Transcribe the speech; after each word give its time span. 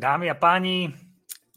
Dámy 0.00 0.32
a 0.32 0.34
páni, 0.34 0.96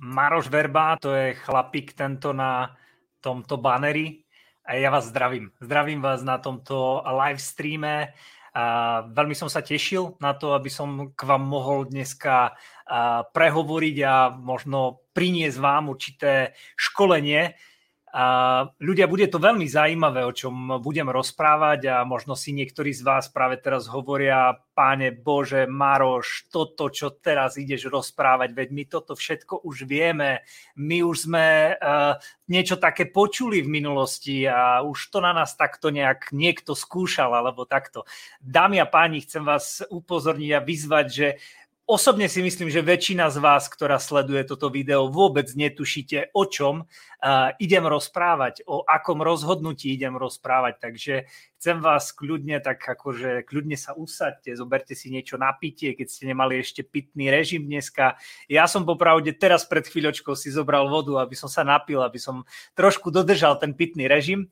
Maroš 0.03 0.51
Verba, 0.51 0.99
to 0.99 1.15
je 1.15 1.31
chlapík 1.47 1.95
tento 1.95 2.35
na 2.35 2.75
tomto 3.23 3.55
baneri. 3.55 4.27
A 4.67 4.75
ja 4.75 4.91
vás 4.91 5.07
zdravím. 5.07 5.55
Zdravím 5.63 6.03
vás 6.03 6.27
na 6.27 6.35
tomto 6.43 6.99
live 7.07 7.39
streame. 7.39 8.11
A 8.51 8.63
veľmi 9.07 9.31
som 9.31 9.47
sa 9.47 9.63
tešil 9.63 10.19
na 10.19 10.35
to, 10.35 10.51
aby 10.59 10.67
som 10.67 11.15
k 11.15 11.23
vám 11.23 11.39
mohol 11.39 11.87
dneska 11.87 12.51
prehovoriť 13.31 13.97
a 14.03 14.35
možno 14.35 15.07
priniesť 15.15 15.57
vám 15.63 15.87
určité 15.87 16.51
školenie, 16.75 17.55
a 18.13 18.25
ľudia, 18.77 19.09
bude 19.09 19.25
to 19.25 19.41
veľmi 19.41 19.65
zaujímavé, 19.65 20.21
o 20.21 20.29
čom 20.29 20.77
budem 20.77 21.09
rozprávať 21.09 21.89
a 21.89 21.95
možno 22.05 22.37
si 22.37 22.53
niektorí 22.53 22.93
z 22.93 23.01
vás 23.01 23.25
práve 23.25 23.57
teraz 23.57 23.89
hovoria, 23.89 24.53
páne 24.77 25.09
Bože, 25.09 25.65
Maroš, 25.65 26.45
toto, 26.53 26.93
čo 26.93 27.17
teraz 27.17 27.57
ideš 27.57 27.89
rozprávať, 27.89 28.53
veď 28.53 28.69
my 28.69 28.83
toto 28.85 29.17
všetko 29.17 29.65
už 29.65 29.89
vieme, 29.89 30.45
my 30.77 31.01
už 31.01 31.25
sme 31.25 31.73
uh, 31.73 32.21
niečo 32.53 32.77
také 32.77 33.09
počuli 33.09 33.65
v 33.65 33.81
minulosti 33.81 34.45
a 34.45 34.85
už 34.85 35.09
to 35.09 35.17
na 35.17 35.33
nás 35.33 35.57
takto 35.57 35.89
nejak 35.89 36.29
niekto 36.37 36.77
skúšal 36.77 37.33
alebo 37.33 37.65
takto. 37.65 38.05
Dámy 38.37 38.77
a 38.77 38.85
páni, 38.85 39.25
chcem 39.25 39.41
vás 39.41 39.81
upozorniť 39.89 40.51
a 40.53 40.61
vyzvať, 40.61 41.07
že 41.09 41.27
Osobne 41.83 42.31
si 42.31 42.39
myslím, 42.39 42.71
že 42.71 42.79
väčšina 42.79 43.27
z 43.27 43.43
vás, 43.43 43.67
ktorá 43.67 43.99
sleduje 43.99 44.47
toto 44.47 44.71
video, 44.71 45.11
vôbec 45.11 45.51
netušíte, 45.51 46.31
o 46.31 46.47
čom 46.47 46.87
idem 47.59 47.83
rozprávať, 47.83 48.63
o 48.71 48.87
akom 48.87 49.19
rozhodnutí 49.19 49.91
idem 49.91 50.15
rozprávať. 50.15 50.79
Takže 50.79 51.13
chcem 51.59 51.83
vás 51.83 52.15
kľudne, 52.15 52.63
tak 52.63 52.79
akože 52.79 53.43
kľudne 53.43 53.75
sa 53.75 53.91
usadte, 53.99 54.55
zoberte 54.55 54.95
si 54.95 55.11
niečo 55.11 55.35
na 55.35 55.51
pitie, 55.51 55.91
keď 55.91 56.07
ste 56.07 56.23
nemali 56.31 56.63
ešte 56.63 56.87
pitný 56.87 57.27
režim 57.27 57.67
dneska. 57.67 58.15
Ja 58.47 58.63
som 58.71 58.87
popravde 58.87 59.35
teraz 59.35 59.67
pred 59.67 59.83
chvíľočkou 59.83 60.39
si 60.39 60.55
zobral 60.55 60.87
vodu, 60.87 61.19
aby 61.19 61.35
som 61.35 61.51
sa 61.51 61.67
napil, 61.67 61.99
aby 61.99 62.15
som 62.15 62.47
trošku 62.79 63.11
dodržal 63.11 63.59
ten 63.59 63.75
pitný 63.75 64.07
režim. 64.07 64.47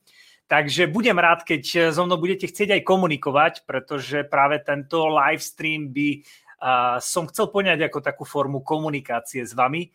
Takže 0.51 0.91
budem 0.91 1.15
rád, 1.15 1.47
keď 1.47 1.95
so 1.95 2.03
mnou 2.03 2.19
budete 2.19 2.51
chcieť 2.51 2.75
aj 2.75 2.81
komunikovať, 2.83 3.53
pretože 3.63 4.27
práve 4.27 4.59
tento 4.59 5.07
live 5.07 5.39
stream 5.39 5.95
by 5.95 6.27
a 6.61 7.01
som 7.01 7.25
chcel 7.25 7.49
poňať 7.49 7.89
ako 7.89 7.99
takú 8.05 8.23
formu 8.23 8.61
komunikácie 8.61 9.41
s 9.41 9.57
vami. 9.57 9.89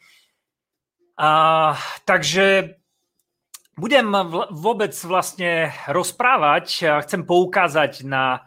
A, 1.14 1.72
takže 2.02 2.76
budem 3.78 4.10
vôbec 4.50 4.92
vlastne 5.06 5.70
rozprávať 5.86 6.66
a 6.90 6.92
chcem 7.06 7.22
poukázať 7.22 8.02
na, 8.02 8.42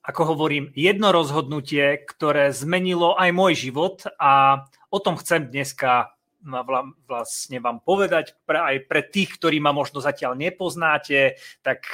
ako 0.00 0.34
hovorím, 0.34 0.72
jedno 0.72 1.12
rozhodnutie, 1.12 2.00
ktoré 2.08 2.56
zmenilo 2.56 3.14
aj 3.20 3.30
môj 3.36 3.52
život 3.68 4.08
a 4.16 4.64
o 4.88 4.98
tom 4.98 5.20
chcem 5.20 5.52
dneska 5.52 6.16
vlastne 7.04 7.60
vám 7.60 7.84
povedať 7.84 8.32
pre, 8.48 8.56
aj 8.56 8.76
pre 8.88 9.04
tých, 9.04 9.36
ktorí 9.36 9.60
ma 9.60 9.76
možno 9.76 10.00
zatiaľ 10.00 10.40
nepoznáte, 10.40 11.36
tak 11.60 11.84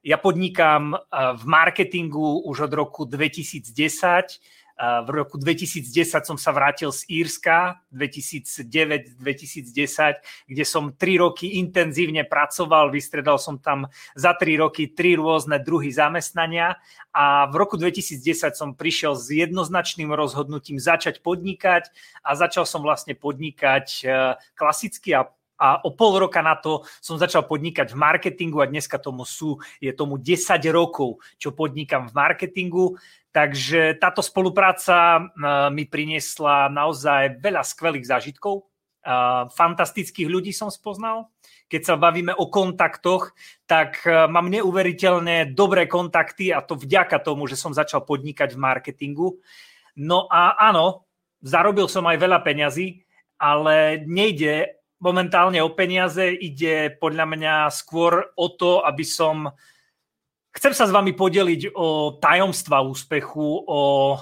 ja 0.00 0.16
podnikám 0.16 0.96
v 1.12 1.44
marketingu 1.44 2.40
už 2.48 2.60
od 2.60 2.72
roku 2.72 3.04
2010. 3.04 4.40
V 4.80 5.10
roku 5.12 5.36
2010 5.36 6.24
som 6.24 6.40
sa 6.40 6.56
vrátil 6.56 6.88
z 6.88 7.04
Írska, 7.12 7.84
2009-2010, 7.92 10.24
kde 10.48 10.64
som 10.64 10.96
3 10.96 11.20
roky 11.20 11.60
intenzívne 11.60 12.24
pracoval, 12.24 12.88
vystredal 12.88 13.36
som 13.36 13.60
tam 13.60 13.92
za 14.16 14.32
3 14.32 14.56
roky 14.56 14.88
3 14.88 15.20
rôzne 15.20 15.60
druhy 15.60 15.92
zamestnania 15.92 16.80
a 17.12 17.44
v 17.52 17.60
roku 17.60 17.76
2010 17.76 18.56
som 18.56 18.72
prišiel 18.72 19.20
s 19.20 19.28
jednoznačným 19.28 20.16
rozhodnutím 20.16 20.80
začať 20.80 21.20
podnikať 21.20 21.92
a 22.24 22.32
začal 22.32 22.64
som 22.64 22.80
vlastne 22.80 23.12
podnikať 23.12 23.86
e, 24.00 24.08
klasicky 24.56 25.12
a 25.12 25.28
a 25.60 25.84
o 25.84 25.92
pol 25.92 26.16
roka 26.16 26.40
na 26.40 26.56
to 26.56 26.88
som 27.04 27.20
začal 27.20 27.44
podnikať 27.44 27.92
v 27.92 28.00
marketingu 28.00 28.64
a 28.64 28.70
dneska 28.72 28.96
tomu 28.96 29.28
sú, 29.28 29.60
je 29.76 29.92
tomu 29.92 30.16
10 30.16 30.56
rokov, 30.72 31.20
čo 31.36 31.52
podnikam 31.52 32.08
v 32.08 32.16
marketingu. 32.16 32.96
Takže 33.30 34.00
táto 34.00 34.24
spolupráca 34.24 35.20
mi 35.70 35.84
priniesla 35.84 36.72
naozaj 36.72 37.38
veľa 37.38 37.62
skvelých 37.62 38.08
zážitkov. 38.08 38.66
Fantastických 39.54 40.26
ľudí 40.26 40.50
som 40.50 40.72
spoznal. 40.72 41.30
Keď 41.70 41.82
sa 41.86 41.94
bavíme 41.94 42.34
o 42.34 42.50
kontaktoch, 42.50 43.30
tak 43.70 44.02
mám 44.08 44.50
neuveriteľne 44.50 45.54
dobré 45.54 45.86
kontakty 45.86 46.50
a 46.50 46.58
to 46.58 46.74
vďaka 46.74 47.22
tomu, 47.22 47.46
že 47.46 47.54
som 47.54 47.70
začal 47.70 48.02
podnikať 48.02 48.56
v 48.56 48.62
marketingu. 48.64 49.38
No 49.94 50.26
a 50.26 50.58
áno, 50.58 51.06
zarobil 51.38 51.86
som 51.86 52.02
aj 52.10 52.18
veľa 52.18 52.42
peňazí, 52.42 53.06
ale 53.38 54.02
nejde 54.10 54.79
momentálne 55.00 55.58
o 55.64 55.72
peniaze, 55.72 56.30
ide 56.30 56.92
podľa 57.00 57.26
mňa 57.26 57.54
skôr 57.72 58.30
o 58.36 58.46
to, 58.52 58.84
aby 58.84 59.02
som... 59.02 59.50
Chcem 60.50 60.74
sa 60.74 60.84
s 60.84 60.92
vami 60.92 61.14
podeliť 61.14 61.78
o 61.78 62.18
tajomstva 62.18 62.82
úspechu, 62.82 63.64
o 63.70 63.80
e, 64.12 64.16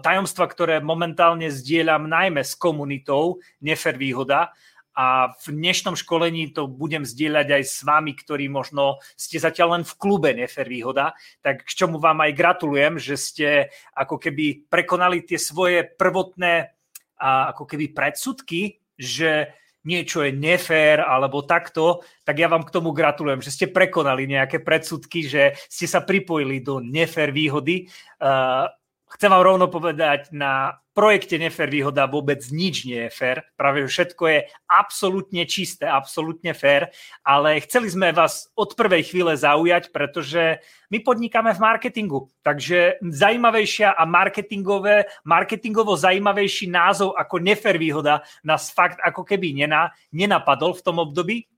tajomstva, 0.00 0.48
ktoré 0.48 0.80
momentálne 0.80 1.52
zdieľam 1.52 2.08
najmä 2.08 2.40
s 2.40 2.56
komunitou 2.56 3.38
Nefer 3.60 4.00
Výhoda. 4.00 4.56
A 4.96 5.28
v 5.44 5.46
dnešnom 5.52 5.92
školení 5.92 6.56
to 6.56 6.70
budem 6.70 7.04
zdieľať 7.04 7.48
aj 7.60 7.62
s 7.68 7.76
vami, 7.84 8.16
ktorí 8.16 8.48
možno 8.48 9.02
ste 9.12 9.36
zatiaľ 9.36 9.76
len 9.76 9.84
v 9.84 9.92
klube 10.00 10.30
Nefer 10.32 10.64
Výhoda, 10.64 11.12
tak 11.44 11.68
k 11.68 11.70
čomu 11.76 12.00
vám 12.00 12.24
aj 12.24 12.32
gratulujem, 12.32 12.94
že 12.96 13.20
ste 13.20 13.48
ako 13.92 14.16
keby 14.16 14.70
prekonali 14.72 15.26
tie 15.26 15.36
svoje 15.36 15.84
prvotné 15.84 16.72
ako 17.20 17.64
keby 17.68 17.92
predsudky, 17.92 18.80
že 18.94 19.50
niečo 19.84 20.24
je 20.24 20.32
nefér 20.32 21.04
alebo 21.04 21.44
takto, 21.44 22.02
tak 22.24 22.40
ja 22.40 22.48
vám 22.48 22.64
k 22.64 22.74
tomu 22.74 22.90
gratulujem, 22.90 23.44
že 23.44 23.52
ste 23.52 23.66
prekonali 23.70 24.24
nejaké 24.24 24.64
predsudky, 24.64 25.28
že 25.28 25.56
ste 25.68 25.86
sa 25.86 26.00
pripojili 26.02 26.64
do 26.64 26.80
nefér 26.80 27.30
výhody. 27.30 27.88
Uh, 28.18 28.68
chcem 29.10 29.30
vám 29.30 29.44
rovno 29.44 29.66
povedať, 29.70 30.32
na 30.32 30.80
projekte 30.94 31.34
Nefer 31.36 31.66
výhoda 31.66 32.06
vôbec 32.06 32.38
nič 32.54 32.86
nie 32.86 33.06
je 33.06 33.10
fér. 33.10 33.42
Práve 33.58 33.82
všetko 33.84 34.22
je 34.30 34.38
absolútne 34.70 35.42
čisté, 35.44 35.90
absolútne 35.90 36.54
fér, 36.54 36.94
ale 37.26 37.58
chceli 37.66 37.90
sme 37.90 38.14
vás 38.14 38.48
od 38.54 38.78
prvej 38.78 39.02
chvíle 39.10 39.34
zaujať, 39.34 39.90
pretože 39.90 40.62
my 40.94 41.02
podnikáme 41.02 41.50
v 41.50 41.60
marketingu. 41.60 42.30
Takže 42.46 43.02
zajímavejšia 43.02 43.90
a 43.90 44.02
marketingové, 44.06 45.10
marketingovo 45.26 45.98
zajímavejší 45.98 46.70
názov 46.70 47.18
ako 47.18 47.42
Nefer 47.42 47.74
výhoda 47.74 48.22
nás 48.46 48.70
fakt 48.70 49.02
ako 49.02 49.26
keby 49.26 49.66
nená, 49.66 49.90
nenapadol 50.14 50.78
v 50.78 50.84
tom 50.86 51.02
období. 51.02 51.50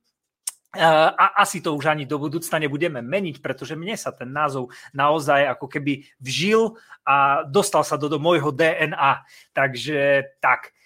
A 0.74 1.40
asi 1.40 1.62
to 1.62 1.72
už 1.72 1.88
ani 1.88 2.04
do 2.04 2.18
budúcna 2.18 2.58
nebudeme 2.60 3.00
meniť, 3.00 3.40
pretože 3.40 3.78
mne 3.78 3.96
sa 3.96 4.12
ten 4.12 4.28
názov 4.28 4.74
naozaj 4.92 5.56
ako 5.56 5.66
keby 5.70 6.04
vžil 6.20 6.76
a 7.06 7.46
dostal 7.46 7.86
sa 7.86 7.96
do, 7.96 8.10
do 8.10 8.18
môjho 8.20 8.52
DNA. 8.52 9.24
Takže 9.54 10.26
tak. 10.42 10.76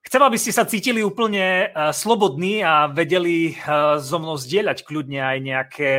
Chcem, 0.00 0.22
aby 0.24 0.38
ste 0.40 0.50
sa 0.50 0.64
cítili 0.64 1.04
úplne 1.04 1.68
uh, 1.70 1.92
slobodní 1.92 2.64
a 2.64 2.88
vedeli 2.88 3.52
uh, 3.52 4.00
so 4.00 4.18
mnou 4.18 4.40
zdieľať 4.40 4.82
kľudne 4.82 5.20
aj 5.20 5.38
nejaké 5.38 5.90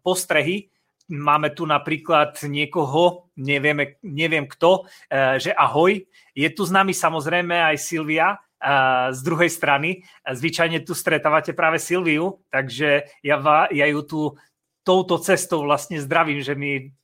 postrehy. 0.00 0.72
Máme 1.12 1.52
tu 1.52 1.68
napríklad 1.68 2.40
niekoho, 2.48 3.28
nevieme, 3.36 4.00
neviem 4.00 4.48
kto, 4.48 4.88
že 5.12 5.52
ahoj. 5.52 6.00
Je 6.32 6.48
tu 6.56 6.64
s 6.64 6.72
nami 6.72 6.96
samozrejme 6.96 7.52
aj 7.52 7.76
Silvia, 7.76 8.40
z 9.10 9.20
druhej 9.26 9.50
strany. 9.50 10.06
Zvyčajne 10.22 10.86
tu 10.86 10.94
stretávate 10.94 11.50
práve 11.50 11.82
Silviu, 11.82 12.46
takže 12.54 13.10
ja, 13.26 13.36
ja 13.74 13.86
ju 13.90 14.00
tu 14.06 14.20
touto 14.86 15.18
cestou 15.18 15.66
vlastne 15.66 15.98
zdravím, 15.98 16.42
že 16.42 16.54
mi 16.54 16.94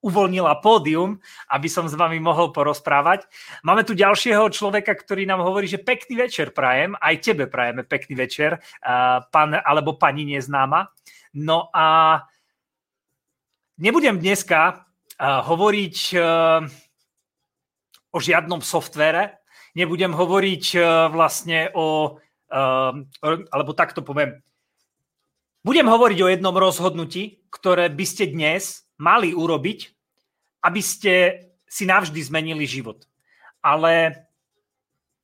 uvoľnila 0.00 0.64
pódium, 0.64 1.20
aby 1.52 1.68
som 1.68 1.84
s 1.84 1.92
vami 1.92 2.24
mohol 2.24 2.56
porozprávať. 2.56 3.28
Máme 3.60 3.84
tu 3.84 3.92
ďalšieho 3.92 4.48
človeka, 4.48 4.96
ktorý 4.96 5.28
nám 5.28 5.44
hovorí, 5.44 5.68
že 5.68 5.76
pekný 5.76 6.24
večer 6.24 6.56
prajem, 6.56 6.96
aj 6.96 7.20
tebe 7.20 7.44
prajeme 7.46 7.84
pekný 7.84 8.16
večer, 8.16 8.64
pán 9.28 9.50
alebo 9.60 10.00
pani 10.00 10.24
neznáma. 10.24 10.88
No 11.36 11.68
a 11.70 12.18
nebudem 13.76 14.16
dneska 14.16 14.88
hovoriť 15.20 15.96
o 18.10 18.18
žiadnom 18.18 18.64
softvere, 18.64 19.39
nebudem 19.74 20.12
hovoriť 20.14 20.64
uh, 20.76 20.82
vlastne 21.12 21.70
o, 21.74 22.18
uh, 22.50 22.92
alebo 23.24 23.72
takto 23.76 24.02
poviem, 24.02 24.40
budem 25.62 25.86
hovoriť 25.86 26.18
o 26.22 26.30
jednom 26.30 26.56
rozhodnutí, 26.56 27.44
ktoré 27.50 27.90
by 27.90 28.04
ste 28.06 28.32
dnes 28.32 28.86
mali 28.96 29.32
urobiť, 29.32 29.92
aby 30.64 30.80
ste 30.80 31.12
si 31.70 31.86
navždy 31.86 32.20
zmenili 32.20 32.66
život. 32.66 33.06
Ale 33.60 34.26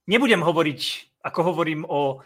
nebudem 0.06 0.44
hovoriť, 0.44 0.80
ako 1.26 1.40
hovorím, 1.42 1.82
o 1.88 2.22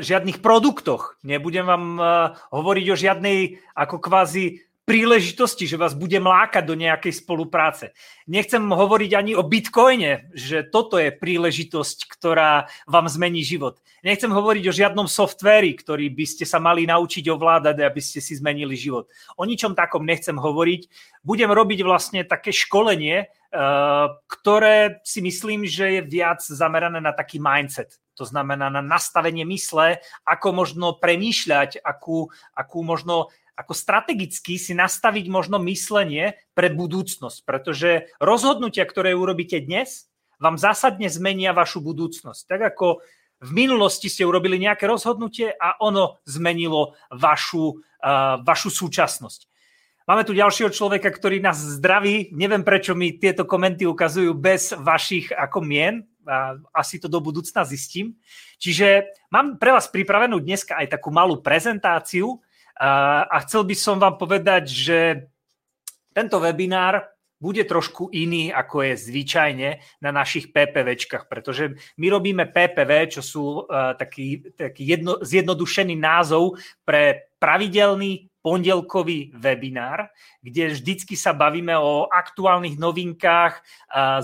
žiadnych 0.00 0.42
produktoch. 0.42 1.20
Nebudem 1.22 1.66
vám 1.68 1.84
uh, 1.96 2.06
hovoriť 2.50 2.86
o 2.90 3.00
žiadnej 3.00 3.38
ako 3.78 3.96
kvázi 4.02 4.69
príležitosti, 4.90 5.70
že 5.70 5.78
vás 5.78 5.94
bude 5.94 6.18
mlákať 6.18 6.66
do 6.66 6.74
nejakej 6.74 7.22
spolupráce. 7.22 7.94
Nechcem 8.26 8.58
hovoriť 8.58 9.10
ani 9.14 9.32
o 9.38 9.46
bitcoine, 9.46 10.26
že 10.34 10.66
toto 10.66 10.98
je 10.98 11.14
príležitosť, 11.14 12.10
ktorá 12.10 12.66
vám 12.90 13.06
zmení 13.06 13.46
život. 13.46 13.78
Nechcem 14.02 14.34
hovoriť 14.34 14.64
o 14.66 14.74
žiadnom 14.74 15.06
softvéri, 15.06 15.78
ktorý 15.78 16.10
by 16.10 16.26
ste 16.26 16.42
sa 16.42 16.58
mali 16.58 16.90
naučiť 16.90 17.22
ovládať, 17.30 17.86
aby 17.86 18.02
ste 18.02 18.18
si 18.18 18.34
zmenili 18.34 18.74
život. 18.74 19.06
O 19.38 19.46
ničom 19.46 19.78
takom 19.78 20.02
nechcem 20.02 20.34
hovoriť. 20.34 20.90
Budem 21.22 21.54
robiť 21.54 21.86
vlastne 21.86 22.26
také 22.26 22.50
školenie, 22.50 23.30
eh, 23.30 24.06
ktoré 24.26 24.98
si 25.06 25.22
myslím, 25.22 25.70
že 25.70 26.00
je 26.00 26.02
viac 26.02 26.42
zamerané 26.42 26.98
na 26.98 27.14
taký 27.14 27.38
mindset. 27.38 27.94
To 28.18 28.26
znamená 28.26 28.68
na 28.74 28.82
nastavenie 28.82 29.46
mysle, 29.48 30.02
ako 30.26 30.52
možno 30.52 30.98
premýšľať, 30.98 31.80
akú, 31.80 32.28
akú 32.52 32.84
možno 32.84 33.32
ako 33.60 33.76
strategicky 33.76 34.56
si 34.56 34.72
nastaviť 34.72 35.28
možno 35.28 35.60
myslenie 35.68 36.40
pre 36.56 36.72
budúcnosť, 36.72 37.44
pretože 37.44 38.08
rozhodnutia, 38.16 38.88
ktoré 38.88 39.12
urobíte 39.12 39.60
dnes, 39.60 40.08
vám 40.40 40.56
zásadne 40.56 41.12
zmenia 41.12 41.52
vašu 41.52 41.84
budúcnosť. 41.84 42.48
Tak 42.48 42.60
ako 42.72 43.04
v 43.44 43.50
minulosti 43.52 44.08
ste 44.08 44.24
urobili 44.24 44.56
nejaké 44.56 44.88
rozhodnutie 44.88 45.52
a 45.52 45.76
ono 45.84 46.24
zmenilo 46.24 46.96
vašu, 47.12 47.76
uh, 47.76 48.40
vašu 48.40 48.72
súčasnosť. 48.72 49.48
Máme 50.08 50.24
tu 50.24 50.32
ďalšieho 50.32 50.72
človeka, 50.72 51.12
ktorý 51.12 51.44
nás 51.44 51.60
zdraví. 51.60 52.32
Neviem, 52.32 52.64
prečo 52.64 52.96
mi 52.96 53.20
tieto 53.20 53.44
komenty 53.44 53.84
ukazujú 53.86 54.32
bez 54.34 54.72
vašich 54.74 55.30
ako 55.30 55.60
mien. 55.60 56.08
A 56.26 56.56
asi 56.74 56.98
to 56.98 57.06
do 57.06 57.22
budúcna 57.22 57.62
zistím. 57.62 58.16
Čiže 58.60 59.06
mám 59.32 59.56
pre 59.56 59.70
vás 59.72 59.88
pripravenú 59.88 60.42
dneska 60.42 60.76
aj 60.76 60.98
takú 60.98 61.14
malú 61.14 61.38
prezentáciu, 61.40 62.42
a 62.78 63.36
chcel 63.46 63.66
by 63.66 63.74
som 63.74 63.96
vám 63.98 64.14
povedať, 64.20 64.70
že 64.70 64.98
tento 66.14 66.38
webinár 66.42 67.10
bude 67.40 67.64
trošku 67.64 68.12
iný, 68.12 68.52
ako 68.52 68.84
je 68.84 68.94
zvyčajne 69.00 69.70
na 70.04 70.10
našich 70.12 70.52
PPVčkách, 70.52 71.24
pretože 71.24 71.72
my 71.96 72.06
robíme 72.12 72.44
PPV, 72.52 73.16
čo 73.16 73.22
sú 73.24 73.44
uh, 73.64 73.96
taký, 73.96 74.52
taký 74.52 74.84
jedno, 74.84 75.16
zjednodušený 75.24 75.96
názov 75.96 76.60
pre 76.84 77.32
pravidelný 77.40 78.28
pondelkový 78.40 79.36
webinár, 79.36 80.08
kde 80.40 80.72
vždycky 80.72 81.12
sa 81.12 81.36
bavíme 81.36 81.76
o 81.76 82.08
aktuálnych 82.08 82.80
novinkách 82.80 83.60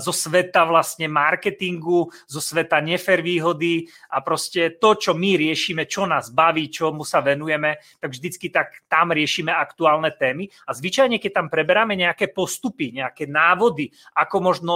zo 0.01 0.09
sveta 0.09 0.65
vlastne 0.65 1.05
marketingu, 1.05 2.09
zo 2.25 2.41
sveta 2.41 2.81
nefer 2.81 3.21
výhody 3.21 3.85
a 4.09 4.25
proste 4.25 4.73
to, 4.81 4.97
čo 4.97 5.13
my 5.13 5.37
riešime, 5.37 5.85
čo 5.85 6.09
nás 6.09 6.33
baví, 6.33 6.73
čomu 6.73 7.05
sa 7.05 7.21
venujeme, 7.21 7.77
tak 8.01 8.09
vždycky 8.09 8.49
tak 8.49 8.81
tam 8.89 9.13
riešime 9.13 9.53
aktuálne 9.53 10.09
témy. 10.09 10.49
A 10.65 10.73
zvyčajne, 10.73 11.21
keď 11.21 11.45
tam 11.45 11.47
preberáme 11.53 11.93
nejaké 11.93 12.33
postupy, 12.33 12.97
nejaké 12.97 13.29
návody, 13.29 13.93
ako 14.17 14.41
možno 14.41 14.75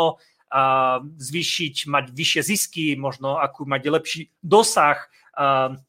zvýšiť, 1.15 1.87
mať 1.87 2.05
vyššie 2.11 2.41
zisky, 2.43 2.85
možno 2.99 3.39
ako 3.39 3.63
mať 3.63 3.81
lepší 3.87 4.21
dosah 4.43 4.99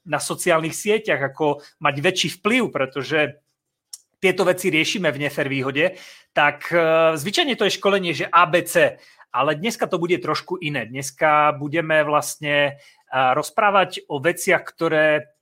na 0.07 0.23
sociálnych 0.23 0.71
sieťach, 0.71 1.19
ako 1.19 1.67
mať 1.83 1.95
väčší 1.99 2.29
vplyv, 2.39 2.71
pretože 2.71 3.42
tieto 4.23 4.47
veci 4.47 4.71
riešime 4.71 5.11
v 5.11 5.27
Nefer 5.27 5.51
výhode, 5.51 5.99
tak 6.31 6.71
e, 6.71 6.79
zvyčajne 7.19 7.59
to 7.59 7.67
je 7.67 7.75
školenie, 7.75 8.15
že 8.15 8.31
ABC, 8.31 9.03
ale 9.35 9.59
dneska 9.59 9.91
to 9.91 9.99
bude 9.99 10.15
trošku 10.23 10.63
iné. 10.63 10.87
Dneska 10.87 11.59
budeme 11.59 12.07
vlastne 12.07 12.57
e, 12.65 12.73
rozprávať 13.11 14.07
o 14.07 14.23
veciach, 14.23 14.63
ktoré 14.63 15.35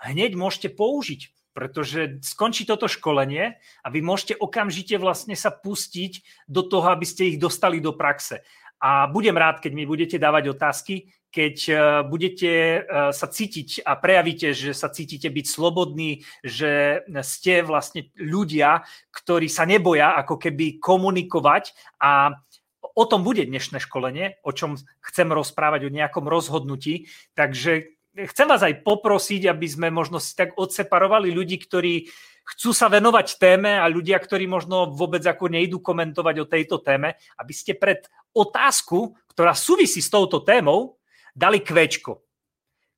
hneď 0.00 0.40
môžete 0.40 0.72
použiť, 0.72 1.52
pretože 1.52 2.24
skončí 2.24 2.64
toto 2.64 2.88
školenie 2.88 3.60
a 3.84 3.86
vy 3.92 4.00
môžete 4.00 4.40
okamžite 4.40 4.96
vlastne 4.96 5.36
sa 5.36 5.52
pustiť 5.52 6.46
do 6.48 6.64
toho, 6.64 6.88
aby 6.88 7.04
ste 7.04 7.34
ich 7.34 7.38
dostali 7.42 7.82
do 7.84 7.92
praxe. 7.92 8.40
A 8.78 9.10
budem 9.10 9.34
rád, 9.34 9.58
keď 9.58 9.74
mi 9.74 9.84
budete 9.84 10.16
dávať 10.22 10.54
otázky, 10.54 11.10
keď 11.28 11.56
e, 11.68 11.74
budete 12.08 12.50
e, 12.52 12.78
sa 13.12 13.26
cítiť 13.28 13.84
a 13.84 14.00
prejavíte, 14.00 14.56
že 14.56 14.72
sa 14.72 14.88
cítite 14.88 15.28
byť 15.28 15.46
slobodní, 15.46 16.24
že 16.40 17.04
ste 17.20 17.60
vlastne 17.60 18.08
ľudia, 18.16 18.84
ktorí 19.12 19.46
sa 19.52 19.68
neboja 19.68 20.16
ako 20.16 20.40
keby 20.40 20.80
komunikovať 20.80 21.76
a 22.00 22.32
o 22.80 23.04
tom 23.06 23.22
bude 23.22 23.46
dnešné 23.46 23.78
školenie, 23.84 24.42
o 24.42 24.50
čom 24.50 24.74
chcem 25.04 25.28
rozprávať, 25.30 25.86
o 25.86 25.94
nejakom 25.94 26.26
rozhodnutí. 26.26 27.06
Takže 27.38 27.94
chcem 28.26 28.46
vás 28.50 28.64
aj 28.66 28.82
poprosiť, 28.82 29.46
aby 29.46 29.66
sme 29.70 29.88
možno 29.94 30.18
si 30.18 30.34
tak 30.34 30.58
odseparovali 30.58 31.30
ľudí, 31.30 31.62
ktorí 31.62 32.10
chcú 32.48 32.72
sa 32.72 32.88
venovať 32.88 33.36
téme 33.38 33.76
a 33.76 33.86
ľudia, 33.86 34.16
ktorí 34.18 34.48
možno 34.48 34.90
vôbec 34.90 35.20
ako 35.22 35.52
nejdú 35.52 35.84
komentovať 35.84 36.36
o 36.42 36.50
tejto 36.50 36.80
téme, 36.80 37.14
aby 37.38 37.52
ste 37.52 37.76
pred 37.76 38.08
otázku, 38.32 39.14
ktorá 39.30 39.54
súvisí 39.54 40.02
s 40.02 40.10
touto 40.10 40.42
témou, 40.42 40.97
dali 41.38 41.62
kvečko. 41.62 42.18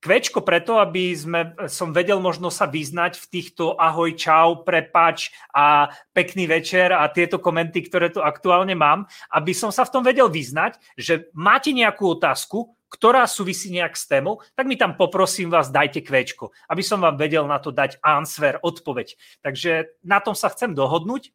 Kvečko 0.00 0.40
preto, 0.40 0.80
aby 0.80 1.12
sme, 1.12 1.52
som 1.68 1.92
vedel 1.92 2.16
možno 2.24 2.48
sa 2.48 2.64
vyznať 2.64 3.20
v 3.20 3.26
týchto 3.28 3.76
ahoj, 3.76 4.16
čau, 4.16 4.64
prepač 4.64 5.28
a 5.52 5.92
pekný 6.16 6.48
večer 6.48 6.88
a 6.96 7.04
tieto 7.12 7.36
komenty, 7.36 7.84
ktoré 7.84 8.08
tu 8.08 8.24
aktuálne 8.24 8.72
mám, 8.72 9.04
aby 9.28 9.52
som 9.52 9.68
sa 9.68 9.84
v 9.84 9.92
tom 9.92 10.00
vedel 10.00 10.32
vyznať, 10.32 10.80
že 10.96 11.28
máte 11.36 11.76
nejakú 11.76 12.16
otázku, 12.16 12.72
ktorá 12.88 13.28
súvisí 13.28 13.68
nejak 13.68 13.92
s 13.92 14.08
témou, 14.08 14.40
tak 14.56 14.64
mi 14.64 14.80
tam 14.80 14.96
poprosím 14.96 15.52
vás, 15.52 15.68
dajte 15.68 16.00
kvečko, 16.00 16.48
aby 16.72 16.80
som 16.80 17.04
vám 17.04 17.20
vedel 17.20 17.44
na 17.44 17.60
to 17.60 17.68
dať 17.68 18.00
answer, 18.00 18.56
odpoveď. 18.56 19.20
Takže 19.44 20.00
na 20.00 20.24
tom 20.24 20.32
sa 20.32 20.48
chcem 20.48 20.72
dohodnúť. 20.72 21.28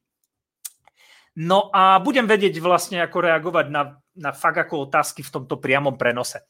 No 1.38 1.70
a 1.70 2.02
budem 2.02 2.26
vedieť 2.26 2.58
vlastne, 2.64 2.98
ako 3.04 3.30
reagovať 3.30 3.68
na, 3.70 4.00
na 4.18 4.32
fakt 4.34 4.58
ako 4.58 4.90
otázky 4.90 5.22
v 5.22 5.34
tomto 5.38 5.62
priamom 5.62 6.00
prenose. 6.00 6.42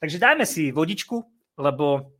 Takže 0.00 0.18
dajme 0.20 0.44
si 0.44 0.72
vodičku, 0.72 1.24
lebo 1.56 2.16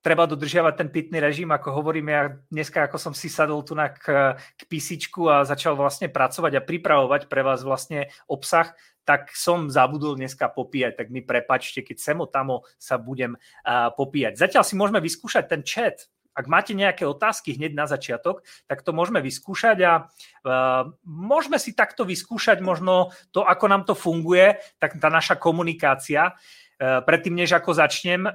treba 0.00 0.24
dodržiavať 0.24 0.74
ten 0.80 0.88
pitný 0.88 1.20
režim, 1.20 1.52
ako 1.52 1.76
hovorím 1.76 2.08
ja 2.08 2.22
dneska, 2.48 2.88
ako 2.88 2.96
som 2.96 3.12
si 3.12 3.28
sadol 3.28 3.60
tu 3.60 3.76
na 3.76 3.92
k, 3.92 4.36
k 4.36 4.60
písičku 4.64 5.28
a 5.28 5.44
začal 5.44 5.76
vlastne 5.76 6.08
pracovať 6.08 6.52
a 6.56 6.64
pripravovať 6.64 7.28
pre 7.28 7.44
vás 7.44 7.60
vlastne 7.60 8.08
obsah, 8.24 8.72
tak 9.04 9.32
som 9.36 9.68
zabudol 9.68 10.16
dneska 10.16 10.48
popíjať, 10.48 11.04
tak 11.04 11.08
mi 11.12 11.20
prepačte, 11.20 11.84
keď 11.84 11.96
semo 12.00 12.24
tamo 12.24 12.64
sa 12.80 12.96
budem 12.96 13.36
uh, 13.36 13.92
popíjať. 13.92 14.40
Zatiaľ 14.40 14.64
si 14.64 14.74
môžeme 14.76 15.00
vyskúšať 15.04 15.44
ten 15.52 15.62
chat, 15.64 16.08
ak 16.30 16.46
máte 16.46 16.72
nejaké 16.72 17.04
otázky 17.04 17.58
hneď 17.58 17.74
na 17.74 17.84
začiatok, 17.90 18.46
tak 18.70 18.80
to 18.80 18.94
môžeme 18.94 19.20
vyskúšať 19.20 19.78
a 19.84 19.92
uh, 20.06 20.88
môžeme 21.04 21.58
si 21.60 21.76
takto 21.76 22.08
vyskúšať 22.08 22.64
možno 22.64 23.12
to, 23.34 23.44
ako 23.44 23.64
nám 23.68 23.82
to 23.84 23.92
funguje, 23.92 24.56
tak 24.80 24.96
tá 24.96 25.12
naša 25.12 25.36
komunikácia. 25.36 26.32
Eh, 26.80 27.04
predtým, 27.04 27.36
než 27.36 27.52
ako 27.52 27.76
začnem, 27.76 28.24
eh, 28.24 28.32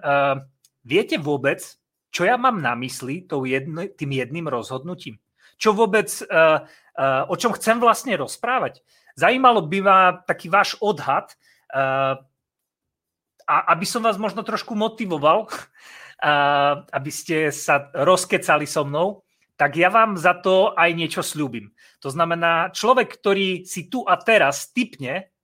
viete 0.86 1.18
vôbec, 1.18 1.66
čo 2.14 2.30
ja 2.30 2.38
mám 2.38 2.62
na 2.62 2.78
mysli 2.78 3.26
tým 3.98 4.12
jedným 4.14 4.46
rozhodnutím? 4.46 5.18
Čo 5.58 5.74
vôbec, 5.74 6.08
eh, 6.22 6.62
o 7.28 7.36
čom 7.36 7.52
chcem 7.58 7.82
vlastne 7.82 8.14
rozprávať? 8.16 8.86
Zajímalo 9.18 9.66
by 9.66 9.80
ma 9.82 10.00
taký 10.24 10.48
váš 10.48 10.80
odhad, 10.80 11.36
a 13.46 13.56
aby 13.76 13.84
som 13.84 14.00
vás 14.00 14.16
možno 14.16 14.48
trošku 14.48 14.80
motivoval, 14.80 15.52
aby 16.98 17.12
ste 17.12 17.52
sa 17.52 17.92
rozkecali 17.92 18.64
so 18.64 18.88
mnou, 18.88 19.28
tak 19.60 19.76
ja 19.76 19.92
vám 19.92 20.16
za 20.16 20.40
to 20.40 20.72
aj 20.72 20.96
niečo 20.96 21.20
slúbim. 21.20 21.76
To 22.00 22.08
znamená, 22.08 22.72
človek, 22.72 23.20
ktorý 23.20 23.68
si 23.68 23.92
tu 23.92 24.08
a 24.08 24.16
teraz 24.16 24.72
typne 24.72 25.36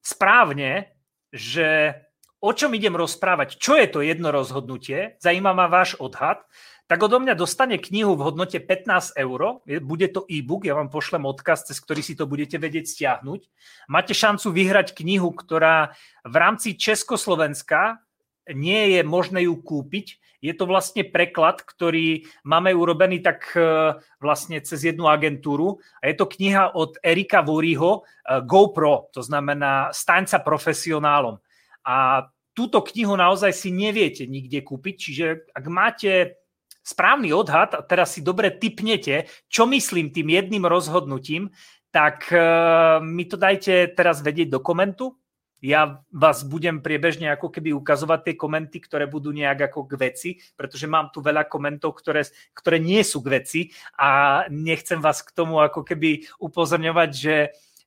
správne, 0.00 0.96
že 1.28 1.92
o 2.40 2.50
čom 2.56 2.72
idem 2.72 2.96
rozprávať, 2.96 3.60
čo 3.60 3.76
je 3.76 3.86
to 3.88 4.00
jedno 4.00 4.32
rozhodnutie, 4.32 5.20
zaujíma 5.20 5.52
ma 5.52 5.68
váš 5.68 5.94
odhad, 6.00 6.44
tak 6.90 7.06
odo 7.06 7.22
mňa 7.22 7.38
dostane 7.38 7.78
knihu 7.78 8.18
v 8.18 8.26
hodnote 8.26 8.58
15 8.58 9.14
eur, 9.14 9.62
bude 9.62 10.10
to 10.10 10.26
e-book, 10.26 10.66
ja 10.66 10.74
vám 10.74 10.90
pošlem 10.90 11.22
odkaz, 11.22 11.70
cez 11.70 11.78
ktorý 11.78 12.02
si 12.02 12.18
to 12.18 12.26
budete 12.26 12.58
vedieť 12.58 12.90
stiahnuť. 12.90 13.46
Máte 13.86 14.10
šancu 14.10 14.50
vyhrať 14.50 14.98
knihu, 14.98 15.30
ktorá 15.30 15.94
v 16.26 16.34
rámci 16.34 16.74
Československa 16.74 18.02
nie 18.50 18.98
je 18.98 19.06
možné 19.06 19.46
ju 19.46 19.54
kúpiť. 19.54 20.18
Je 20.40 20.56
to 20.56 20.64
vlastne 20.66 21.04
preklad, 21.04 21.62
ktorý 21.62 22.26
máme 22.48 22.72
urobený 22.72 23.20
tak 23.22 23.52
e, 23.52 23.94
vlastne 24.18 24.58
cez 24.64 24.88
jednu 24.88 25.04
agentúru. 25.04 25.84
A 26.00 26.08
je 26.08 26.16
to 26.16 26.26
kniha 26.26 26.74
od 26.74 26.96
Erika 27.04 27.44
Voriho 27.44 28.02
e, 28.02 28.40
GoPro, 28.48 29.12
to 29.12 29.20
znamená 29.20 29.92
staň 29.92 30.26
sa 30.32 30.40
profesionálom. 30.40 31.38
A 31.86 32.28
túto 32.52 32.84
knihu 32.84 33.16
naozaj 33.16 33.56
si 33.56 33.72
neviete 33.72 34.28
nikde 34.28 34.60
kúpiť, 34.60 34.94
čiže 34.98 35.26
ak 35.54 35.64
máte 35.70 36.40
správny 36.80 37.30
odhad 37.30 37.76
a 37.76 37.80
teraz 37.84 38.16
si 38.16 38.20
dobre 38.24 38.50
typnete, 38.50 39.28
čo 39.46 39.68
myslím 39.68 40.10
tým 40.10 40.32
jedným 40.32 40.64
rozhodnutím, 40.66 41.52
tak 41.90 42.30
uh, 42.30 43.02
mi 43.02 43.26
to 43.26 43.34
dajte 43.34 43.94
teraz 43.98 44.22
vedieť 44.22 44.48
do 44.50 44.60
komentu. 44.62 45.18
Ja 45.60 46.00
vás 46.08 46.40
budem 46.40 46.80
priebežne 46.80 47.36
ako 47.36 47.52
keby 47.52 47.76
ukazovať 47.76 48.32
tie 48.32 48.34
komenty, 48.40 48.80
ktoré 48.80 49.04
budú 49.04 49.28
nejak 49.28 49.68
ako 49.68 49.92
k 49.92 49.92
veci, 50.00 50.30
pretože 50.56 50.88
mám 50.88 51.12
tu 51.12 51.20
veľa 51.20 51.44
komentov, 51.52 52.00
ktoré, 52.00 52.24
ktoré 52.56 52.80
nie 52.80 53.04
sú 53.04 53.20
k 53.20 53.28
veci 53.36 53.60
a 54.00 54.40
nechcem 54.48 55.04
vás 55.04 55.20
k 55.20 55.36
tomu 55.36 55.60
ako 55.60 55.84
keby 55.84 56.24
upozorňovať, 56.40 57.10
že, 57.12 57.36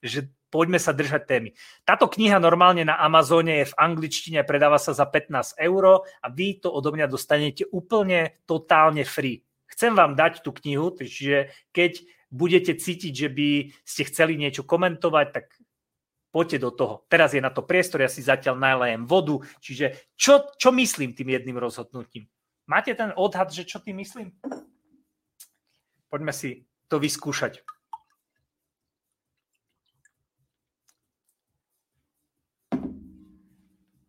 že 0.06 0.30
poďme 0.54 0.78
sa 0.78 0.94
držať 0.94 1.26
témy. 1.26 1.50
Táto 1.82 2.06
kniha 2.06 2.38
normálne 2.38 2.86
na 2.86 3.02
Amazone 3.02 3.66
je 3.66 3.74
v 3.74 3.78
angličtine, 3.82 4.46
predáva 4.46 4.78
sa 4.78 4.94
za 4.94 5.10
15 5.10 5.58
eur 5.58 6.06
a 6.06 6.28
vy 6.30 6.62
to 6.62 6.70
odo 6.70 6.94
mňa 6.94 7.10
dostanete 7.10 7.66
úplne 7.74 8.38
totálne 8.46 9.02
free. 9.02 9.42
Chcem 9.66 9.98
vám 9.98 10.14
dať 10.14 10.46
tú 10.46 10.54
knihu, 10.54 10.94
čiže 10.94 11.50
keď 11.74 12.06
budete 12.30 12.78
cítiť, 12.78 13.14
že 13.18 13.30
by 13.34 13.50
ste 13.82 14.06
chceli 14.06 14.38
niečo 14.38 14.62
komentovať, 14.62 15.28
tak 15.34 15.50
poďte 16.30 16.58
do 16.62 16.70
toho. 16.70 16.94
Teraz 17.10 17.34
je 17.34 17.42
na 17.42 17.50
to 17.50 17.66
priestor, 17.66 18.06
ja 18.06 18.10
si 18.10 18.22
zatiaľ 18.22 18.62
najlejem 18.62 19.10
vodu, 19.10 19.42
čiže 19.58 20.14
čo, 20.14 20.54
čo 20.54 20.70
myslím 20.70 21.18
tým 21.18 21.34
jedným 21.34 21.58
rozhodnutím? 21.58 22.30
Máte 22.70 22.94
ten 22.94 23.10
odhad, 23.18 23.50
že 23.50 23.66
čo 23.66 23.82
tým 23.82 23.98
myslím? 24.06 24.30
Poďme 26.14 26.30
si 26.30 26.70
to 26.86 27.02
vyskúšať. 27.02 27.73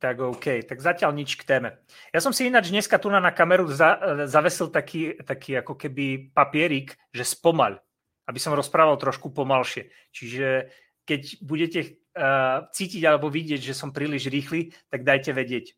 Tak 0.04 0.20
OK, 0.20 0.68
tak 0.68 0.84
zatiaľ 0.84 1.16
nič 1.16 1.40
k 1.40 1.48
téme. 1.48 1.80
Ja 2.12 2.20
som 2.20 2.36
si 2.36 2.44
ináč 2.44 2.68
dneska 2.68 3.00
tu 3.00 3.08
na 3.08 3.24
kameru 3.32 3.72
za, 3.72 3.96
zavesil 4.28 4.68
taký, 4.68 5.16
taký 5.24 5.64
ako 5.64 5.80
keby 5.80 6.28
papierik, 6.28 7.00
že 7.08 7.24
spomal, 7.24 7.80
aby 8.28 8.36
som 8.36 8.52
rozprával 8.52 9.00
trošku 9.00 9.32
pomalšie. 9.32 9.88
Čiže 10.12 10.68
keď 11.08 11.40
budete 11.40 11.80
uh, 12.20 12.68
cítiť 12.68 13.00
alebo 13.00 13.32
vidieť, 13.32 13.64
že 13.64 13.72
som 13.72 13.96
príliš 13.96 14.28
rýchly, 14.28 14.76
tak 14.92 15.08
dajte 15.08 15.32
vedieť. 15.32 15.72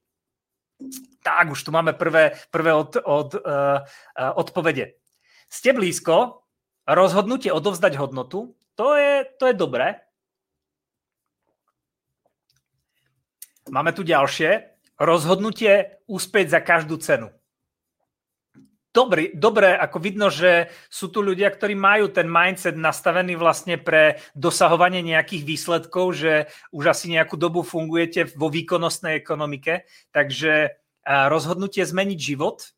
Tak, 1.22 1.54
už 1.54 1.62
tu 1.62 1.70
máme 1.70 1.94
prvé, 1.94 2.34
prvé 2.50 2.74
od, 2.74 2.98
od, 2.98 3.30
uh, 3.38 3.86
uh, 3.86 4.32
odpovede. 4.34 4.98
Ste 5.46 5.70
blízko, 5.70 6.42
rozhodnutie 6.82 7.54
odovzdať 7.54 7.94
hodnotu, 7.94 8.58
to 8.74 8.98
je, 8.98 9.22
to 9.38 9.46
je 9.46 9.54
dobré, 9.54 10.02
Máme 13.66 13.90
tu 13.90 14.06
ďalšie. 14.06 14.78
Rozhodnutie 14.96 15.98
úspieť 16.06 16.46
za 16.56 16.60
každú 16.62 16.96
cenu. 17.02 17.28
Dobrý, 18.96 19.28
dobré, 19.36 19.76
ako 19.76 20.00
vidno, 20.00 20.32
že 20.32 20.72
sú 20.88 21.12
tu 21.12 21.20
ľudia, 21.20 21.52
ktorí 21.52 21.76
majú 21.76 22.08
ten 22.08 22.24
mindset 22.24 22.80
nastavený 22.80 23.36
vlastne 23.36 23.76
pre 23.76 24.24
dosahovanie 24.32 25.04
nejakých 25.04 25.44
výsledkov, 25.44 26.16
že 26.16 26.48
už 26.72 26.96
asi 26.96 27.12
nejakú 27.12 27.36
dobu 27.36 27.60
fungujete 27.60 28.32
vo 28.40 28.48
výkonnostnej 28.48 29.20
ekonomike, 29.20 29.84
takže 30.16 30.80
rozhodnutie 31.04 31.84
zmeniť 31.84 32.18
život, 32.18 32.72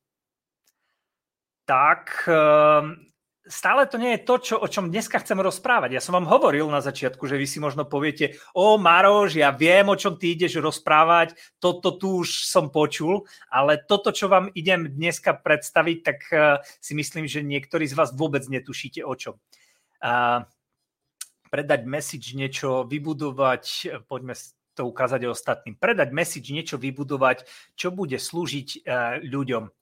tak 1.71 2.27
ehm, 2.27 3.08
stále 3.49 3.89
to 3.89 3.97
nie 3.97 4.15
je 4.15 4.25
to, 4.25 4.35
čo, 4.39 4.55
o 4.61 4.69
čom 4.69 4.93
dneska 4.93 5.19
chcem 5.25 5.41
rozprávať. 5.41 5.97
Ja 5.97 6.05
som 6.05 6.15
vám 6.15 6.29
hovoril 6.29 6.69
na 6.69 6.85
začiatku, 6.85 7.25
že 7.25 7.41
vy 7.41 7.49
si 7.49 7.59
možno 7.59 7.89
poviete, 7.89 8.37
o 8.53 8.77
Maroš, 8.77 9.41
ja 9.41 9.51
viem, 9.51 9.89
o 9.89 9.97
čom 9.97 10.21
ty 10.21 10.37
ideš 10.37 10.61
rozprávať, 10.61 11.35
toto 11.59 11.97
tu 11.97 12.23
už 12.23 12.47
som 12.47 12.69
počul, 12.69 13.25
ale 13.49 13.81
toto, 13.81 14.13
čo 14.13 14.29
vám 14.29 14.53
idem 14.53 14.87
dneska 14.93 15.35
predstaviť, 15.35 15.99
tak 16.05 16.19
uh, 16.31 16.41
si 16.79 16.93
myslím, 16.93 17.25
že 17.25 17.41
niektorí 17.41 17.89
z 17.89 17.97
vás 17.97 18.13
vôbec 18.13 18.45
netušíte 18.47 19.01
o 19.03 19.13
čom. 19.17 19.35
Uh, 19.99 20.45
predať 21.49 21.89
message, 21.89 22.37
niečo 22.37 22.85
vybudovať, 22.85 24.05
poďme 24.07 24.37
to 24.77 24.87
ukázať 24.87 25.27
ostatným. 25.27 25.75
Predať 25.75 26.15
message, 26.15 26.53
niečo 26.55 26.79
vybudovať, 26.79 27.49
čo 27.75 27.91
bude 27.91 28.21
slúžiť 28.21 28.85
uh, 28.85 29.19
ľuďom. 29.25 29.73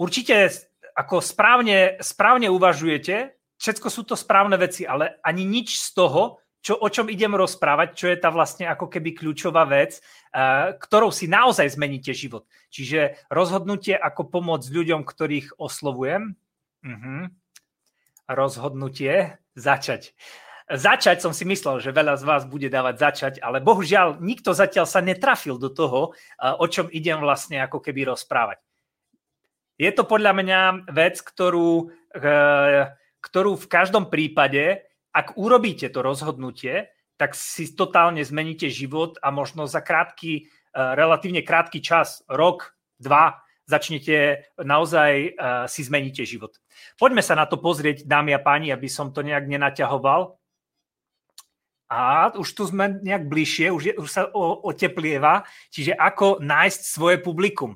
Určite 0.00 0.48
ako 0.96 1.22
správne, 1.22 2.00
správne 2.00 2.48
uvažujete, 2.50 3.36
všetko 3.60 3.88
sú 3.92 4.02
to 4.08 4.14
správne 4.16 4.56
veci, 4.56 4.88
ale 4.88 5.20
ani 5.20 5.44
nič 5.44 5.76
z 5.76 5.88
toho, 5.94 6.40
čo, 6.60 6.76
o 6.76 6.88
čom 6.92 7.08
idem 7.08 7.32
rozprávať, 7.32 7.88
čo 7.96 8.06
je 8.12 8.20
tá 8.20 8.28
vlastne 8.28 8.68
ako 8.68 8.92
keby 8.92 9.16
kľúčová 9.16 9.64
vec, 9.64 10.00
uh, 10.00 10.76
ktorou 10.76 11.08
si 11.08 11.24
naozaj 11.24 11.72
zmeníte 11.72 12.12
život. 12.12 12.44
Čiže 12.68 13.16
rozhodnutie, 13.32 13.96
ako 13.96 14.28
pomôcť 14.28 14.68
ľuďom, 14.68 15.00
ktorých 15.08 15.56
oslovujem. 15.56 16.36
Uh-huh. 16.84 17.32
Rozhodnutie, 18.28 19.40
začať. 19.56 20.12
Začať 20.70 21.18
som 21.18 21.34
si 21.34 21.42
myslel, 21.48 21.82
že 21.82 21.90
veľa 21.90 22.14
z 22.14 22.24
vás 22.28 22.46
bude 22.46 22.70
dávať 22.70 22.94
začať, 23.02 23.34
ale 23.42 23.58
bohužiaľ 23.58 24.22
nikto 24.22 24.54
zatiaľ 24.54 24.86
sa 24.86 25.02
netrafil 25.02 25.56
do 25.56 25.72
toho, 25.72 26.12
uh, 26.12 26.60
o 26.60 26.68
čom 26.68 26.92
idem 26.92 27.24
vlastne 27.24 27.58
ako 27.64 27.80
keby 27.80 28.12
rozprávať. 28.12 28.60
Je 29.80 29.88
to 29.96 30.04
podľa 30.04 30.36
mňa 30.36 30.60
vec, 30.92 31.24
ktorú, 31.24 31.88
eh, 32.12 32.92
ktorú 33.24 33.56
v 33.56 33.66
každom 33.72 34.12
prípade, 34.12 34.84
ak 35.16 35.40
urobíte 35.40 35.88
to 35.88 36.04
rozhodnutie, 36.04 36.92
tak 37.16 37.32
si 37.32 37.72
totálne 37.72 38.20
zmeníte 38.20 38.68
život 38.68 39.16
a 39.24 39.32
možno 39.32 39.64
za 39.64 39.80
krátky, 39.80 40.44
eh, 40.44 40.46
relatívne 40.76 41.40
krátky 41.40 41.80
čas, 41.80 42.20
rok, 42.28 42.76
dva, 43.00 43.40
začnete 43.64 44.44
naozaj 44.60 45.12
eh, 45.12 45.32
si 45.64 45.80
zmeníte 45.80 46.28
život. 46.28 46.60
Poďme 47.00 47.24
sa 47.24 47.32
na 47.32 47.48
to 47.48 47.56
pozrieť, 47.56 48.04
dámy 48.04 48.36
a 48.36 48.40
páni, 48.44 48.68
aby 48.76 48.84
som 48.84 49.16
to 49.16 49.24
nejak 49.24 49.48
nenaťahoval. 49.48 50.36
A 51.90 52.30
už 52.36 52.48
tu 52.52 52.68
sme 52.68 53.00
nejak 53.00 53.26
bližšie, 53.26 53.72
už, 53.72 53.82
je, 53.82 53.92
už 53.98 54.10
sa 54.12 54.22
oteplieva, 54.62 55.42
čiže 55.74 55.96
ako 55.96 56.38
nájsť 56.38 56.80
svoje 56.86 57.18
publikum. 57.18 57.74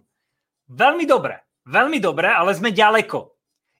Veľmi 0.70 1.02
dobre. 1.02 1.43
Veľmi 1.64 1.99
dobre, 2.00 2.28
ale 2.28 2.52
sme 2.52 2.73
ďaleko. 2.73 3.33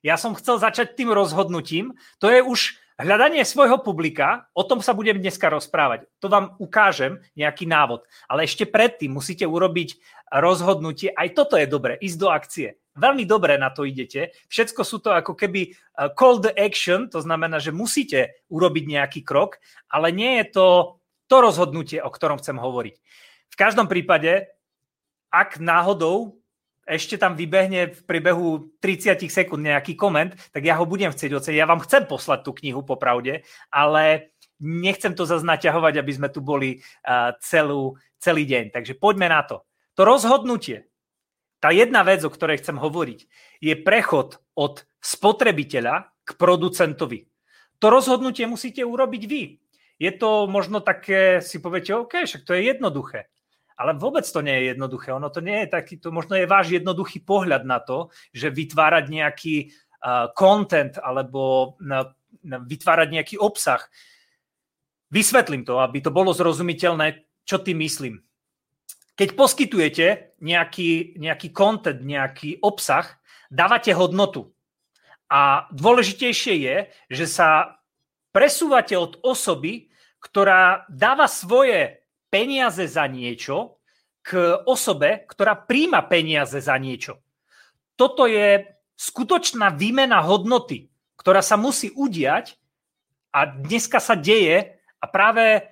Ja 0.05 0.17
som 0.17 0.37
chcel 0.37 0.61
začať 0.61 0.93
tým 0.93 1.09
rozhodnutím. 1.13 1.97
To 2.21 2.29
je 2.29 2.41
už 2.41 2.77
hľadanie 3.01 3.41
svojho 3.41 3.81
publika. 3.81 4.49
O 4.53 4.65
tom 4.65 4.81
sa 4.81 4.93
budem 4.93 5.17
dneska 5.17 5.49
rozprávať. 5.49 6.05
To 6.21 6.29
vám 6.29 6.53
ukážem, 6.61 7.21
nejaký 7.33 7.65
návod. 7.65 8.05
Ale 8.29 8.45
ešte 8.45 8.69
predtým 8.69 9.13
musíte 9.13 9.45
urobiť 9.45 9.97
rozhodnutie. 10.29 11.09
Aj 11.13 11.29
toto 11.33 11.57
je 11.57 11.65
dobre, 11.69 11.97
ísť 12.01 12.17
do 12.17 12.29
akcie. 12.29 12.69
Veľmi 12.95 13.27
dobre 13.27 13.59
na 13.59 13.69
to 13.75 13.83
idete. 13.83 14.31
Všetko 14.47 14.81
sú 14.87 15.03
to 15.03 15.11
ako 15.11 15.35
keby 15.35 15.75
uh, 15.99 16.07
call 16.15 16.39
the 16.39 16.55
action, 16.55 17.11
to 17.11 17.19
znamená, 17.19 17.59
že 17.59 17.75
musíte 17.75 18.39
urobiť 18.47 18.83
nejaký 18.87 19.21
krok, 19.27 19.59
ale 19.91 20.15
nie 20.15 20.39
je 20.39 20.55
to 20.55 20.67
to 21.27 21.41
rozhodnutie, 21.41 21.99
o 21.99 22.13
ktorom 22.13 22.39
chcem 22.39 22.55
hovoriť. 22.55 22.95
V 23.51 23.55
každom 23.57 23.89
prípade, 23.89 24.47
ak 25.33 25.57
náhodou 25.59 26.39
ešte 26.85 27.17
tam 27.17 27.33
vybehne 27.33 27.91
v 27.91 28.01
priebehu 28.05 28.77
30 28.77 29.25
sekúnd 29.25 29.65
nejaký 29.65 29.97
koment, 29.97 30.37
tak 30.53 30.61
ja 30.61 30.77
ho 30.77 30.85
budem 30.85 31.09
chcieť 31.09 31.33
oceniť. 31.33 31.57
Ja 31.57 31.69
vám 31.69 31.81
chcem 31.81 32.05
poslať 32.05 32.45
tú 32.45 32.53
knihu 32.61 32.85
popravde, 32.85 33.41
ale 33.73 34.33
nechcem 34.61 35.17
to 35.17 35.25
zase 35.25 35.43
naťahovať, 35.43 35.97
aby 35.97 36.11
sme 36.13 36.29
tu 36.29 36.45
boli 36.45 36.79
uh, 36.79 37.33
celú, 37.41 37.97
celý 38.21 38.45
deň. 38.45 38.71
Takže 38.71 38.93
poďme 38.95 39.33
na 39.33 39.41
to. 39.43 39.65
To 39.97 40.05
rozhodnutie, 40.05 40.85
tá 41.59 41.73
jedna 41.73 42.05
vec, 42.05 42.21
o 42.21 42.29
ktorej 42.29 42.61
chcem 42.61 42.77
hovoriť, 42.77 43.19
je 43.65 43.73
prechod 43.73 44.37
od 44.53 44.85
spotrebiteľa 45.01 46.13
k 46.21 46.29
producentovi. 46.37 47.25
To 47.81 47.85
rozhodnutie 47.89 48.45
musíte 48.45 48.85
urobiť 48.85 49.23
vy. 49.25 49.43
Je 49.95 50.11
to 50.11 50.45
možno 50.51 50.83
také, 50.83 51.39
si 51.39 51.57
poviete, 51.57 51.95
OK, 51.95 52.27
však 52.27 52.43
to 52.43 52.53
je 52.53 52.67
jednoduché. 52.69 53.31
Ale 53.75 53.95
vôbec 53.99 54.23
to 54.23 54.39
nie 54.39 54.55
je 54.55 54.63
jednoduché. 54.75 55.11
Ono 55.11 55.27
to 55.27 55.43
nie 55.43 55.65
je 55.65 55.67
taký, 55.67 55.99
to 55.99 56.11
možno 56.11 56.39
je 56.39 56.47
váš 56.47 56.71
jednoduchý 56.71 57.27
pohľad 57.27 57.67
na 57.67 57.83
to, 57.83 58.07
že 58.31 58.47
vytvárať 58.47 59.05
nejaký 59.11 59.55
uh, 59.67 60.31
content 60.31 60.95
alebo 60.99 61.75
na 61.83 62.15
vytvárať 62.45 63.07
nejaký 63.09 63.35
obsah. 63.41 63.81
Vysvetlím 65.09 65.65
to, 65.65 65.81
aby 65.81 66.01
to 66.01 66.13
bolo 66.13 66.29
zrozumiteľné, 66.35 67.25
čo 67.45 67.61
tým 67.61 67.81
myslím. 67.81 68.21
Keď 69.15 69.33
poskytujete 69.33 70.37
nejaký, 70.43 71.15
nejaký 71.15 71.49
content, 71.55 72.03
nejaký 72.03 72.59
obsah, 72.59 73.07
dávate 73.47 73.95
hodnotu. 73.95 74.51
A 75.31 75.71
dôležitejšie 75.71 76.53
je, 76.59 76.77
že 77.09 77.25
sa 77.25 77.79
presúvate 78.35 78.93
od 78.99 79.17
osoby, 79.23 79.87
ktorá 80.19 80.83
dáva 80.91 81.31
svoje 81.31 82.04
peniaze 82.35 82.83
za 82.91 83.07
niečo 83.07 83.79
k 84.19 84.59
osobe, 84.67 85.23
ktorá 85.23 85.55
príjma 85.55 86.03
peniaze 86.03 86.59
za 86.59 86.75
niečo. 86.75 87.23
Toto 87.95 88.27
je 88.27 88.75
skutočná 88.99 89.71
výmena 89.71 90.19
hodnoty, 90.19 90.91
ktorá 91.15 91.39
sa 91.39 91.55
musí 91.55 91.95
udiať 91.95 92.59
a 93.31 93.47
dneska 93.47 94.03
sa 94.03 94.19
deje 94.19 94.75
a 94.99 95.05
práve 95.07 95.63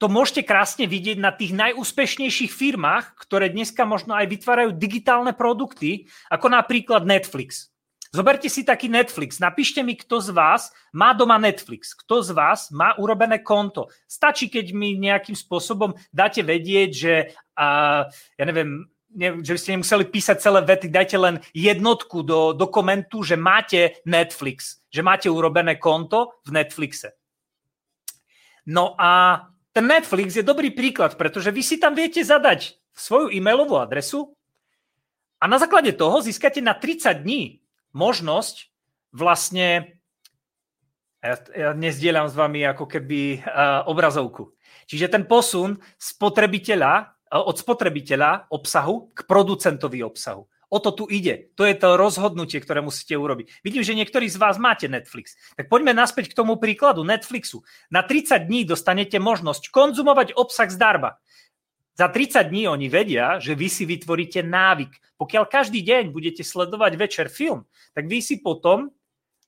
to 0.00 0.08
môžete 0.08 0.46
krásne 0.48 0.88
vidieť 0.88 1.18
na 1.20 1.34
tých 1.34 1.52
najúspešnejších 1.52 2.54
firmách, 2.54 3.18
ktoré 3.18 3.52
dneska 3.52 3.84
možno 3.84 4.16
aj 4.16 4.30
vytvárajú 4.30 4.70
digitálne 4.72 5.36
produkty, 5.36 6.08
ako 6.32 6.48
napríklad 6.48 7.04
Netflix. 7.04 7.68
Zoberte 8.08 8.48
si 8.48 8.64
taký 8.64 8.88
Netflix. 8.88 9.36
Napíšte 9.36 9.84
mi, 9.84 9.92
kto 9.92 10.24
z 10.24 10.32
vás 10.32 10.72
má 10.96 11.12
doma 11.12 11.36
Netflix. 11.36 11.92
Kto 11.92 12.24
z 12.24 12.32
vás 12.32 12.72
má 12.72 12.96
urobené 12.96 13.44
konto. 13.44 13.92
Stačí, 14.08 14.48
keď 14.48 14.72
mi 14.72 14.96
nejakým 14.96 15.36
spôsobom 15.36 15.92
dáte 16.08 16.40
vedieť, 16.40 16.90
že 16.92 17.14
uh, 17.60 18.08
ja 18.08 18.44
neviem, 18.48 18.88
ne, 19.12 19.44
že 19.44 19.52
by 19.52 19.58
ste 19.60 19.74
nemuseli 19.76 20.04
písať 20.08 20.36
celé 20.40 20.60
vety, 20.64 20.88
dajte 20.88 21.16
len 21.20 21.36
jednotku 21.52 22.24
do 22.24 22.56
dokumentu, 22.56 23.20
že 23.20 23.36
máte 23.36 24.00
Netflix, 24.08 24.80
že 24.88 25.04
máte 25.04 25.28
urobené 25.28 25.76
konto 25.76 26.40
v 26.48 26.56
Netflixe. 26.56 27.12
No 28.68 28.96
a 28.96 29.44
ten 29.72 29.84
Netflix 29.84 30.36
je 30.36 30.44
dobrý 30.44 30.72
príklad, 30.72 31.16
pretože 31.16 31.52
vy 31.52 31.60
si 31.60 31.76
tam 31.76 31.92
viete 31.92 32.24
zadať 32.24 32.76
svoju 32.96 33.32
e-mailovú 33.32 33.76
adresu 33.80 34.32
a 35.38 35.44
na 35.46 35.56
základe 35.56 35.94
toho 35.94 36.18
získate 36.18 36.58
na 36.60 36.74
30 36.74 37.24
dní 37.24 37.62
možnosť 37.92 38.68
vlastne, 39.12 39.98
ja, 41.20 41.34
ja 41.56 41.70
nezdieľam 41.72 42.28
s 42.28 42.34
vami 42.36 42.64
ako 42.64 42.84
keby 42.86 43.42
uh, 43.42 43.84
obrazovku. 43.88 44.52
Čiže 44.88 45.12
ten 45.12 45.24
posun 45.24 45.80
spotrebiteľa, 45.96 46.92
uh, 47.32 47.42
od 47.44 47.56
spotrebiteľa 47.56 48.52
obsahu 48.52 49.12
k 49.12 49.18
producentovi 49.24 50.04
obsahu. 50.04 50.44
O 50.68 50.84
to 50.84 50.92
tu 50.92 51.04
ide. 51.08 51.48
To 51.56 51.64
je 51.64 51.72
to 51.72 51.96
rozhodnutie, 51.96 52.60
ktoré 52.60 52.84
musíte 52.84 53.16
urobiť. 53.16 53.64
Vidím, 53.64 53.80
že 53.80 53.96
niektorí 53.96 54.28
z 54.28 54.36
vás 54.36 54.60
máte 54.60 54.84
Netflix. 54.84 55.32
Tak 55.56 55.72
poďme 55.72 55.96
naspäť 55.96 56.28
k 56.28 56.36
tomu 56.36 56.60
príkladu 56.60 57.08
Netflixu. 57.08 57.64
Na 57.88 58.04
30 58.04 58.44
dní 58.44 58.68
dostanete 58.68 59.16
možnosť 59.16 59.72
konzumovať 59.72 60.36
obsah 60.36 60.68
zdarma. 60.68 61.16
Za 61.98 62.06
30 62.06 62.46
dní 62.54 62.70
oni 62.70 62.86
vedia, 62.86 63.42
že 63.42 63.58
vy 63.58 63.66
si 63.66 63.82
vytvoríte 63.82 64.46
návyk. 64.46 65.18
Pokiaľ 65.18 65.44
každý 65.50 65.82
deň 65.82 66.14
budete 66.14 66.46
sledovať 66.46 66.94
večer 66.94 67.26
film, 67.26 67.66
tak 67.90 68.06
vy 68.06 68.22
si 68.22 68.38
potom 68.38 68.94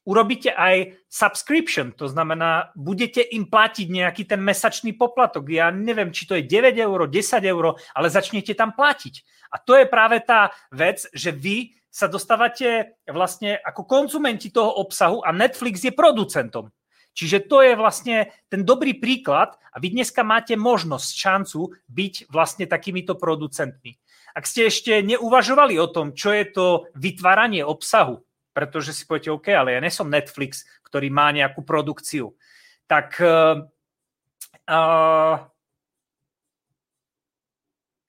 urobíte 0.02 0.50
aj 0.50 0.99
subscription, 1.07 1.95
to 1.95 2.11
znamená, 2.11 2.75
budete 2.75 3.23
im 3.23 3.47
platiť 3.47 3.87
nejaký 3.87 4.26
ten 4.26 4.42
mesačný 4.42 4.99
poplatok. 4.99 5.47
Ja 5.47 5.71
neviem, 5.71 6.11
či 6.11 6.26
to 6.26 6.35
je 6.35 6.42
9 6.42 6.75
eur, 6.75 7.07
10 7.07 7.38
eur, 7.47 7.78
ale 7.95 8.07
začnete 8.11 8.59
tam 8.59 8.75
platiť. 8.75 9.14
A 9.54 9.62
to 9.62 9.78
je 9.78 9.87
práve 9.87 10.19
tá 10.19 10.50
vec, 10.75 11.07
že 11.14 11.30
vy 11.30 11.78
sa 11.87 12.11
dostávate 12.11 12.99
vlastne 13.07 13.62
ako 13.62 13.87
konzumenti 13.87 14.50
toho 14.50 14.75
obsahu 14.83 15.23
a 15.23 15.30
Netflix 15.30 15.87
je 15.87 15.95
producentom. 15.95 16.71
Čiže 17.11 17.50
to 17.50 17.61
je 17.61 17.75
vlastne 17.75 18.31
ten 18.47 18.62
dobrý 18.62 18.95
príklad 18.95 19.59
a 19.75 19.76
vy 19.83 19.93
dneska 19.93 20.23
máte 20.23 20.55
možnosť, 20.55 21.11
šancu 21.11 21.61
byť 21.90 22.14
vlastne 22.31 22.71
takýmito 22.71 23.19
producentmi. 23.19 23.99
Ak 24.31 24.47
ste 24.47 24.71
ešte 24.71 25.02
neuvažovali 25.02 25.75
o 25.83 25.90
tom, 25.90 26.14
čo 26.14 26.31
je 26.31 26.47
to 26.47 26.67
vytváranie 26.95 27.67
obsahu, 27.67 28.23
pretože 28.55 28.95
si 28.95 29.02
poviete, 29.07 29.35
OK, 29.35 29.50
ale 29.50 29.75
ja 29.75 29.81
nesom 29.83 30.07
Netflix, 30.07 30.62
ktorý 30.87 31.11
má 31.11 31.35
nejakú 31.35 31.67
produkciu, 31.67 32.35
tak 32.87 33.19
uh, 33.19 33.67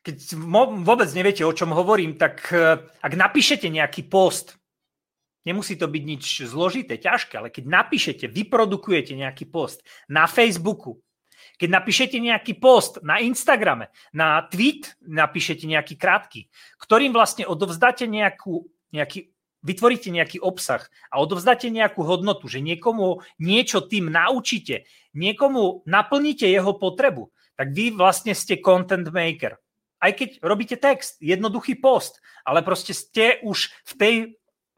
keď 0.02 0.18
vôbec 0.86 1.10
neviete, 1.14 1.42
o 1.46 1.54
čom 1.54 1.74
hovorím, 1.74 2.22
tak 2.22 2.42
uh, 2.54 2.86
ak 3.02 3.14
napíšete 3.18 3.66
nejaký 3.70 4.06
post 4.06 4.61
Nemusí 5.42 5.74
to 5.74 5.90
byť 5.90 6.04
nič 6.06 6.26
zložité, 6.46 7.02
ťažké, 7.02 7.34
ale 7.42 7.50
keď 7.50 7.66
napíšete, 7.66 8.26
vyprodukujete 8.30 9.18
nejaký 9.18 9.50
post 9.50 9.82
na 10.06 10.30
Facebooku, 10.30 11.02
keď 11.58 11.70
napíšete 11.82 12.18
nejaký 12.22 12.58
post 12.58 13.02
na 13.02 13.22
Instagrame, 13.22 13.90
na 14.14 14.46
tweet 14.46 14.98
napíšete 15.02 15.66
nejaký 15.66 15.98
krátky, 15.98 16.50
ktorým 16.78 17.14
vlastne 17.14 17.46
odovzdáte 17.50 18.06
nejakú, 18.06 18.70
nejaký, 18.94 19.34
vytvoríte 19.66 20.10
nejaký 20.14 20.42
obsah 20.42 20.86
a 21.10 21.22
odovzdáte 21.22 21.70
nejakú 21.70 22.06
hodnotu, 22.06 22.50
že 22.50 22.62
niekomu 22.62 23.22
niečo 23.42 23.82
tým 23.82 24.10
naučíte, 24.10 24.86
niekomu 25.14 25.86
naplníte 25.86 26.46
jeho 26.46 26.78
potrebu, 26.78 27.30
tak 27.58 27.74
vy 27.74 27.94
vlastne 27.94 28.34
ste 28.34 28.62
content 28.62 29.10
maker. 29.10 29.58
Aj 30.02 30.10
keď 30.18 30.42
robíte 30.42 30.82
text, 30.82 31.22
jednoduchý 31.22 31.78
post, 31.78 32.26
ale 32.42 32.66
proste 32.66 32.98
ste 32.98 33.38
už 33.46 33.70
v 33.86 33.94
tej 34.02 34.16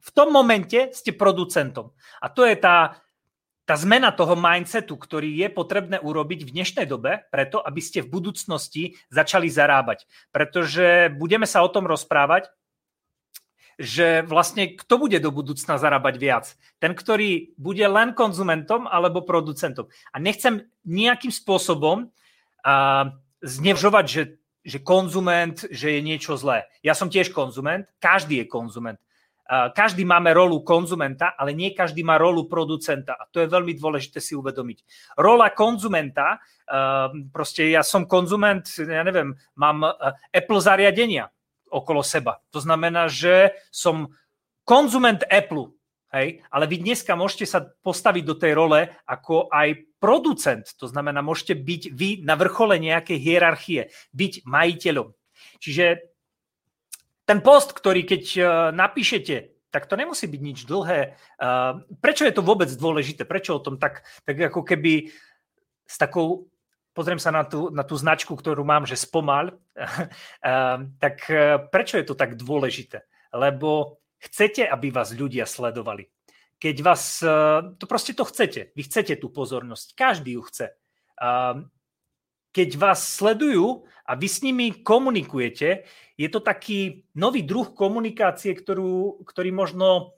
v 0.03 0.09
tom 0.11 0.35
momente 0.35 0.91
ste 0.91 1.15
producentom. 1.15 1.95
A 2.19 2.27
to 2.27 2.43
je 2.43 2.59
tá, 2.59 2.99
tá 3.63 3.79
zmena 3.79 4.11
toho 4.11 4.35
mindsetu, 4.35 4.99
ktorý 4.99 5.31
je 5.31 5.47
potrebné 5.47 6.03
urobiť 6.03 6.43
v 6.43 6.53
dnešnej 6.59 6.83
dobe, 6.83 7.23
preto 7.31 7.63
aby 7.63 7.79
ste 7.79 8.03
v 8.03 8.11
budúcnosti 8.11 8.99
začali 9.07 9.47
zarábať. 9.47 10.03
Pretože 10.35 11.07
budeme 11.15 11.47
sa 11.47 11.63
o 11.63 11.71
tom 11.71 11.87
rozprávať, 11.87 12.51
že 13.79 14.21
vlastne 14.27 14.75
kto 14.77 15.01
bude 15.01 15.17
do 15.17 15.33
budúcna 15.33 15.81
zarábať 15.81 16.15
viac? 16.19 16.45
Ten, 16.77 16.93
ktorý 16.93 17.55
bude 17.57 17.87
len 17.87 18.13
konzumentom 18.13 18.85
alebo 18.85 19.25
producentom. 19.25 19.89
A 20.13 20.21
nechcem 20.21 20.67
nejakým 20.85 21.33
spôsobom 21.33 22.11
uh, 22.11 23.05
znevžovať, 23.41 24.05
že, 24.05 24.23
že 24.61 24.77
konzument, 24.77 25.57
že 25.73 25.97
je 25.97 26.01
niečo 26.05 26.37
zlé. 26.37 26.69
Ja 26.85 26.93
som 26.93 27.09
tiež 27.09 27.33
konzument, 27.33 27.89
každý 27.97 28.45
je 28.45 28.51
konzument 28.51 28.99
každý 29.49 30.07
máme 30.07 30.31
rolu 30.31 30.63
konzumenta, 30.63 31.35
ale 31.35 31.51
nie 31.51 31.75
každý 31.75 32.01
má 32.01 32.15
rolu 32.15 32.47
producenta. 32.47 33.19
A 33.19 33.27
to 33.27 33.43
je 33.43 33.51
veľmi 33.51 33.75
dôležité 33.75 34.23
si 34.23 34.33
uvedomiť. 34.39 34.83
Rola 35.19 35.51
konzumenta, 35.51 36.39
proste 37.29 37.67
ja 37.67 37.83
som 37.83 38.07
konzument, 38.07 38.63
ja 38.79 39.03
neviem, 39.03 39.35
mám 39.59 39.83
Apple 40.31 40.61
zariadenia 40.63 41.27
okolo 41.67 42.05
seba. 42.05 42.39
To 42.53 42.63
znamená, 42.63 43.09
že 43.11 43.51
som 43.73 44.13
konzument 44.63 45.25
Apple, 45.27 45.73
hej? 46.15 46.39
ale 46.47 46.65
vy 46.69 46.79
dneska 46.85 47.17
môžete 47.17 47.49
sa 47.49 47.59
postaviť 47.65 48.23
do 48.23 48.35
tej 48.37 48.53
role 48.55 48.87
ako 49.09 49.51
aj 49.51 49.97
producent. 49.99 50.69
To 50.79 50.87
znamená, 50.87 51.19
môžete 51.19 51.57
byť 51.57 51.81
vy 51.91 52.09
na 52.23 52.39
vrchole 52.39 52.79
nejakej 52.79 53.19
hierarchie, 53.19 53.91
byť 54.15 54.47
majiteľom. 54.47 55.11
Čiže 55.59 56.12
ten 57.23 57.39
post, 57.39 57.71
ktorý 57.71 58.03
keď 58.03 58.23
uh, 58.39 58.45
napíšete, 58.75 59.55
tak 59.73 59.89
to 59.89 59.97
nemusí 59.97 60.29
byť 60.29 60.41
nič 60.43 60.59
dlhé. 60.69 61.17
Uh, 61.39 61.81
prečo 61.97 62.27
je 62.27 62.35
to 62.35 62.45
vôbec 62.45 62.69
dôležité? 62.69 63.25
Prečo 63.25 63.57
o 63.57 63.63
tom 63.63 63.81
tak, 63.81 64.05
tak 64.27 64.37
ako 64.37 64.61
keby 64.61 65.09
s 65.87 65.95
takou, 65.97 66.51
pozriem 66.93 67.17
sa 67.17 67.33
na 67.33 67.47
tú, 67.47 67.73
na 67.73 67.81
tú 67.81 67.97
značku, 67.97 68.37
ktorú 68.37 68.61
mám, 68.61 68.85
že 68.85 68.99
spomal, 68.99 69.55
uh, 70.47 70.77
tak 71.01 71.25
prečo 71.73 71.97
je 71.97 72.05
to 72.05 72.13
tak 72.13 72.37
dôležité? 72.37 73.07
Lebo 73.33 73.97
chcete, 74.21 74.67
aby 74.67 74.93
vás 74.93 75.09
ľudia 75.15 75.49
sledovali. 75.49 76.05
Keď 76.61 76.75
vás, 76.79 77.19
to 77.75 77.85
proste 77.91 78.15
to 78.15 78.23
chcete. 78.23 78.71
Vy 78.71 78.87
chcete 78.87 79.19
tú 79.19 79.27
pozornosť. 79.27 79.99
Každý 79.99 80.39
ju 80.39 80.47
chce. 80.47 80.71
Keď 82.53 82.69
vás 82.77 83.17
sledujú 83.17 83.89
a 84.05 84.13
vy 84.13 84.27
s 84.29 84.45
nimi 84.45 84.85
komunikujete, 84.85 85.89
je 86.13 86.27
to 86.29 86.39
taký 86.39 87.09
nový 87.17 87.41
druh 87.41 87.73
komunikácie, 87.73 88.53
ktorú, 88.53 89.25
ktorý 89.25 89.49
možno, 89.49 90.13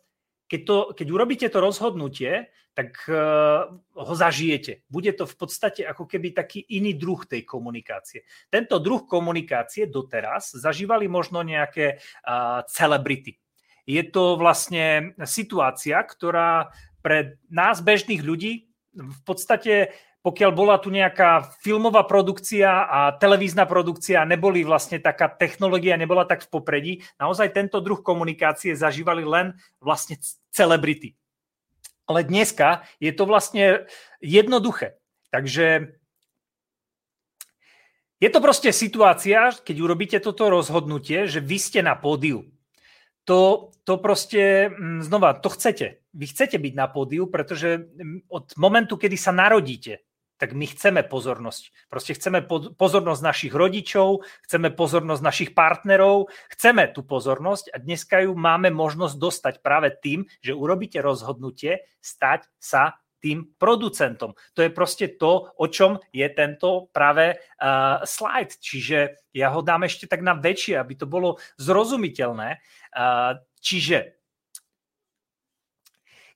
keď, 0.51 0.61
to, 0.67 0.77
keď 0.91 1.07
urobíte 1.07 1.47
to 1.47 1.63
rozhodnutie, 1.63 2.51
tak 2.75 2.91
uh, 3.07 3.71
ho 3.95 4.13
zažijete. 4.19 4.83
Bude 4.91 5.15
to 5.15 5.23
v 5.23 5.35
podstate 5.39 5.87
ako 5.87 6.03
keby 6.03 6.35
taký 6.35 6.59
iný 6.75 6.99
druh 6.99 7.23
tej 7.23 7.47
komunikácie. 7.47 8.27
Tento 8.51 8.83
druh 8.83 9.07
komunikácie 9.07 9.87
doteraz 9.87 10.59
zažívali 10.59 11.07
možno 11.07 11.39
nejaké 11.39 12.03
uh, 12.03 12.67
celebrity. 12.67 13.39
Je 13.87 14.03
to 14.03 14.35
vlastne 14.35 15.15
situácia, 15.23 16.03
ktorá 16.03 16.73
pre 16.99 17.39
nás 17.47 17.79
bežných 17.79 18.19
ľudí 18.19 18.67
v 18.91 19.19
podstate 19.23 19.95
pokiaľ 20.25 20.51
bola 20.57 20.81
tu 20.81 20.89
nejaká 20.89 21.53
filmová 21.61 22.01
produkcia 22.01 22.89
a 22.89 23.13
televízna 23.13 23.69
produkcia, 23.69 24.25
neboli 24.25 24.65
vlastne 24.65 24.97
taká 24.97 25.29
technológia, 25.29 26.01
nebola 26.01 26.25
tak 26.25 26.41
v 26.41 26.49
popredí, 26.49 26.93
naozaj 27.21 27.53
tento 27.53 27.77
druh 27.77 28.01
komunikácie 28.01 28.73
zažívali 28.73 29.21
len 29.21 29.53
vlastne 29.77 30.17
celebrity. 30.49 31.13
Ale 32.09 32.25
dneska 32.25 32.89
je 32.97 33.13
to 33.13 33.29
vlastne 33.29 33.85
jednoduché. 34.17 34.97
Takže 35.29 35.93
je 38.17 38.29
to 38.33 38.39
proste 38.41 38.73
situácia, 38.73 39.53
keď 39.53 39.75
urobíte 39.77 40.17
toto 40.17 40.49
rozhodnutie, 40.49 41.29
že 41.29 41.37
vy 41.37 41.57
ste 41.61 41.85
na 41.85 41.93
pódiu. 41.93 42.49
To, 43.29 43.69
to 43.85 44.01
proste, 44.01 44.73
mm, 44.73 45.05
znova, 45.05 45.37
to 45.37 45.53
chcete. 45.53 46.01
Vy 46.17 46.25
chcete 46.29 46.57
byť 46.57 46.73
na 46.73 46.89
pódiu, 46.89 47.29
pretože 47.29 47.77
mm, 47.77 48.29
od 48.29 48.53
momentu, 48.57 48.97
kedy 48.97 49.17
sa 49.17 49.29
narodíte, 49.33 50.04
tak 50.35 50.51
my 50.51 50.67
chceme 50.67 51.01
pozornosť. 51.07 51.87
Proste 51.87 52.13
chceme 52.15 52.43
pozornosť 52.75 53.21
našich 53.23 53.53
rodičov, 53.55 54.27
chceme 54.43 54.71
pozornosť 54.71 55.21
našich 55.23 55.51
partnerov, 55.55 56.27
chceme 56.51 56.91
tú 56.91 57.07
pozornosť 57.07 57.71
a 57.71 57.79
dneska 57.79 58.27
ju 58.27 58.35
máme 58.35 58.71
možnosť 58.71 59.15
dostať 59.15 59.53
práve 59.63 59.95
tým, 59.95 60.27
že 60.43 60.51
urobíte 60.51 60.99
rozhodnutie 60.99 61.87
stať 62.03 62.47
sa 62.59 62.99
tým 63.23 63.57
producentom. 63.57 64.37
To 64.53 64.61
je 64.61 64.69
proste 64.69 65.17
to, 65.17 65.49
o 65.57 65.65
čom 65.65 65.97
je 66.13 66.29
tento 66.29 66.93
práve 66.93 67.33
uh, 67.33 68.05
slide. 68.05 68.53
Čiže 68.61 69.33
ja 69.33 69.49
ho 69.49 69.65
dám 69.65 69.89
ešte 69.89 70.05
tak 70.05 70.21
na 70.21 70.37
väčšie, 70.37 70.77
aby 70.77 70.93
to 70.93 71.09
bolo 71.09 71.41
zrozumiteľné. 71.57 72.61
Uh, 72.93 73.41
čiže 73.57 74.13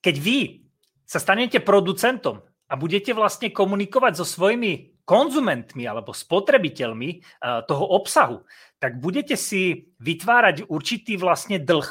Keď 0.01 0.15
vy 0.17 0.65
sa 1.03 1.19
stanete 1.21 1.61
producentom 1.61 2.48
a 2.69 2.73
budete 2.77 3.17
vlastne 3.17 3.49
komunikovať 3.49 4.21
so 4.21 4.25
svojimi 4.25 5.01
konzumentmi 5.03 5.89
alebo 5.89 6.13
spotrebiteľmi 6.13 7.09
eh, 7.09 7.21
toho 7.65 7.85
obsahu, 7.97 8.45
tak 8.77 9.01
budete 9.01 9.33
si 9.33 9.89
vytvárať 9.97 10.69
určitý 10.69 11.17
vlastne 11.17 11.57
dlh 11.57 11.89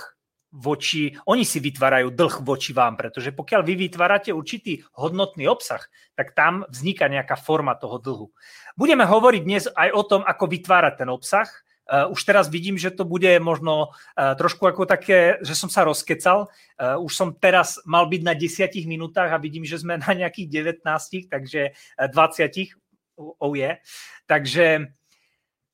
voči, 0.49 1.13
oni 1.29 1.45
si 1.45 1.61
vytvárajú 1.61 2.09
dlh 2.17 2.41
voči 2.41 2.73
vám, 2.73 2.97
pretože 2.97 3.37
pokiaľ 3.37 3.61
vy 3.69 3.75
vytvárate 3.89 4.33
určitý 4.33 4.81
hodnotný 4.97 5.45
obsah, 5.45 5.85
tak 6.17 6.33
tam 6.33 6.65
vzniká 6.73 7.13
nejaká 7.13 7.37
forma 7.37 7.77
toho 7.77 8.01
dlhu. 8.01 8.27
Budeme 8.73 9.05
hovoriť 9.05 9.43
dnes 9.45 9.69
aj 9.69 9.93
o 9.93 10.03
tom, 10.09 10.23
ako 10.25 10.49
vytvárať 10.49 11.05
ten 11.05 11.09
obsah, 11.13 11.49
už 11.89 12.21
teraz 12.29 12.53
vidím, 12.53 12.77
že 12.77 12.93
to 12.93 13.09
bude 13.09 13.41
možno 13.41 13.89
uh, 13.91 14.37
trošku 14.37 14.69
ako 14.69 14.85
také, 14.85 15.41
že 15.41 15.57
som 15.57 15.73
sa 15.73 15.89
rozkecal. 15.89 16.53
Uh, 16.77 17.01
už 17.01 17.13
som 17.17 17.29
teraz 17.33 17.81
mal 17.89 18.05
byť 18.05 18.23
na 18.23 18.37
10 18.37 18.69
minútach 18.85 19.33
a 19.33 19.41
vidím, 19.41 19.65
že 19.65 19.81
sme 19.81 19.97
na 20.05 20.13
nejakých 20.13 20.85
19, 20.85 21.33
takže 21.33 21.73
20. 21.97 23.33
Oh 23.41 23.57
yeah. 23.57 23.81
Takže, 24.29 24.93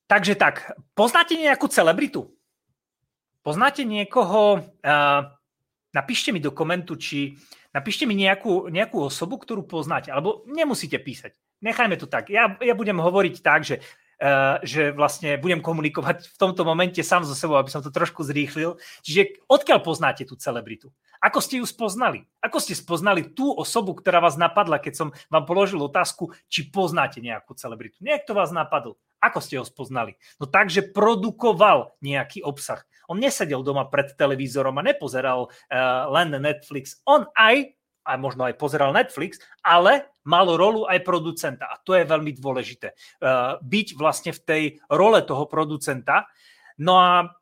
takže 0.06 0.38
tak, 0.38 0.78
poznáte 0.94 1.34
nejakú 1.34 1.66
celebritu? 1.68 2.30
Poznáte 3.44 3.84
niekoho? 3.84 4.64
Napíšte 5.92 6.32
mi 6.32 6.40
do 6.40 6.48
komentu, 6.56 6.96
či 6.96 7.36
napíšte 7.76 8.08
mi 8.08 8.16
nejakú, 8.16 8.72
nejakú 8.72 9.04
osobu, 9.04 9.36
ktorú 9.36 9.68
poznáte, 9.68 10.08
alebo 10.08 10.48
nemusíte 10.48 10.96
písať. 10.96 11.36
Nechajme 11.60 12.00
to 12.00 12.08
tak. 12.08 12.32
Ja, 12.32 12.56
ja 12.64 12.72
budem 12.72 12.96
hovoriť 12.96 13.34
tak, 13.44 13.68
že 13.68 13.84
Eh, 13.84 14.03
že 14.64 14.96
vlastne 14.96 15.36
budem 15.36 15.60
komunikovať 15.60 16.32
v 16.32 16.36
tomto 16.40 16.64
momente 16.64 17.00
sám 17.04 17.28
so 17.28 17.36
sebou, 17.36 17.60
aby 17.60 17.68
som 17.68 17.84
to 17.84 17.92
trošku 17.92 18.24
zrýchlil. 18.24 18.80
Čiže 19.04 19.44
odkiaľ 19.44 19.84
poznáte 19.84 20.24
tú 20.24 20.40
celebritu? 20.40 20.88
Ako 21.20 21.44
ste 21.44 21.60
ju 21.60 21.66
spoznali? 21.68 22.24
Ako 22.40 22.56
ste 22.56 22.72
spoznali 22.72 23.36
tú 23.36 23.52
osobu, 23.52 23.92
ktorá 23.92 24.24
vás 24.24 24.40
napadla, 24.40 24.80
keď 24.80 24.94
som 24.96 25.08
vám 25.28 25.44
položil 25.44 25.80
otázku, 25.84 26.32
či 26.48 26.72
poznáte 26.72 27.20
nejakú 27.20 27.52
celebritu? 27.52 28.00
Niekto 28.00 28.32
vás 28.32 28.48
napadol. 28.48 28.96
Ako 29.20 29.40
ste 29.40 29.56
ho 29.60 29.64
spoznali? 29.64 30.16
No 30.36 30.44
tak, 30.44 30.68
že 30.68 30.84
produkoval 30.84 31.96
nejaký 32.04 32.44
obsah. 32.44 32.84
On 33.08 33.16
nesedel 33.16 33.60
doma 33.60 33.88
pred 33.88 34.12
televízorom 34.16 34.76
a 34.80 34.84
nepozeral 34.84 35.48
uh, 35.48 36.08
len 36.12 36.32
Netflix. 36.40 37.00
On 37.08 37.28
aj 37.36 37.72
a 38.04 38.20
možno 38.20 38.44
aj 38.44 38.60
pozeral 38.60 38.92
Netflix, 38.92 39.40
ale 39.64 40.12
mal 40.28 40.44
rolu 40.46 40.84
aj 40.84 41.00
producenta. 41.02 41.72
A 41.72 41.80
to 41.80 41.96
je 41.96 42.04
veľmi 42.04 42.36
dôležité. 42.36 42.92
Uh, 43.18 43.56
byť 43.64 43.96
vlastne 43.96 44.30
v 44.36 44.40
tej 44.44 44.62
role 44.92 45.20
toho 45.24 45.48
producenta. 45.48 46.28
No 46.78 47.00
a 47.00 47.32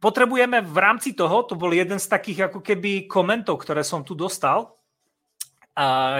potrebujeme 0.00 0.64
v 0.64 0.78
rámci 0.78 1.14
toho, 1.14 1.46
to 1.46 1.54
bol 1.54 1.70
jeden 1.70 2.02
z 2.02 2.06
takých 2.10 2.50
ako 2.50 2.60
keby 2.64 3.06
komentov, 3.06 3.62
ktoré 3.62 3.86
som 3.86 4.02
tu 4.02 4.18
dostal, 4.18 4.74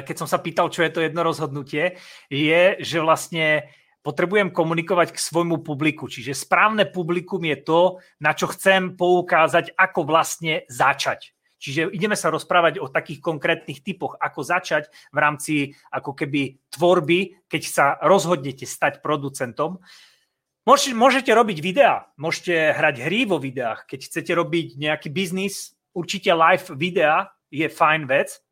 keď 0.03 0.17
som 0.19 0.27
sa 0.27 0.43
pýtal, 0.43 0.67
čo 0.67 0.83
je 0.83 0.91
to 0.91 1.01
jedno 1.03 1.23
rozhodnutie, 1.23 1.99
je, 2.27 2.63
že 2.83 2.99
vlastne 2.99 3.71
potrebujem 4.03 4.51
komunikovať 4.51 5.15
k 5.15 5.23
svojmu 5.23 5.63
publiku. 5.63 6.11
Čiže 6.11 6.35
správne 6.35 6.91
publikum 6.91 7.41
je 7.47 7.57
to, 7.63 7.81
na 8.21 8.35
čo 8.35 8.51
chcem 8.51 8.99
poukázať, 8.99 9.79
ako 9.79 10.01
vlastne 10.05 10.67
začať. 10.67 11.34
Čiže 11.65 11.97
ideme 11.97 12.13
sa 12.13 12.29
rozprávať 12.29 12.77
o 12.77 12.93
takých 12.93 13.25
konkrétnych 13.25 13.81
typoch, 13.81 14.21
ako 14.21 14.45
začať 14.45 14.93
v 15.09 15.17
rámci 15.17 15.55
ako 15.89 16.13
keby 16.13 16.61
tvorby, 16.69 17.49
keď 17.49 17.63
sa 17.65 17.87
rozhodnete 18.05 18.69
stať 18.69 19.01
producentom. 19.01 19.81
Môžete, 20.69 21.33
robiť 21.33 21.59
videá, 21.65 22.13
môžete 22.21 22.53
hrať 22.53 23.09
hry 23.09 23.25
vo 23.25 23.41
videách, 23.41 23.89
keď 23.89 24.13
chcete 24.13 24.33
robiť 24.37 24.77
nejaký 24.77 25.09
biznis, 25.09 25.73
určite 25.97 26.29
live 26.37 26.69
videa 26.77 27.33
je 27.49 27.65
fajn 27.65 28.05
vec. 28.13 28.45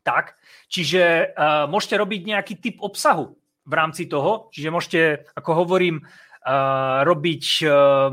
Tak, 0.00 0.40
čiže 0.72 1.36
uh, 1.36 1.68
môžete 1.68 2.00
robiť 2.00 2.20
nejaký 2.24 2.54
typ 2.56 2.80
obsahu 2.80 3.36
v 3.68 3.72
rámci 3.76 4.08
toho, 4.08 4.48
čiže 4.48 4.72
môžete, 4.72 5.28
ako 5.36 5.60
hovorím, 5.60 6.00
uh, 6.00 7.04
robiť 7.04 7.44
uh, 7.68 8.08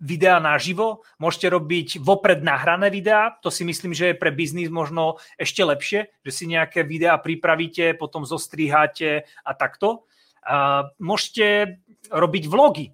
videá 0.00 0.36
naživo, 0.42 1.04
môžete 1.16 1.48
robiť 1.48 1.88
vopred 2.04 2.44
nahrané 2.44 2.92
videá, 2.92 3.32
to 3.40 3.48
si 3.48 3.64
myslím, 3.64 3.96
že 3.96 4.12
je 4.12 4.20
pre 4.20 4.28
biznis 4.28 4.68
možno 4.68 5.16
ešte 5.40 5.64
lepšie, 5.64 6.12
že 6.20 6.30
si 6.32 6.44
nejaké 6.44 6.84
videá 6.84 7.16
pripravíte, 7.16 7.96
potom 7.96 8.28
zostriháte 8.28 9.24
a 9.24 9.52
takto. 9.56 10.04
A 10.46 10.92
môžete 11.00 11.80
robiť 12.12 12.44
vlogy, 12.46 12.92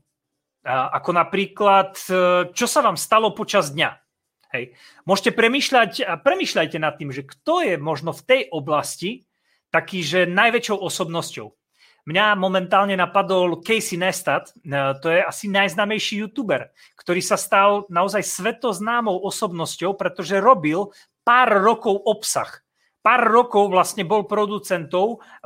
a 0.63 0.95
ako 0.95 1.11
napríklad, 1.11 1.99
e, 2.07 2.15
čo 2.55 2.67
sa 2.71 2.87
vám 2.87 2.95
stalo 2.95 3.35
počas 3.35 3.75
dňa. 3.75 3.91
Hej. 4.55 4.79
Môžete 5.09 5.35
premýšľať 5.35 6.07
a 6.07 6.15
premýšľajte 6.21 6.79
nad 6.79 6.95
tým, 6.95 7.11
že 7.11 7.27
kto 7.27 7.67
je 7.67 7.75
možno 7.81 8.15
v 8.15 8.23
tej 8.23 8.43
oblasti 8.53 9.27
taký, 9.73 10.05
že 10.05 10.29
najväčšou 10.29 10.77
osobnosťou. 10.79 11.49
Mňa 12.03 12.35
momentálne 12.35 12.99
napadol 12.99 13.63
Casey 13.63 13.95
Neistat, 13.95 14.51
e, 14.51 14.75
to 14.99 15.07
je 15.07 15.23
asi 15.23 15.47
najznámejší 15.47 16.27
youtuber, 16.27 16.75
ktorý 16.99 17.23
sa 17.23 17.39
stal 17.39 17.87
naozaj 17.87 18.27
svetoznámou 18.27 19.23
osobnosťou, 19.23 19.95
pretože 19.95 20.43
robil 20.43 20.91
pár 21.23 21.63
rokov 21.63 22.03
obsah 22.03 22.63
pár 23.03 23.27
rokov 23.27 23.69
vlastne 23.69 24.07
bol 24.07 24.25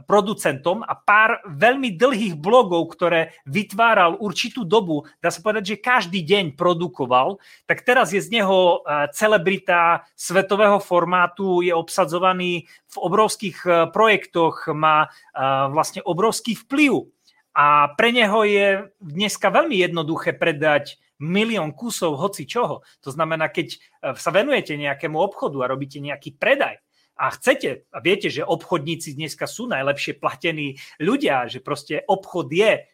producentom 0.05 0.79
a 0.85 0.92
pár 0.92 1.40
veľmi 1.49 1.97
dlhých 1.97 2.37
blogov, 2.37 2.92
ktoré 2.92 3.33
vytváral 3.49 4.21
určitú 4.21 4.62
dobu, 4.69 5.09
dá 5.25 5.33
sa 5.33 5.40
povedať, 5.40 5.75
že 5.75 5.83
každý 5.83 6.21
deň 6.21 6.55
produkoval, 6.55 7.40
tak 7.64 7.83
teraz 7.83 8.12
je 8.12 8.21
z 8.21 8.29
neho 8.29 8.85
e, 8.85 9.09
celebrita 9.16 10.05
svetového 10.14 10.79
formátu, 10.79 11.64
je 11.64 11.73
obsadzovaný 11.73 12.69
v 12.92 12.97
obrovských 13.01 13.59
e, 13.64 13.69
projektoch, 13.88 14.69
má 14.77 15.09
e, 15.09 15.40
vlastne 15.73 16.05
obrovský 16.05 16.55
vplyv. 16.55 17.09
A 17.57 17.97
pre 17.97 18.12
neho 18.12 18.45
je 18.45 18.92
dneska 19.01 19.49
veľmi 19.49 19.81
jednoduché 19.81 20.37
predať 20.37 21.01
milión 21.16 21.73
kusov 21.73 22.21
hoci 22.21 22.45
čoho. 22.45 22.85
To 23.01 23.09
znamená, 23.09 23.49
keď 23.49 23.81
sa 24.21 24.29
venujete 24.29 24.77
nejakému 24.77 25.16
obchodu 25.16 25.64
a 25.64 25.73
robíte 25.73 25.97
nejaký 25.97 26.37
predaj, 26.37 26.85
a 27.16 27.33
chcete, 27.33 27.88
a 27.90 27.98
viete, 28.05 28.29
že 28.29 28.44
obchodníci 28.44 29.16
dneska 29.16 29.48
sú 29.48 29.66
najlepšie 29.66 30.20
platení 30.20 30.76
ľudia, 31.00 31.48
že 31.48 31.64
proste 31.64 32.05
obchod 32.05 32.52
je 32.52 32.85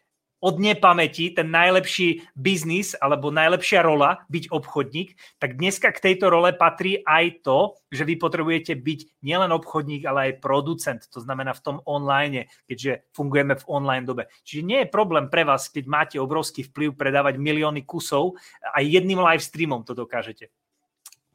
od 0.43 0.59
nepamäti 0.59 1.31
ten 1.31 1.47
najlepší 1.47 2.27
biznis 2.35 2.99
alebo 2.99 3.31
najlepšia 3.31 3.79
rola 3.79 4.27
byť 4.27 4.51
obchodník, 4.51 5.15
tak 5.39 5.55
dneska 5.55 5.95
k 5.95 6.03
tejto 6.11 6.27
role 6.27 6.51
patrí 6.51 6.99
aj 6.99 7.47
to, 7.47 7.79
že 7.87 8.03
vy 8.03 8.19
potrebujete 8.19 8.75
byť 8.75 9.23
nielen 9.23 9.55
obchodník, 9.55 10.03
ale 10.03 10.19
aj 10.35 10.43
producent, 10.43 10.99
to 11.07 11.23
znamená 11.23 11.55
v 11.55 11.63
tom 11.63 11.77
online, 11.87 12.51
keďže 12.67 13.07
fungujeme 13.15 13.55
v 13.55 13.67
online 13.71 14.03
dobe. 14.03 14.27
Čiže 14.43 14.67
nie 14.67 14.79
je 14.83 14.91
problém 14.91 15.31
pre 15.31 15.47
vás, 15.47 15.71
keď 15.71 15.87
máte 15.87 16.15
obrovský 16.19 16.67
vplyv 16.67 16.99
predávať 16.99 17.39
milióny 17.39 17.87
kusov, 17.87 18.35
aj 18.75 18.83
jedným 18.83 19.23
live 19.23 19.41
streamom 19.41 19.87
to 19.87 19.95
dokážete. 19.95 20.51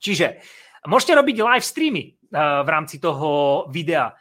Čiže 0.05 0.45
môžete 0.85 1.17
robiť 1.17 1.37
live 1.41 1.65
streamy, 1.65 2.18
v 2.33 2.69
rámci 2.69 3.01
toho 3.01 3.65
videa. 3.73 4.13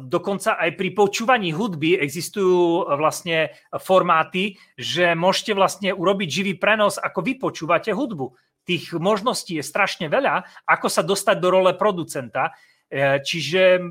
Dokonca 0.00 0.56
aj 0.56 0.72
pri 0.72 0.88
počúvaní 0.96 1.52
hudby 1.52 2.00
existujú 2.00 2.88
vlastne 2.96 3.52
formáty, 3.76 4.56
že 4.80 5.12
môžete 5.12 5.52
vlastne 5.52 5.92
urobiť 5.92 6.28
živý 6.32 6.52
prenos, 6.56 6.96
ako 6.96 7.20
vy 7.20 7.32
počúvate 7.36 7.92
hudbu. 7.92 8.32
Tých 8.64 8.96
možností 8.96 9.60
je 9.60 9.64
strašne 9.64 10.08
veľa, 10.08 10.64
ako 10.64 10.88
sa 10.88 11.04
dostať 11.04 11.36
do 11.40 11.48
role 11.52 11.72
producenta. 11.76 12.56
E, 12.88 13.20
čiže 13.20 13.84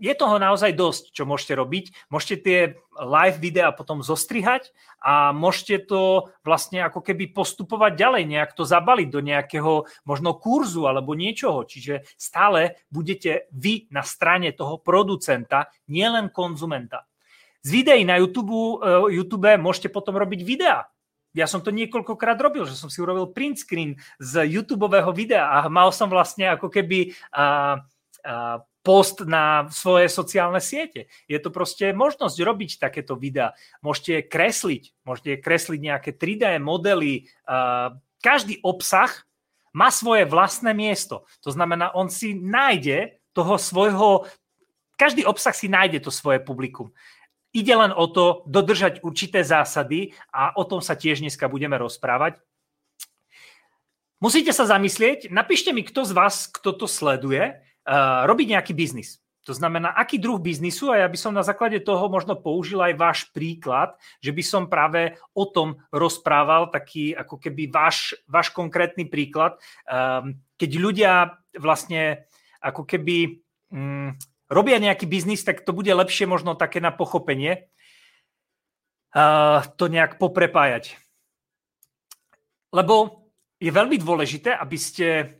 je 0.00 0.12
toho 0.16 0.40
naozaj 0.40 0.72
dosť, 0.72 1.12
čo 1.12 1.28
môžete 1.28 1.54
robiť. 1.54 1.84
Môžete 2.08 2.36
tie 2.40 2.58
live 2.96 3.38
videá 3.38 3.70
potom 3.70 4.00
zostrihať 4.00 4.72
a 4.98 5.30
môžete 5.36 5.86
to 5.86 6.32
vlastne 6.40 6.80
ako 6.88 7.04
keby 7.04 7.30
postupovať 7.30 8.00
ďalej, 8.00 8.22
nejak 8.24 8.56
to 8.56 8.64
zabaliť 8.64 9.08
do 9.12 9.20
nejakého 9.20 9.72
možno 10.08 10.34
kurzu 10.40 10.88
alebo 10.88 11.12
niečoho. 11.12 11.68
Čiže 11.68 12.08
stále 12.16 12.80
budete 12.88 13.46
vy 13.52 13.86
na 13.92 14.00
strane 14.00 14.50
toho 14.56 14.80
producenta, 14.80 15.68
nielen 15.86 16.32
konzumenta. 16.32 17.04
Z 17.60 17.76
videí 17.76 18.08
na 18.08 18.16
YouTube, 18.16 18.80
uh, 18.80 19.04
YouTube 19.12 19.52
môžete 19.60 19.92
potom 19.92 20.16
robiť 20.16 20.40
videá. 20.40 20.88
Ja 21.30 21.46
som 21.46 21.62
to 21.62 21.70
niekoľkokrát 21.70 22.40
robil, 22.42 22.66
že 22.66 22.74
som 22.74 22.90
si 22.90 22.98
urobil 22.98 23.30
print 23.30 23.62
screen 23.62 24.00
z 24.18 24.50
YouTube 24.50 24.90
videa 25.14 25.46
a 25.46 25.70
mal 25.70 25.94
som 25.94 26.10
vlastne 26.10 26.50
ako 26.50 26.66
keby 26.66 27.14
uh, 27.30 27.78
uh, 28.26 28.58
post 28.80 29.28
na 29.28 29.68
svoje 29.68 30.08
sociálne 30.08 30.60
siete. 30.60 31.12
Je 31.28 31.36
to 31.36 31.52
proste 31.52 31.92
možnosť 31.92 32.36
robiť 32.40 32.70
takéto 32.80 33.12
videá. 33.16 33.52
Môžete 33.84 34.24
kresliť, 34.24 34.96
môžete 35.04 35.40
kresliť 35.44 35.80
nejaké 35.80 36.10
3D 36.16 36.56
modely. 36.60 37.28
Každý 38.24 38.60
obsah 38.64 39.12
má 39.76 39.92
svoje 39.92 40.26
vlastné 40.26 40.72
miesto. 40.72 41.28
To 41.44 41.52
znamená, 41.52 41.92
on 41.94 42.08
si 42.10 42.34
nájde 42.34 43.20
toho 43.36 43.54
svojho, 43.60 44.26
každý 44.98 45.22
obsah 45.22 45.54
si 45.54 45.70
nájde 45.70 46.02
to 46.02 46.10
svoje 46.10 46.42
publikum. 46.42 46.90
Ide 47.50 47.74
len 47.74 47.92
o 47.94 48.06
to 48.06 48.46
dodržať 48.46 49.02
určité 49.02 49.42
zásady 49.42 50.14
a 50.30 50.54
o 50.54 50.62
tom 50.66 50.78
sa 50.78 50.94
tiež 50.94 51.22
dneska 51.22 51.50
budeme 51.50 51.78
rozprávať. 51.78 52.38
musíte 54.22 54.52
sa 54.54 54.68
zamyslieť, 54.68 55.32
napíšte 55.32 55.72
mi, 55.72 55.82
kto 55.82 56.04
z 56.04 56.12
vás, 56.14 56.46
kto 56.46 56.76
to 56.76 56.86
sleduje, 56.86 57.58
uh, 57.90 58.22
robí 58.30 58.46
nejaký 58.46 58.70
biznis. 58.70 59.18
To 59.48 59.56
znamená, 59.56 59.96
aký 59.96 60.20
druh 60.20 60.36
biznisu 60.36 60.92
a 60.92 61.02
ja 61.02 61.08
by 61.08 61.16
som 61.16 61.32
na 61.32 61.40
základe 61.40 61.80
toho 61.80 62.12
možno 62.12 62.36
použil 62.36 62.78
aj 62.84 62.94
váš 62.94 63.20
príklad, 63.32 63.96
že 64.20 64.36
by 64.36 64.42
som 64.44 64.70
práve 64.70 65.16
o 65.32 65.48
tom 65.48 65.80
rozprával, 65.90 66.68
taký 66.68 67.16
ako 67.16 67.40
keby 67.40 67.72
váš, 67.72 68.14
váš 68.28 68.52
konkrétny 68.52 69.08
príklad, 69.08 69.56
um, 69.88 70.36
keď 70.60 70.70
ľudia 70.76 71.12
vlastne 71.56 72.28
ako 72.60 72.84
keby 72.84 73.40
um, 73.72 74.12
robia 74.52 74.76
nejaký 74.76 75.08
biznis, 75.08 75.40
tak 75.40 75.64
to 75.64 75.72
bude 75.72 75.88
lepšie 75.88 76.28
možno 76.28 76.52
také 76.52 76.84
na 76.84 76.92
pochopenie 76.92 77.72
uh, 79.16 79.64
to 79.80 79.88
nejak 79.88 80.20
poprepájať. 80.20 81.00
Lebo 82.76 83.24
je 83.56 83.72
veľmi 83.72 83.96
dôležité, 83.96 84.52
aby 84.52 84.76
ste 84.76 85.39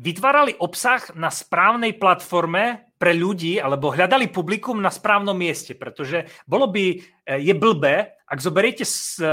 vytvárali 0.00 0.56
obsah 0.56 1.12
na 1.12 1.28
správnej 1.28 2.00
platforme 2.00 2.88
pre 2.96 3.12
ľudí 3.12 3.60
alebo 3.60 3.92
hľadali 3.92 4.32
publikum 4.32 4.80
na 4.80 4.88
správnom 4.88 5.36
mieste, 5.36 5.76
pretože 5.76 6.24
bolo 6.48 6.72
by, 6.72 6.84
e, 6.96 6.98
je 7.44 7.52
blbé, 7.52 8.16
ak 8.24 8.38
zoberiete 8.40 8.88
z 8.88 9.20
e, 9.20 9.26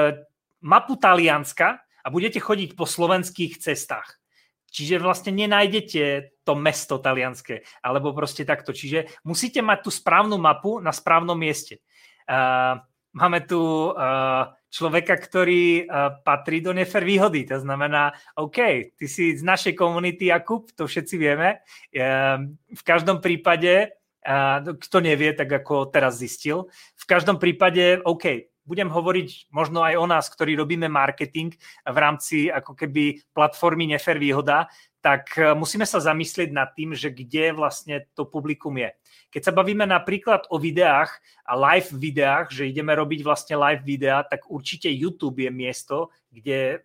mapu 0.67 0.99
Talianska 0.99 1.79
a 1.79 2.07
budete 2.11 2.43
chodiť 2.43 2.75
po 2.75 2.83
slovenských 2.83 3.63
cestách. 3.63 4.19
Čiže 4.67 4.99
vlastne 4.99 5.31
nenájdete 5.31 6.35
to 6.43 6.53
mesto 6.59 6.99
talianské, 6.99 7.63
alebo 7.79 8.11
proste 8.11 8.43
takto. 8.43 8.75
Čiže 8.75 9.07
musíte 9.23 9.63
mať 9.63 9.87
tú 9.87 9.91
správnu 9.95 10.35
mapu 10.35 10.83
na 10.83 10.91
správnom 10.91 11.39
mieste. 11.39 11.79
Uh, 12.27 12.75
máme 13.15 13.47
tu 13.47 13.55
uh, 13.95 14.51
človeka, 14.67 15.15
ktorý 15.15 15.87
uh, 15.87 16.19
patrí 16.21 16.59
do 16.59 16.75
nefer 16.75 17.03
výhody. 17.07 17.47
To 17.47 17.57
znamená, 17.63 18.11
OK, 18.35 18.91
ty 18.99 19.05
si 19.07 19.35
z 19.35 19.43
našej 19.43 19.73
komunity, 19.73 20.27
Jakub, 20.27 20.67
to 20.75 20.85
všetci 20.85 21.15
vieme. 21.15 21.63
Uh, 21.95 22.51
v 22.71 22.83
každom 22.83 23.23
prípade, 23.23 23.95
uh, 24.27 24.59
kto 24.63 24.97
nevie, 24.99 25.31
tak 25.31 25.47
ako 25.47 25.87
teraz 25.87 26.19
zistil, 26.19 26.67
v 26.99 27.05
každom 27.07 27.39
prípade, 27.39 28.03
OK, 28.03 28.51
budem 28.67 28.91
hovoriť 28.91 29.47
možno 29.55 29.79
aj 29.81 29.95
o 29.95 30.05
nás, 30.05 30.27
ktorí 30.27 30.59
robíme 30.59 30.91
marketing 30.91 31.55
v 31.87 31.97
rámci 31.97 32.51
ako 32.51 32.75
keby 32.75 33.23
platformy 33.31 33.87
Nefer 33.87 34.19
výhoda, 34.19 34.67
tak 34.99 35.39
musíme 35.55 35.87
sa 35.87 36.03
zamyslieť 36.03 36.51
nad 36.51 36.75
tým, 36.75 36.91
že 36.91 37.15
kde 37.15 37.55
vlastne 37.55 38.03
to 38.11 38.27
publikum 38.27 38.75
je. 38.75 38.91
Keď 39.31 39.41
sa 39.47 39.55
bavíme 39.55 39.87
napríklad 39.87 40.51
o 40.51 40.59
videách 40.59 41.15
a 41.47 41.55
live 41.55 41.95
videách, 41.95 42.51
že 42.51 42.67
ideme 42.67 42.91
robiť 42.91 43.23
vlastne 43.23 43.55
live 43.55 43.87
videá, 43.87 44.27
tak 44.27 44.51
určite 44.51 44.91
YouTube 44.91 45.47
je 45.47 45.51
miesto, 45.51 46.11
kde 46.27 46.83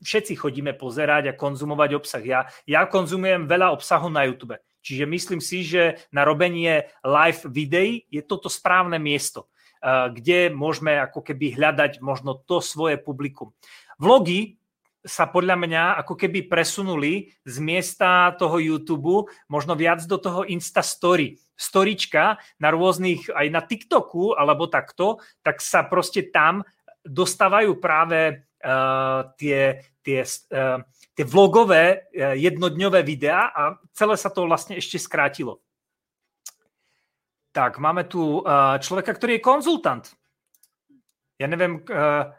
všetci 0.00 0.38
chodíme 0.38 0.72
pozerať 0.78 1.28
a 1.28 1.36
konzumovať 1.36 1.90
obsah. 1.92 2.24
Ja, 2.24 2.40
ja 2.64 2.88
konzumujem 2.88 3.44
veľa 3.44 3.74
obsahu 3.74 4.08
na 4.08 4.24
YouTube. 4.24 4.56
Čiže 4.78 5.04
myslím 5.10 5.42
si, 5.42 5.66
že 5.66 5.98
na 6.14 6.22
robenie 6.24 6.88
live 7.02 7.42
videí 7.50 8.06
je 8.08 8.22
toto 8.22 8.48
správne 8.48 8.96
miesto, 8.96 9.50
kde 9.84 10.50
môžeme 10.50 10.98
ako 10.98 11.22
keby 11.22 11.54
hľadať 11.54 12.02
možno 12.02 12.34
to 12.34 12.58
svoje 12.58 12.98
publikum. 12.98 13.54
Vlogy 13.98 14.58
sa 15.06 15.30
podľa 15.30 15.56
mňa 15.56 15.82
ako 16.04 16.14
keby 16.18 16.50
presunuli 16.50 17.30
z 17.46 17.56
miesta 17.62 18.34
toho 18.34 18.58
YouTube 18.58 19.30
možno 19.46 19.78
viac 19.78 20.02
do 20.04 20.18
toho 20.18 20.42
Insta 20.44 20.82
Story 20.82 21.38
storička 21.58 22.38
na 22.62 22.68
rôznych, 22.70 23.30
aj 23.30 23.46
na 23.50 23.62
TikToku 23.62 24.34
alebo 24.34 24.70
takto, 24.70 25.18
tak 25.42 25.58
sa 25.58 25.86
proste 25.86 26.30
tam 26.30 26.62
dostávajú 27.02 27.78
práve 27.82 28.46
uh, 28.62 29.32
tie, 29.38 29.82
tie, 30.06 30.20
uh, 30.54 30.82
tie 31.14 31.24
vlogové 31.26 32.06
uh, 32.14 32.34
jednodňové 32.38 33.02
videá 33.02 33.50
a 33.50 33.62
celé 33.94 34.14
sa 34.14 34.30
to 34.30 34.46
vlastne 34.46 34.78
ešte 34.78 35.02
skrátilo. 35.02 35.58
Tak, 37.58 37.82
máme 37.82 38.06
tu 38.06 38.38
uh, 38.38 38.78
človeka, 38.78 39.18
ktorý 39.18 39.42
je 39.42 39.42
konzultant. 39.42 40.06
Ja 41.42 41.50
neviem, 41.50 41.82
uh, 41.90 42.30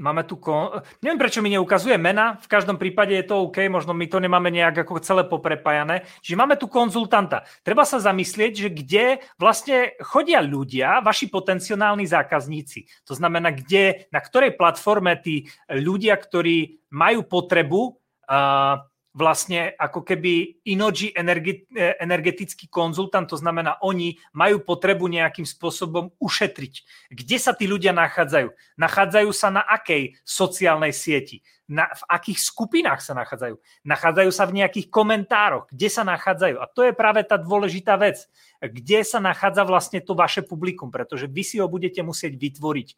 Máme 0.00 0.24
tu... 0.24 0.40
Kon... 0.40 0.80
Neviem, 1.04 1.20
prečo 1.20 1.44
mi 1.44 1.52
neukazuje 1.52 2.00
mena, 2.00 2.40
v 2.40 2.48
každom 2.48 2.80
prípade 2.80 3.12
je 3.12 3.20
to 3.20 3.44
OK, 3.44 3.68
možno 3.68 3.92
my 3.92 4.08
to 4.08 4.16
nemáme 4.16 4.48
nejak 4.48 4.88
ako 4.88 5.04
celé 5.04 5.28
poprepájané. 5.28 6.08
Čiže 6.24 6.40
máme 6.40 6.56
tu 6.56 6.72
konzultanta. 6.72 7.44
Treba 7.60 7.84
sa 7.84 8.00
zamyslieť, 8.00 8.52
že 8.56 8.68
kde 8.72 9.20
vlastne 9.36 9.92
chodia 10.00 10.40
ľudia, 10.40 11.04
vaši 11.04 11.28
potenciálni 11.28 12.08
zákazníci. 12.08 12.88
To 13.04 13.12
znamená, 13.12 13.52
kde, 13.52 14.08
na 14.08 14.24
ktorej 14.24 14.56
platforme 14.56 15.20
tí 15.20 15.52
ľudia, 15.68 16.16
ktorí 16.16 16.80
majú 16.88 17.20
potrebu 17.28 17.92
uh, 17.92 18.80
vlastne 19.10 19.74
ako 19.74 20.06
keby 20.06 20.62
Inoji 20.70 21.10
energetický 21.98 22.70
konzultant, 22.70 23.26
to 23.26 23.34
znamená, 23.34 23.82
oni 23.82 24.14
majú 24.30 24.62
potrebu 24.62 25.10
nejakým 25.10 25.42
spôsobom 25.42 26.14
ušetriť. 26.22 26.74
Kde 27.10 27.36
sa 27.42 27.50
tí 27.50 27.66
ľudia 27.66 27.90
nachádzajú? 27.90 28.54
Nachádzajú 28.78 29.30
sa 29.34 29.50
na 29.50 29.62
akej 29.66 30.14
sociálnej 30.22 30.94
sieti? 30.94 31.42
Na, 31.70 31.86
v 31.86 32.02
akých 32.10 32.38
skupinách 32.42 32.98
sa 32.98 33.14
nachádzajú? 33.14 33.54
Nachádzajú 33.86 34.30
sa 34.34 34.46
v 34.46 34.58
nejakých 34.58 34.90
komentároch? 34.90 35.70
Kde 35.70 35.88
sa 35.90 36.02
nachádzajú? 36.02 36.58
A 36.58 36.66
to 36.66 36.82
je 36.82 36.90
práve 36.94 37.22
tá 37.22 37.38
dôležitá 37.38 37.94
vec. 37.94 38.26
Kde 38.58 39.06
sa 39.06 39.22
nachádza 39.22 39.62
vlastne 39.62 40.02
to 40.02 40.18
vaše 40.18 40.42
publikum? 40.42 40.90
Pretože 40.90 41.30
vy 41.30 41.42
si 41.46 41.62
ho 41.62 41.70
budete 41.70 42.02
musieť 42.02 42.34
vytvoriť. 42.34 42.88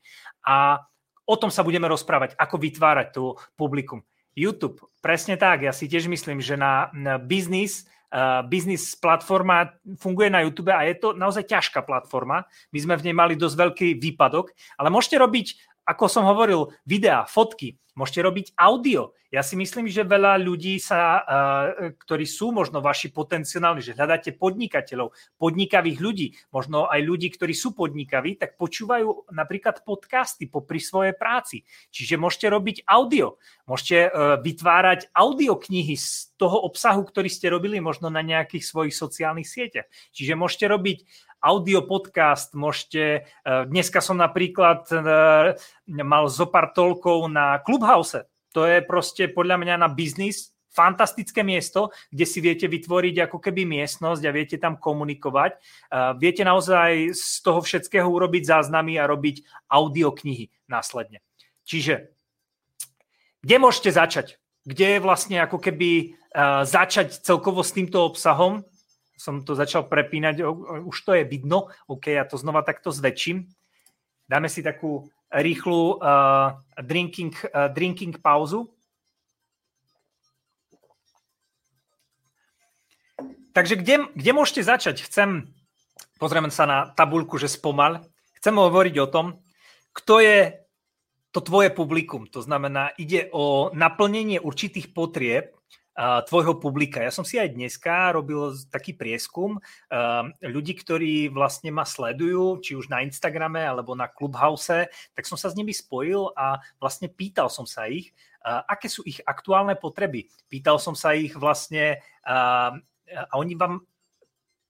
A 0.49 0.89
o 1.29 1.35
tom 1.37 1.53
sa 1.53 1.65
budeme 1.65 1.85
rozprávať, 1.89 2.33
ako 2.37 2.57
vytvárať 2.61 3.07
to 3.13 3.37
publikum. 3.57 4.05
YouTube, 4.33 4.81
presne 5.05 5.37
tak. 5.37 5.67
Ja 5.67 5.73
si 5.73 5.89
tiež 5.89 6.09
myslím, 6.09 6.41
že 6.41 6.57
na, 6.57 6.89
na 6.97 7.21
biznis, 7.21 7.85
uh, 8.13 8.41
biznis 8.47 8.97
platforma 8.97 9.77
funguje 10.01 10.33
na 10.33 10.45
YouTube 10.45 10.73
a 10.73 10.85
je 10.89 10.97
to 10.97 11.13
naozaj 11.13 11.45
ťažká 11.45 11.85
platforma. 11.85 12.49
My 12.73 12.79
sme 12.81 12.95
v 12.97 13.11
nej 13.11 13.17
mali 13.17 13.35
dosť 13.37 13.57
veľký 13.57 13.89
výpadok, 14.01 14.53
ale 14.81 14.89
môžete 14.89 15.21
robiť 15.21 15.47
ako 15.83 16.05
som 16.07 16.25
hovoril, 16.27 16.71
videá, 16.87 17.27
fotky, 17.27 17.75
môžete 17.95 18.21
robiť 18.25 18.47
audio. 18.57 19.13
Ja 19.33 19.41
si 19.41 19.57
myslím, 19.57 19.89
že 19.89 20.05
veľa 20.05 20.37
ľudí, 20.45 20.77
sa, 20.77 21.25
eh, 21.25 21.97
ktorí 21.97 22.29
sú 22.29 22.53
možno 22.53 22.85
vaši 22.85 23.09
potenciálni, 23.09 23.81
že 23.81 23.97
hľadáte 23.97 24.37
podnikateľov, 24.37 25.17
podnikavých 25.41 25.99
ľudí, 26.05 26.27
možno 26.53 26.85
aj 26.85 27.01
ľudí, 27.01 27.33
ktorí 27.33 27.57
sú 27.57 27.73
podnikaví, 27.73 28.37
tak 28.37 28.61
počúvajú 28.61 29.33
napríklad 29.33 29.89
podcasty 29.89 30.53
popri 30.53 30.85
svojej 30.85 31.17
práci. 31.17 31.65
Čiže 31.89 32.21
môžete 32.21 32.53
robiť 32.53 32.77
audio, 32.85 33.41
môžete 33.65 33.99
eh, 34.05 34.11
vytvárať 34.37 35.09
audioknihy 35.17 35.97
z 35.97 36.37
toho 36.37 36.61
obsahu, 36.69 37.01
ktorý 37.01 37.33
ste 37.33 37.49
robili 37.49 37.81
možno 37.81 38.13
na 38.13 38.21
nejakých 38.21 38.69
svojich 38.69 38.93
sociálnych 38.93 39.49
sieťach. 39.49 39.89
Čiže 40.13 40.37
môžete 40.37 40.69
robiť 40.69 40.99
audio 41.43 41.83
podcast 41.83 42.53
môžete, 42.53 43.25
eh, 43.25 43.65
dneska 43.65 44.05
som 44.05 44.21
napríklad 44.21 44.93
mal 45.89 46.25
zo 46.29 46.47
pár 46.47 46.71
toľkov 46.77 47.33
na 47.33 47.59
Clubhouse. 47.83 48.23
To 48.55 48.63
je 48.63 48.79
proste 48.87 49.27
podľa 49.35 49.59
mňa 49.59 49.75
na 49.83 49.91
biznis 49.91 50.55
fantastické 50.71 51.43
miesto, 51.43 51.91
kde 52.15 52.25
si 52.31 52.39
viete 52.39 52.71
vytvoriť 52.71 53.27
ako 53.27 53.43
keby 53.43 53.67
miestnosť 53.67 54.23
a 54.23 54.31
viete 54.31 54.55
tam 54.55 54.79
komunikovať. 54.79 55.59
Viete 56.23 56.47
naozaj 56.47 57.11
z 57.11 57.43
toho 57.43 57.59
všetkého 57.59 58.07
urobiť 58.07 58.47
záznamy 58.47 59.03
a 59.03 59.11
robiť 59.11 59.67
audioknihy 59.67 60.71
následne. 60.71 61.27
Čiže 61.67 62.15
kde 63.43 63.57
môžete 63.59 63.91
začať? 63.91 64.39
Kde 64.63 64.97
je 64.97 64.99
vlastne 65.03 65.43
ako 65.43 65.59
keby 65.59 66.15
začať 66.63 67.19
celkovo 67.19 67.67
s 67.67 67.75
týmto 67.75 67.99
obsahom? 68.07 68.63
som 69.23 69.47
to 69.47 69.55
začal 69.55 69.87
prepínať, 69.87 70.43
už 70.83 70.97
to 71.07 71.15
je 71.15 71.23
vidno, 71.23 71.71
OK, 71.87 72.11
ja 72.11 72.27
to 72.27 72.35
znova 72.35 72.67
takto 72.67 72.91
zväčším. 72.91 73.47
Dáme 74.27 74.51
si 74.51 74.67
takú 74.67 75.07
rýchlu 75.33 75.97
uh, 75.97 76.61
drinking, 76.77 77.33
uh, 77.49 77.73
drinking 77.73 78.21
pauzu. 78.21 78.69
Takže 83.53 83.77
kde, 83.77 84.09
kde 84.17 84.31
môžete 84.33 84.65
začať? 84.65 85.05
Chcem, 85.05 85.53
pozrieme 86.17 86.49
sa 86.49 86.65
na 86.65 86.79
tabuľku, 86.89 87.37
že 87.37 87.53
spomal. 87.53 88.01
Chcem 88.41 88.57
hovoriť 88.57 88.95
o 89.01 89.11
tom, 89.13 89.27
kto 89.93 90.25
je 90.25 90.39
to 91.33 91.41
tvoje 91.41 91.73
publikum. 91.73 92.29
To 92.33 92.41
znamená, 92.45 92.93
ide 92.97 93.29
o 93.33 93.73
naplnenie 93.73 94.41
určitých 94.41 94.93
potrieb, 94.97 95.57
tvojho 95.99 96.57
publika. 96.57 97.05
Ja 97.05 97.13
som 97.13 97.21
si 97.21 97.37
aj 97.37 97.53
dneska 97.53 98.17
robil 98.17 98.57
taký 98.73 98.97
prieskum 98.97 99.61
ľudí, 100.41 100.73
ktorí 100.73 101.29
vlastne 101.29 101.69
ma 101.69 101.85
sledujú, 101.85 102.65
či 102.65 102.73
už 102.81 102.89
na 102.89 103.05
Instagrame 103.05 103.61
alebo 103.61 103.93
na 103.93 104.09
Clubhouse, 104.09 104.89
tak 104.89 105.25
som 105.29 105.37
sa 105.37 105.53
s 105.53 105.57
nimi 105.57 105.77
spojil 105.77 106.33
a 106.33 106.65
vlastne 106.81 107.13
pýtal 107.13 107.53
som 107.53 107.69
sa 107.69 107.85
ich, 107.93 108.17
aké 108.43 108.89
sú 108.89 109.05
ich 109.05 109.21
aktuálne 109.29 109.77
potreby. 109.77 110.33
Pýtal 110.49 110.81
som 110.81 110.97
sa 110.97 111.13
ich 111.13 111.37
vlastne 111.37 112.01
a 112.25 112.73
oni 113.37 113.53
vám 113.61 113.85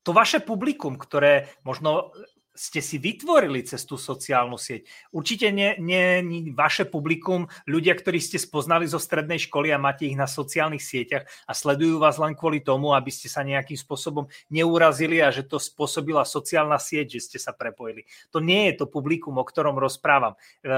to 0.03 0.11
vaše 0.11 0.43
publikum, 0.43 0.99
ktoré 0.99 1.47
možno 1.63 2.11
ste 2.53 2.85
si 2.85 3.01
vytvorili 3.01 3.65
cez 3.65 3.89
tú 3.89 3.97
sociálnu 3.97 4.61
sieť. 4.61 4.85
Určite 5.09 5.49
nie, 5.49 5.73
nie, 5.81 6.21
nie 6.21 6.53
vaše 6.53 6.85
publikum, 6.85 7.49
ľudia, 7.65 7.97
ktorí 7.97 8.21
ste 8.21 8.37
spoznali 8.37 8.85
zo 8.85 9.01
strednej 9.01 9.41
školy 9.41 9.73
a 9.73 9.81
máte 9.81 10.05
ich 10.05 10.17
na 10.17 10.29
sociálnych 10.29 10.85
sieťach 10.85 11.25
a 11.49 11.53
sledujú 11.57 11.97
vás 11.97 12.21
len 12.21 12.37
kvôli 12.37 12.61
tomu, 12.61 12.93
aby 12.93 13.09
ste 13.09 13.33
sa 13.33 13.41
nejakým 13.41 13.77
spôsobom 13.81 14.29
neurazili 14.53 15.25
a 15.25 15.33
že 15.33 15.49
to 15.49 15.57
spôsobila 15.57 16.29
sociálna 16.29 16.77
sieť, 16.77 17.17
že 17.17 17.25
ste 17.25 17.39
sa 17.41 17.57
prepojili. 17.57 18.05
To 18.37 18.45
nie 18.45 18.69
je 18.73 18.85
to 18.85 18.87
publikum, 18.89 19.41
o 19.41 19.45
ktorom 19.49 19.81
rozprávam. 19.81 20.37
E, 20.61 20.77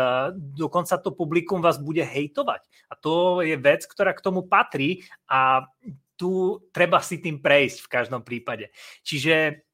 dokonca 0.55 0.95
to 1.03 1.11
publikum 1.11 1.59
vás 1.59 1.83
bude 1.83 2.07
hejtovať. 2.07 2.63
A 2.87 2.95
to 2.95 3.43
je 3.43 3.59
vec, 3.59 3.83
ktorá 3.83 4.15
k 4.15 4.23
tomu 4.23 4.47
patrí 4.47 5.03
a 5.27 5.67
tu 6.15 6.63
treba 6.71 7.03
si 7.03 7.19
tým 7.19 7.43
prejsť 7.43 7.79
v 7.83 7.91
každom 7.91 8.23
prípade. 8.23 8.71
Čiže 9.03 9.67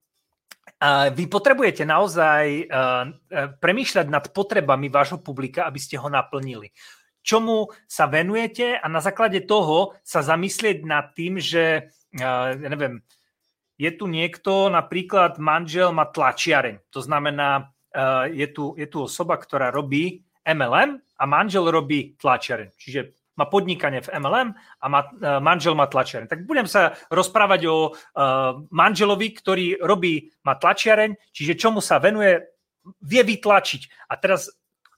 vy 1.12 1.24
potrebujete 1.26 1.82
naozaj 1.88 2.70
premýšľať 3.58 4.06
nad 4.06 4.24
potrebami 4.30 4.86
vášho 4.92 5.18
publika, 5.18 5.66
aby 5.66 5.80
ste 5.82 5.98
ho 5.98 6.06
naplnili. 6.06 6.70
Čomu 7.20 7.68
sa 7.84 8.08
venujete 8.08 8.80
a 8.80 8.86
na 8.88 9.04
základe 9.04 9.44
toho 9.44 9.92
sa 10.00 10.24
zamyslieť 10.24 10.88
nad 10.88 11.12
tým, 11.12 11.36
že 11.36 11.92
ja 12.16 12.56
neviem, 12.56 13.04
je 13.76 13.90
tu 13.92 14.08
niekto, 14.08 14.72
napríklad 14.72 15.36
manžel 15.36 15.92
má 15.92 16.08
tlačiareň. 16.08 16.80
To 16.92 17.00
znamená, 17.04 17.72
je 18.32 18.48
tu, 18.48 18.72
je 18.76 18.88
tu 18.88 19.04
osoba, 19.04 19.36
ktorá 19.36 19.68
robí 19.68 20.24
MLM 20.48 21.00
a 21.20 21.24
manžel 21.28 21.68
robí 21.68 22.16
tlačiareň. 22.16 22.72
Čiže 22.76 23.19
má 23.38 23.46
podnikanie 23.46 24.02
v 24.02 24.12
MLM 24.18 24.48
a 24.56 24.86
má, 24.90 25.00
uh, 25.06 25.38
manžel 25.38 25.78
má 25.78 25.86
tlačiareň. 25.86 26.26
Tak 26.26 26.44
budem 26.44 26.66
sa 26.66 26.98
rozprávať 27.08 27.60
o 27.70 27.76
uh, 27.90 27.94
manželovi, 28.72 29.32
ktorý 29.34 29.66
robí, 29.80 30.32
má 30.42 30.58
tlačiareň, 30.58 31.16
čiže 31.30 31.58
čomu 31.58 31.78
sa 31.78 32.02
venuje, 32.02 32.42
vie 33.04 33.22
vytlačiť. 33.22 34.10
A 34.10 34.16
teraz, 34.16 34.50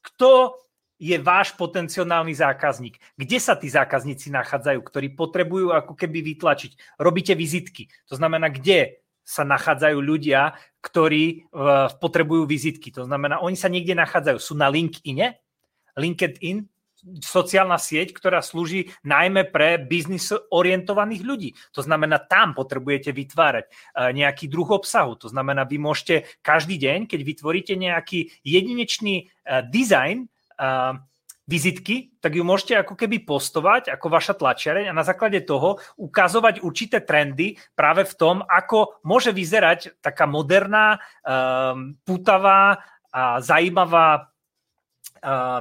kto 0.02 0.58
je 1.02 1.18
váš 1.18 1.50
potenciálny 1.58 2.30
zákazník? 2.30 2.94
Kde 3.18 3.38
sa 3.42 3.58
tí 3.58 3.66
zákazníci 3.66 4.30
nachádzajú, 4.30 4.78
ktorí 4.86 5.18
potrebujú 5.18 5.74
ako 5.74 5.98
keby 5.98 6.22
vytlačiť? 6.34 7.02
Robíte 7.02 7.34
vizitky. 7.34 7.90
To 8.06 8.14
znamená, 8.14 8.54
kde 8.54 9.02
sa 9.22 9.42
nachádzajú 9.46 9.98
ľudia, 9.98 10.54
ktorí 10.82 11.46
uh, 11.50 11.90
potrebujú 11.98 12.46
vizitky. 12.46 12.90
To 12.94 13.06
znamená, 13.06 13.38
oni 13.38 13.54
sa 13.54 13.70
niekde 13.70 13.94
nachádzajú. 13.94 14.38
Sú 14.38 14.54
na 14.58 14.66
LinkedIn, 14.66 15.30
LinkedIn, 15.98 16.71
sociálna 17.02 17.76
sieť, 17.82 18.14
ktorá 18.14 18.38
slúži 18.40 18.94
najmä 19.02 19.50
pre 19.50 19.74
biznis 19.78 20.30
orientovaných 20.30 21.22
ľudí. 21.26 21.50
To 21.74 21.82
znamená, 21.82 22.22
tam 22.22 22.54
potrebujete 22.54 23.10
vytvárať 23.10 23.64
eh, 23.66 23.72
nejaký 24.14 24.46
druh 24.46 24.70
obsahu. 24.70 25.18
To 25.18 25.28
znamená, 25.28 25.66
vy 25.66 25.82
môžete 25.82 26.30
každý 26.40 26.78
deň, 26.78 27.10
keď 27.10 27.20
vytvoríte 27.26 27.74
nejaký 27.74 28.30
jedinečný 28.46 29.26
eh, 29.26 29.66
dizajn 29.66 30.26
eh, 30.26 30.94
vizitky, 31.42 32.14
tak 32.22 32.38
ju 32.38 32.46
môžete 32.46 32.86
ako 32.86 32.94
keby 32.94 33.26
postovať 33.26 33.90
ako 33.90 34.06
vaša 34.06 34.38
tlačiareň 34.38 34.94
a 34.94 34.96
na 34.96 35.02
základe 35.02 35.42
toho 35.42 35.82
ukazovať 35.98 36.62
určité 36.62 37.02
trendy 37.02 37.58
práve 37.74 38.06
v 38.06 38.14
tom, 38.14 38.46
ako 38.46 39.02
môže 39.02 39.34
vyzerať 39.34 39.98
taká 39.98 40.30
moderná, 40.30 41.02
putavá 42.06 42.86
a 43.10 43.42
zajímavá 43.42 44.30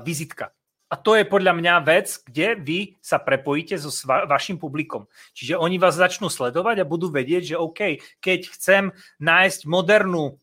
vizitka. 0.05 0.53
A 0.91 0.99
to 0.99 1.15
je 1.15 1.23
podľa 1.23 1.55
mňa 1.55 1.87
vec, 1.87 2.19
kde 2.27 2.59
vy 2.59 2.79
sa 2.99 3.15
prepojíte 3.15 3.79
so 3.79 3.87
vašim 4.27 4.59
publikom. 4.59 5.07
Čiže 5.31 5.55
oni 5.55 5.79
vás 5.79 5.95
začnú 5.95 6.27
sledovať 6.27 6.83
a 6.83 6.89
budú 6.89 7.07
vedieť, 7.07 7.55
že 7.55 7.61
OK, 7.61 8.03
keď 8.19 8.39
chcem 8.51 8.83
nájsť 9.23 9.71
modernú 9.71 10.35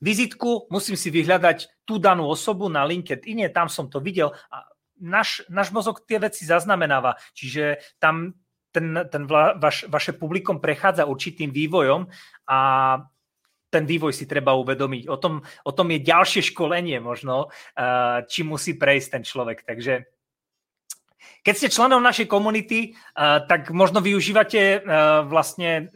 vizitku, 0.00 0.64
musím 0.72 0.96
si 0.96 1.12
vyhľadať 1.12 1.84
tú 1.84 2.00
danú 2.00 2.24
osobu 2.24 2.72
na 2.72 2.88
LinkedIn, 2.88 3.52
tam 3.52 3.68
som 3.68 3.92
to 3.92 4.00
videl 4.00 4.32
a 4.48 4.64
náš, 4.96 5.44
náš 5.52 5.68
mozog 5.76 6.08
tie 6.08 6.16
veci 6.16 6.48
zaznamenáva. 6.48 7.20
Čiže 7.36 7.84
tam 8.00 8.32
ten, 8.70 8.94
ten 9.10 9.26
vla, 9.26 9.58
vaš, 9.58 9.90
vaše 9.90 10.14
publikum 10.14 10.62
prechádza 10.62 11.04
určitým 11.04 11.50
vývojom 11.50 12.06
a 12.46 12.58
ten 13.70 13.86
vývoj 13.86 14.12
si 14.12 14.26
treba 14.26 14.52
uvedomiť. 14.58 15.06
O 15.06 15.16
tom, 15.16 15.40
o 15.40 15.72
tom 15.72 15.88
je 15.94 16.02
ďalšie 16.02 16.42
školenie 16.50 16.98
možno, 16.98 17.48
uh, 17.48 18.26
či 18.26 18.42
musí 18.42 18.74
prejsť 18.74 19.08
ten 19.14 19.22
človek. 19.22 19.62
Takže 19.62 20.10
keď 21.40 21.54
ste 21.56 21.72
členom 21.72 22.02
našej 22.02 22.26
komunity, 22.28 22.92
uh, 22.92 23.46
tak 23.46 23.70
možno 23.70 24.02
využívate 24.02 24.82
uh, 24.82 25.24
vlastne 25.24 25.88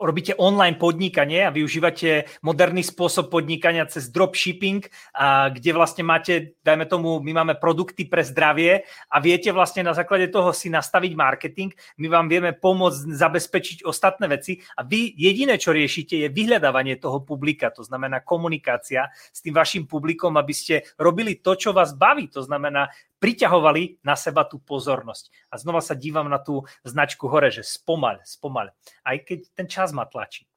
robíte 0.00 0.32
online 0.40 0.80
podnikanie 0.80 1.44
a 1.44 1.52
využívate 1.52 2.40
moderný 2.40 2.80
spôsob 2.80 3.28
podnikania 3.28 3.84
cez 3.84 4.08
dropshipping, 4.08 4.88
a 5.12 5.52
kde 5.52 5.70
vlastne 5.76 6.02
máte, 6.02 6.56
dajme 6.64 6.88
tomu, 6.88 7.20
my 7.20 7.32
máme 7.36 7.54
produkty 7.60 8.08
pre 8.08 8.24
zdravie 8.24 8.88
a 9.12 9.16
viete 9.20 9.52
vlastne 9.52 9.84
na 9.84 9.92
základe 9.92 10.32
toho 10.32 10.56
si 10.56 10.72
nastaviť 10.72 11.12
marketing, 11.12 11.70
my 12.00 12.08
vám 12.08 12.26
vieme 12.32 12.56
pomôcť 12.56 13.12
zabezpečiť 13.12 13.78
ostatné 13.84 14.26
veci 14.32 14.58
a 14.74 14.82
vy 14.82 15.12
jediné, 15.14 15.60
čo 15.60 15.76
riešite, 15.76 16.16
je 16.16 16.28
vyhľadávanie 16.32 16.96
toho 16.96 17.20
publika, 17.20 17.68
to 17.68 17.84
znamená 17.84 18.24
komunikácia 18.24 19.12
s 19.12 19.44
tým 19.44 19.52
vašim 19.52 19.84
publikom, 19.84 20.34
aby 20.40 20.54
ste 20.56 20.74
robili 20.96 21.38
to, 21.38 21.54
čo 21.54 21.76
vás 21.76 21.92
baví, 21.92 22.32
to 22.32 22.40
znamená 22.40 22.88
priťahovali 23.20 24.00
na 24.00 24.16
seba 24.16 24.48
tú 24.48 24.58
pozornosť. 24.58 25.52
A 25.52 25.60
znova 25.60 25.84
sa 25.84 25.92
dívam 25.92 26.26
na 26.26 26.40
tú 26.40 26.64
značku 26.82 27.28
hore, 27.28 27.52
že 27.52 27.60
spomal, 27.60 28.18
spomal. 28.24 28.72
Aj 29.04 29.16
keď 29.20 29.46
ten 29.52 29.68
čas 29.68 29.92
ma 29.92 30.08
tlačí. 30.08 30.48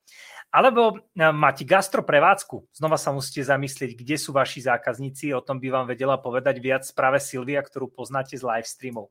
Alebo 0.54 0.96
e, 0.96 1.28
máte 1.34 1.68
gastroprevádzku. 1.68 2.72
Znova 2.72 2.96
sa 2.96 3.12
musíte 3.12 3.44
zamyslieť, 3.44 3.98
kde 3.98 4.16
sú 4.16 4.32
vaši 4.32 4.64
zákazníci. 4.64 5.36
O 5.36 5.44
tom 5.44 5.60
by 5.60 5.68
vám 5.74 5.86
vedela 5.90 6.16
povedať 6.16 6.62
viac 6.64 6.86
práve 6.96 7.20
Silvia, 7.20 7.60
ktorú 7.60 7.92
poznáte 7.92 8.40
z 8.40 8.46
live 8.46 8.70
streamov. 8.70 9.10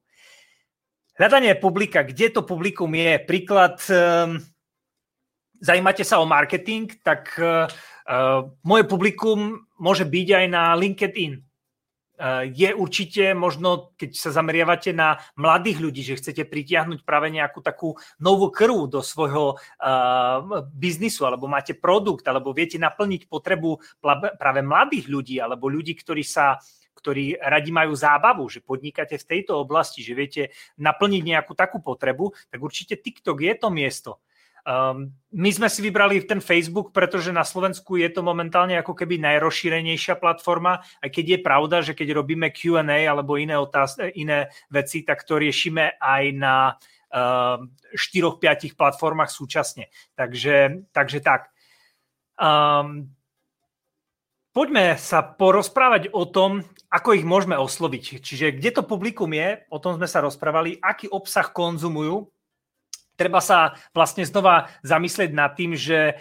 Hľadanie 1.18 1.58
publika. 1.60 2.06
Kde 2.06 2.32
to 2.32 2.40
publikum 2.46 2.88
je? 2.94 3.20
Príklad, 3.20 3.76
um, 3.92 4.40
zajímate 5.60 6.08
sa 6.08 6.22
o 6.22 6.30
marketing, 6.30 6.88
tak 7.04 7.36
uh, 7.36 7.68
moje 8.64 8.88
publikum 8.88 9.68
môže 9.76 10.08
byť 10.08 10.28
aj 10.40 10.46
na 10.48 10.72
LinkedIn 10.72 11.51
je 12.46 12.70
určite 12.70 13.34
možno, 13.34 13.90
keď 13.98 14.10
sa 14.14 14.30
zameriavate 14.30 14.94
na 14.94 15.18
mladých 15.34 15.78
ľudí, 15.82 16.02
že 16.06 16.18
chcete 16.22 16.46
pritiahnuť 16.46 17.02
práve 17.02 17.34
nejakú 17.34 17.58
takú 17.58 17.98
novú 18.22 18.54
krv 18.54 18.86
do 18.86 19.02
svojho 19.02 19.58
uh, 19.58 20.62
biznisu, 20.70 21.26
alebo 21.26 21.50
máte 21.50 21.74
produkt, 21.74 22.22
alebo 22.30 22.54
viete 22.54 22.78
naplniť 22.78 23.26
potrebu 23.26 23.82
práve 24.38 24.60
mladých 24.62 25.10
ľudí, 25.10 25.36
alebo 25.42 25.66
ľudí, 25.66 25.98
ktorí 25.98 26.22
sa 26.22 26.62
ktorí 27.02 27.34
radi 27.34 27.74
majú 27.74 27.98
zábavu, 27.98 28.46
že 28.46 28.62
podnikáte 28.62 29.18
v 29.18 29.26
tejto 29.26 29.58
oblasti, 29.58 30.06
že 30.06 30.14
viete 30.14 30.42
naplniť 30.78 31.22
nejakú 31.34 31.50
takú 31.58 31.82
potrebu, 31.82 32.30
tak 32.46 32.62
určite 32.62 32.94
TikTok 32.94 33.42
je 33.42 33.54
to 33.58 33.68
miesto. 33.74 34.22
Um, 34.62 35.10
my 35.34 35.50
sme 35.50 35.66
si 35.66 35.82
vybrali 35.82 36.22
ten 36.22 36.38
Facebook, 36.38 36.94
pretože 36.94 37.34
na 37.34 37.42
Slovensku 37.42 37.98
je 37.98 38.06
to 38.06 38.22
momentálne 38.22 38.78
ako 38.78 38.94
keby 38.94 39.18
najrozšírenejšia 39.18 40.22
platforma, 40.22 40.78
aj 41.02 41.10
keď 41.10 41.24
je 41.26 41.38
pravda, 41.42 41.76
že 41.82 41.98
keď 41.98 42.22
robíme 42.22 42.46
Q&A 42.54 43.10
alebo 43.10 43.34
iné, 43.34 43.58
otáz- 43.58 43.98
iné 44.14 44.54
veci, 44.70 45.02
tak 45.02 45.26
to 45.26 45.42
riešime 45.42 45.98
aj 45.98 46.22
na 46.38 46.78
uh, 47.10 47.58
4-5 47.98 48.78
platformách 48.78 49.34
súčasne. 49.34 49.90
Takže, 50.14 50.86
takže 50.94 51.18
tak. 51.18 51.50
Um, 52.38 53.10
poďme 54.54 54.94
sa 54.94 55.26
porozprávať 55.26 56.14
o 56.14 56.22
tom, 56.22 56.62
ako 56.86 57.18
ich 57.18 57.26
môžeme 57.26 57.58
osloviť. 57.58 58.22
Čiže 58.22 58.62
kde 58.62 58.70
to 58.78 58.82
publikum 58.86 59.34
je, 59.34 59.58
o 59.74 59.82
tom 59.82 59.98
sme 59.98 60.06
sa 60.06 60.22
rozprávali, 60.22 60.78
aký 60.78 61.10
obsah 61.10 61.50
konzumujú, 61.50 62.30
treba 63.16 63.40
sa 63.44 63.76
vlastne 63.92 64.24
znova 64.26 64.72
zamyslieť 64.82 65.30
nad 65.32 65.52
tým, 65.54 65.76
že 65.76 66.20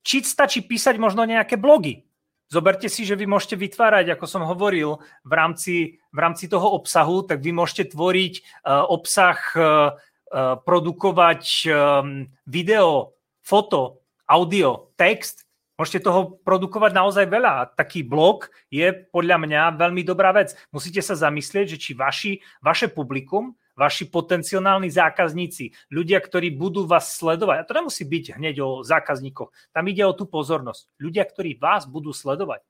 či 0.00 0.24
stačí 0.24 0.64
písať 0.64 0.96
možno 0.96 1.28
nejaké 1.28 1.60
blogy. 1.60 2.08
Zoberte 2.50 2.90
si, 2.90 3.06
že 3.06 3.14
vy 3.14 3.30
môžete 3.30 3.54
vytvárať, 3.54 4.10
ako 4.10 4.26
som 4.26 4.42
hovoril, 4.42 4.98
v 5.22 5.32
rámci, 5.32 6.02
v 6.10 6.18
rámci 6.18 6.50
toho 6.50 6.74
obsahu, 6.74 7.22
tak 7.22 7.38
vy 7.46 7.54
môžete 7.54 7.94
tvoriť 7.94 8.34
uh, 8.66 8.90
obsah, 8.90 9.38
uh, 9.54 9.94
uh, 10.34 10.58
produkovať 10.58 11.70
um, 11.70 12.26
video, 12.50 13.14
foto, 13.38 14.02
audio, 14.26 14.90
text. 14.98 15.46
Môžete 15.78 16.10
toho 16.10 16.42
produkovať 16.42 16.90
naozaj 16.90 17.26
veľa. 17.30 17.78
Taký 17.78 18.02
blog 18.02 18.50
je 18.66 18.90
podľa 18.92 19.38
mňa 19.46 19.62
veľmi 19.78 20.02
dobrá 20.02 20.34
vec. 20.34 20.58
Musíte 20.74 21.00
sa 21.06 21.14
zamyslieť, 21.14 21.78
že 21.78 21.78
či 21.78 21.90
vaši, 21.94 22.42
vaše 22.60 22.90
publikum 22.90 23.54
vaši 23.80 24.12
potenciálni 24.12 24.92
zákazníci, 24.92 25.72
ľudia, 25.88 26.20
ktorí 26.20 26.52
budú 26.52 26.84
vás 26.84 27.16
sledovať. 27.16 27.56
A 27.56 27.66
to 27.66 27.72
nemusí 27.72 28.04
byť 28.04 28.36
hneď 28.36 28.56
o 28.60 28.68
zákazníkoch. 28.84 29.72
Tam 29.72 29.88
ide 29.88 30.04
o 30.04 30.12
tú 30.12 30.28
pozornosť. 30.28 30.92
Ľudia, 31.00 31.24
ktorí 31.24 31.56
vás 31.56 31.88
budú 31.88 32.12
sledovať. 32.12 32.60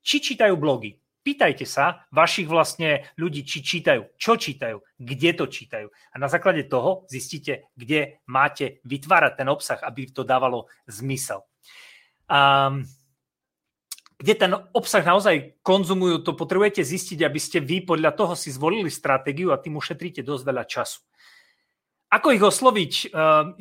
Či 0.00 0.32
čítajú 0.32 0.56
blogy, 0.56 0.96
pýtajte 1.26 1.66
sa 1.66 2.06
vašich 2.14 2.46
vlastne 2.46 3.10
ľudí, 3.18 3.42
či 3.42 3.60
čítajú, 3.60 4.16
čo 4.16 4.38
čítajú, 4.38 4.78
kde 4.96 5.30
to 5.34 5.44
čítajú. 5.50 5.90
A 5.90 6.16
na 6.16 6.30
základe 6.30 6.64
toho 6.70 7.04
zistíte, 7.10 7.68
kde 7.74 8.22
máte 8.30 8.78
vytvárať 8.86 9.42
ten 9.42 9.48
obsah, 9.50 9.82
aby 9.82 10.08
to 10.08 10.22
dávalo 10.22 10.70
zmysel. 10.86 11.42
Um, 12.30 12.86
kde 14.26 14.34
ten 14.34 14.58
obsah 14.74 15.06
naozaj 15.06 15.62
konzumujú, 15.62 16.26
to 16.26 16.34
potrebujete 16.34 16.82
zistiť, 16.82 17.22
aby 17.22 17.38
ste 17.38 17.62
vy 17.62 17.86
podľa 17.86 18.10
toho 18.10 18.34
si 18.34 18.50
zvolili 18.50 18.90
stratégiu 18.90 19.54
a 19.54 19.62
tým 19.62 19.78
ušetríte 19.78 20.26
dosť 20.26 20.42
veľa 20.42 20.64
času. 20.66 20.98
Ako 22.10 22.34
ich 22.34 22.42
osloviť? 22.42 22.92
Eh, 23.06 23.10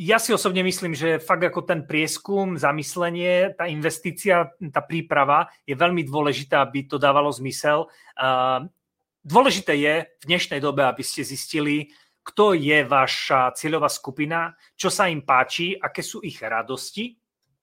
ja 0.02 0.18
si 0.18 0.34
osobne 0.34 0.66
myslím, 0.66 0.98
že 0.98 1.22
fakt 1.22 1.46
ako 1.46 1.70
ten 1.70 1.86
prieskum, 1.86 2.58
zamyslenie, 2.58 3.54
tá 3.54 3.70
investícia, 3.70 4.58
tá 4.74 4.82
príprava 4.82 5.54
je 5.70 5.78
veľmi 5.78 6.02
dôležitá, 6.02 6.66
aby 6.66 6.90
to 6.90 6.98
dávalo 6.98 7.30
zmysel. 7.30 7.86
Eh, 8.18 8.66
dôležité 9.22 9.78
je 9.78 9.94
v 10.18 10.24
dnešnej 10.26 10.66
dobe, 10.66 10.82
aby 10.82 11.06
ste 11.06 11.22
zistili, 11.22 11.94
kto 12.26 12.58
je 12.58 12.82
vaša 12.82 13.54
cieľová 13.54 13.86
skupina, 13.86 14.58
čo 14.74 14.90
sa 14.90 15.14
im 15.14 15.22
páči, 15.22 15.78
aké 15.78 16.02
sú 16.02 16.26
ich 16.26 16.42
radosti, 16.42 17.14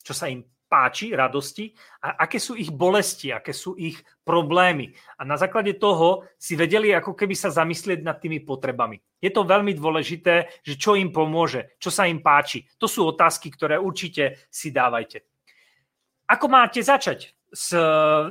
čo 0.06 0.14
sa 0.14 0.30
im 0.30 0.51
páči, 0.72 1.12
radosti 1.12 1.76
a 2.00 2.24
aké 2.24 2.40
sú 2.40 2.56
ich 2.56 2.72
bolesti, 2.72 3.28
aké 3.28 3.52
sú 3.52 3.76
ich 3.76 4.00
problémy. 4.24 4.96
A 5.20 5.28
na 5.28 5.36
základe 5.36 5.76
toho 5.76 6.24
si 6.40 6.56
vedeli 6.56 6.96
ako 6.96 7.12
keby 7.12 7.36
sa 7.36 7.52
zamyslieť 7.52 8.00
nad 8.00 8.16
tými 8.16 8.40
potrebami. 8.40 8.96
Je 9.20 9.28
to 9.28 9.44
veľmi 9.44 9.76
dôležité, 9.76 10.64
že 10.64 10.80
čo 10.80 10.96
im 10.96 11.12
pomôže, 11.12 11.76
čo 11.76 11.92
sa 11.92 12.08
im 12.08 12.24
páči. 12.24 12.64
To 12.80 12.88
sú 12.88 13.04
otázky, 13.04 13.52
ktoré 13.52 13.76
určite 13.76 14.48
si 14.48 14.72
dávajte. 14.72 15.28
Ako 16.32 16.48
máte 16.48 16.80
začať 16.80 17.36
s, 17.52 17.76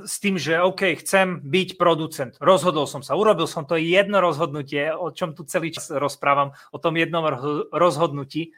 s 0.02 0.16
tým, 0.18 0.42
že 0.42 0.58
OK, 0.58 0.98
chcem 1.06 1.46
byť 1.46 1.78
producent. 1.78 2.34
Rozhodol 2.42 2.90
som 2.90 3.06
sa, 3.06 3.14
urobil 3.14 3.46
som 3.46 3.70
to 3.70 3.78
jedno 3.78 4.18
rozhodnutie, 4.18 4.90
o 4.90 5.14
čom 5.14 5.38
tu 5.38 5.46
celý 5.46 5.70
čas 5.70 5.94
rozprávam, 5.94 6.58
o 6.74 6.82
tom 6.82 6.98
jednom 6.98 7.22
rozhodnutí. 7.70 8.58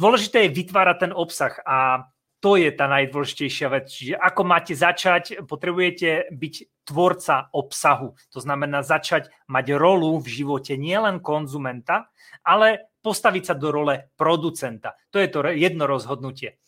Dôležité 0.00 0.48
je 0.48 0.56
vytvárať 0.56 0.96
ten 1.08 1.12
obsah 1.12 1.52
a 1.68 2.08
to 2.46 2.54
je 2.54 2.70
tá 2.70 2.86
najdôležitejšia 2.86 3.66
vec. 3.74 3.90
Čiže 3.90 4.14
ako 4.22 4.42
máte 4.46 4.78
začať, 4.78 5.42
potrebujete 5.50 6.30
byť 6.30 6.86
tvorca 6.86 7.50
obsahu. 7.50 8.14
To 8.30 8.38
znamená 8.38 8.86
začať 8.86 9.34
mať 9.50 9.74
rolu 9.74 10.22
v 10.22 10.30
živote 10.30 10.78
nielen 10.78 11.18
konzumenta, 11.18 12.06
ale 12.46 12.94
postaviť 13.02 13.50
sa 13.50 13.54
do 13.58 13.74
role 13.74 14.14
producenta. 14.14 14.94
To 15.10 15.18
je 15.18 15.26
to 15.26 15.42
jedno 15.58 15.90
rozhodnutie. 15.90 16.62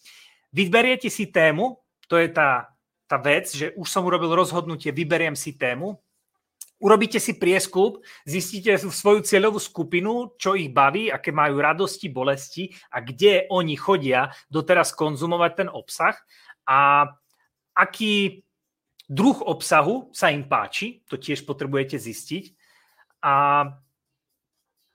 Vyberiete 0.51 1.07
si 1.15 1.31
tému, 1.31 1.79
to 2.11 2.19
je 2.19 2.27
tá, 2.27 2.75
tá 3.07 3.23
vec, 3.23 3.47
že 3.47 3.71
už 3.79 3.87
som 3.87 4.03
urobil 4.03 4.35
rozhodnutie, 4.35 4.91
vyberiem 4.91 5.39
si 5.39 5.55
tému, 5.55 6.03
Urobíte 6.79 7.19
si 7.19 7.35
prieskup, 7.35 8.07
zistíte 8.23 8.79
svoju 8.79 9.27
cieľovú 9.27 9.59
skupinu, 9.59 10.39
čo 10.39 10.55
ich 10.55 10.71
baví, 10.71 11.11
aké 11.11 11.35
majú 11.35 11.59
radosti, 11.59 12.07
bolesti 12.07 12.71
a 12.95 13.03
kde 13.03 13.51
oni 13.51 13.75
chodia 13.75 14.31
doteraz 14.47 14.95
konzumovať 14.95 15.53
ten 15.59 15.69
obsah 15.69 16.15
a 16.71 17.11
aký 17.75 18.47
druh 19.11 19.43
obsahu 19.43 20.15
sa 20.15 20.31
im 20.31 20.47
páči, 20.47 21.03
to 21.11 21.19
tiež 21.19 21.43
potrebujete 21.49 21.99
zistiť. 21.99 22.45
A 23.25 23.67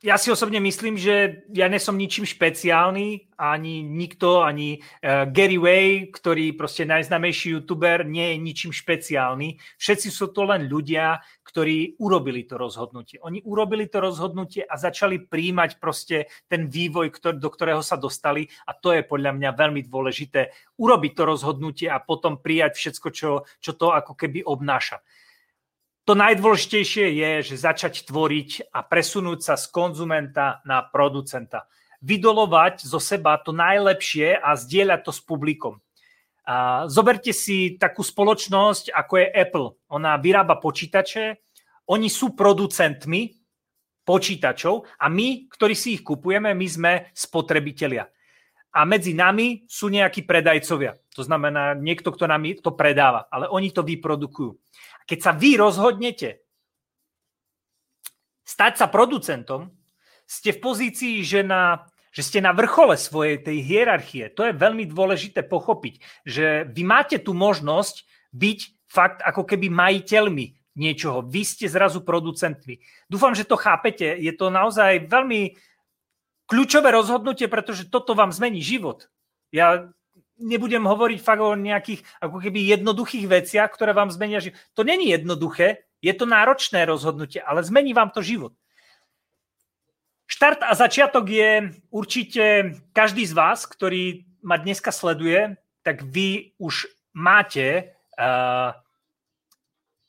ja 0.03 0.19
si 0.19 0.27
osobne 0.27 0.59
myslím, 0.59 0.99
že 0.99 1.47
ja 1.55 1.71
nesom 1.71 1.95
ničím 1.95 2.27
špeciálny, 2.27 3.31
ani 3.39 3.87
nikto, 3.87 4.43
ani 4.43 4.83
uh, 4.83 5.23
Gary 5.31 5.55
Way, 5.55 6.11
ktorý 6.11 6.59
proste 6.59 6.83
najznamejší 6.83 7.55
youtuber, 7.55 8.03
nie 8.03 8.35
je 8.35 8.37
ničím 8.43 8.75
špeciálny. 8.75 9.63
Všetci 9.79 10.11
sú 10.11 10.35
to 10.35 10.43
len 10.43 10.67
ľudia, 10.67 11.23
ktorí 11.47 11.95
urobili 12.03 12.43
to 12.43 12.59
rozhodnutie. 12.59 13.23
Oni 13.23 13.39
urobili 13.47 13.87
to 13.87 14.03
rozhodnutie 14.03 14.67
a 14.67 14.75
začali 14.75 15.23
príjmať 15.23 15.79
proste 15.79 16.27
ten 16.51 16.67
vývoj, 16.67 17.07
ktor- 17.15 17.39
do 17.39 17.47
ktorého 17.47 17.79
sa 17.79 17.95
dostali 17.95 18.51
a 18.67 18.75
to 18.75 18.91
je 18.91 19.07
podľa 19.07 19.31
mňa 19.39 19.49
veľmi 19.55 19.87
dôležité. 19.87 20.51
Urobiť 20.83 21.11
to 21.15 21.23
rozhodnutie 21.23 21.87
a 21.87 22.03
potom 22.03 22.43
prijať 22.43 22.75
všetko, 22.75 23.07
čo, 23.15 23.29
čo 23.63 23.71
to 23.71 23.95
ako 23.95 24.19
keby 24.19 24.43
obnáša. 24.43 24.99
To 26.03 26.19
najdôležitejšie 26.19 27.15
je, 27.15 27.31
že 27.47 27.63
začať 27.63 28.03
tvoriť 28.03 28.75
a 28.75 28.83
presunúť 28.83 29.39
sa 29.39 29.55
z 29.55 29.71
konzumenta 29.71 30.59
na 30.67 30.83
producenta. 30.83 31.71
Vydolovať 32.03 32.83
zo 32.83 32.99
seba 32.99 33.39
to 33.39 33.55
najlepšie 33.55 34.35
a 34.35 34.59
zdieľať 34.59 34.99
to 35.07 35.11
s 35.15 35.23
publikom. 35.23 35.79
A 36.43 36.91
zoberte 36.91 37.31
si 37.31 37.79
takú 37.79 38.03
spoločnosť, 38.03 38.91
ako 38.91 39.13
je 39.15 39.27
Apple. 39.31 39.67
Ona 39.95 40.19
vyrába 40.19 40.59
počítače, 40.59 41.39
oni 41.87 42.11
sú 42.11 42.35
producentmi 42.35 43.39
počítačov 44.03 44.83
a 44.99 45.07
my, 45.07 45.47
ktorí 45.47 45.71
si 45.71 45.95
ich 45.95 46.03
kupujeme, 46.03 46.51
my 46.51 46.67
sme 46.67 46.91
spotrebitelia. 47.15 48.11
A 48.75 48.83
medzi 48.83 49.15
nami 49.15 49.63
sú 49.71 49.87
nejakí 49.87 50.27
predajcovia. 50.27 50.99
To 51.15 51.23
znamená 51.23 51.79
niekto, 51.79 52.11
kto 52.11 52.27
nám 52.27 52.43
to 52.59 52.75
predáva, 52.75 53.29
ale 53.31 53.47
oni 53.47 53.71
to 53.71 53.85
vyprodukujú. 53.85 54.51
Keď 55.09 55.19
sa 55.19 55.31
vy 55.35 55.59
rozhodnete 55.59 56.43
stať 58.43 58.73
sa 58.83 58.87
producentom, 58.91 59.71
ste 60.23 60.55
v 60.55 60.63
pozícii, 60.63 61.15
že, 61.23 61.43
na, 61.43 61.87
že 62.15 62.23
ste 62.23 62.39
na 62.39 62.55
vrchole 62.55 62.95
svojej 62.95 63.43
tej 63.43 63.63
hierarchie. 63.63 64.31
To 64.33 64.47
je 64.47 64.55
veľmi 64.55 64.87
dôležité 64.87 65.43
pochopiť, 65.43 65.99
že 66.23 66.67
vy 66.71 66.83
máte 66.87 67.19
tú 67.19 67.35
možnosť 67.35 68.07
byť 68.31 68.59
fakt 68.87 69.19
ako 69.25 69.43
keby 69.45 69.67
majiteľmi 69.69 70.45
niečoho. 70.73 71.25
Vy 71.25 71.41
ste 71.45 71.65
zrazu 71.69 72.01
producentmi. 72.01 72.81
Dúfam, 73.09 73.37
že 73.37 73.45
to 73.45 73.57
chápete. 73.57 74.05
Je 74.17 74.33
to 74.33 74.49
naozaj 74.49 75.05
veľmi 75.05 75.57
kľúčové 76.49 76.89
rozhodnutie, 76.89 77.45
pretože 77.45 77.89
toto 77.89 78.17
vám 78.17 78.33
zmení 78.33 78.61
život. 78.61 79.09
Ja 79.53 79.93
nebudem 80.39 80.85
hovoriť 80.85 81.19
fakt 81.21 81.41
o 81.41 81.53
nejakých 81.53 82.01
ako 82.21 82.37
keby 82.41 82.73
jednoduchých 82.77 83.25
veciach, 83.29 83.69
ktoré 83.69 83.93
vám 83.93 84.09
zmenia 84.09 84.41
život. 84.41 84.57
To 84.73 84.81
není 84.81 85.13
jednoduché, 85.13 85.85
je 86.03 86.13
to 86.13 86.25
náročné 86.25 86.83
rozhodnutie, 86.85 87.39
ale 87.39 87.63
zmení 87.63 87.93
vám 87.93 88.11
to 88.11 88.21
život. 88.25 88.53
Štart 90.27 90.65
a 90.65 90.73
začiatok 90.73 91.29
je 91.29 91.51
určite 91.93 92.75
každý 92.95 93.27
z 93.27 93.33
vás, 93.37 93.67
ktorý 93.69 94.25
ma 94.41 94.57
dneska 94.57 94.91
sleduje, 94.91 95.55
tak 95.85 96.01
vy 96.03 96.57
už 96.57 96.89
máte 97.13 97.93
uh, 98.17 98.73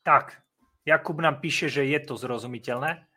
tak, 0.05 0.45
Jakub 0.85 1.17
nám 1.17 1.41
píše, 1.41 1.73
že 1.73 1.89
je 1.89 1.97
to 2.05 2.15
zrozumiteľné. 2.21 3.09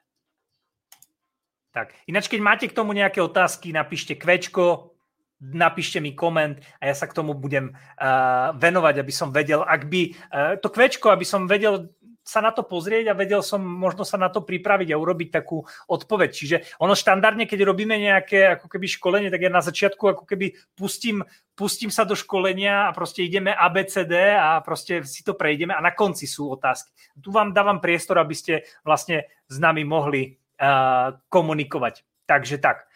Tak, 1.76 1.94
ináč 2.08 2.32
keď 2.32 2.40
máte 2.42 2.66
k 2.66 2.74
tomu 2.74 2.96
nejaké 2.96 3.20
otázky, 3.20 3.76
napíšte 3.76 4.16
kvečko, 4.16 4.97
napíšte 5.38 6.02
mi 6.02 6.18
koment 6.18 6.58
a 6.82 6.90
ja 6.90 6.96
sa 6.98 7.06
k 7.06 7.14
tomu 7.14 7.38
budem 7.38 7.74
uh, 7.74 8.54
venovať, 8.58 8.96
aby 9.02 9.14
som 9.14 9.30
vedel, 9.30 9.62
ak 9.62 9.86
by 9.86 10.02
uh, 10.10 10.54
to 10.58 10.68
kvečko, 10.74 11.14
aby 11.14 11.26
som 11.26 11.46
vedel 11.46 11.94
sa 12.28 12.44
na 12.44 12.52
to 12.52 12.68
pozrieť 12.68 13.08
a 13.08 13.16
vedel 13.16 13.40
som 13.40 13.64
možno 13.64 14.04
sa 14.04 14.20
na 14.20 14.28
to 14.28 14.44
pripraviť 14.44 14.92
a 14.92 15.00
urobiť 15.00 15.30
takú 15.32 15.64
odpoveď. 15.88 16.30
Čiže 16.36 16.58
ono 16.84 16.92
štandardne, 16.92 17.48
keď 17.48 17.64
robíme 17.64 17.96
nejaké 17.96 18.60
ako 18.60 18.68
keby 18.68 18.86
školenie, 18.92 19.32
tak 19.32 19.48
ja 19.48 19.52
na 19.52 19.64
začiatku 19.64 20.04
ako 20.12 20.24
keby 20.28 20.52
pustím, 20.76 21.24
pustím 21.56 21.88
sa 21.88 22.04
do 22.04 22.20
školenia 22.20 22.92
a 22.92 22.92
proste 22.92 23.24
ideme 23.24 23.56
ABCD 23.56 24.36
a 24.36 24.60
proste 24.60 25.08
si 25.08 25.24
to 25.24 25.40
prejdeme 25.40 25.72
a 25.72 25.80
na 25.80 25.96
konci 25.96 26.28
sú 26.28 26.52
otázky. 26.52 26.92
Tu 27.16 27.32
vám 27.32 27.56
dávam 27.56 27.80
priestor, 27.80 28.20
aby 28.20 28.36
ste 28.36 28.68
vlastne 28.84 29.32
s 29.48 29.56
nami 29.56 29.88
mohli 29.88 30.36
uh, 30.60 31.16
komunikovať. 31.32 32.04
Takže 32.28 32.60
tak. 32.60 32.92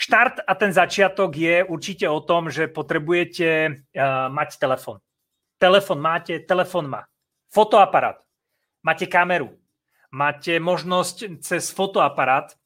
Štart 0.00 0.40
a 0.48 0.52
ten 0.56 0.72
začiatok 0.72 1.36
je 1.36 1.60
určite 1.60 2.08
o 2.08 2.24
tom, 2.24 2.48
že 2.48 2.72
potrebujete 2.72 3.48
uh, 3.68 4.32
mať 4.32 4.56
telefon. 4.56 4.96
Telefon 5.60 6.00
máte, 6.00 6.40
telefon 6.40 6.88
má. 6.88 7.04
Fotoaparát. 7.52 8.16
Máte 8.80 9.04
kameru. 9.04 9.60
Máte 10.08 10.56
možnosť 10.56 11.44
cez 11.44 11.68
fotoaparát 11.68 12.56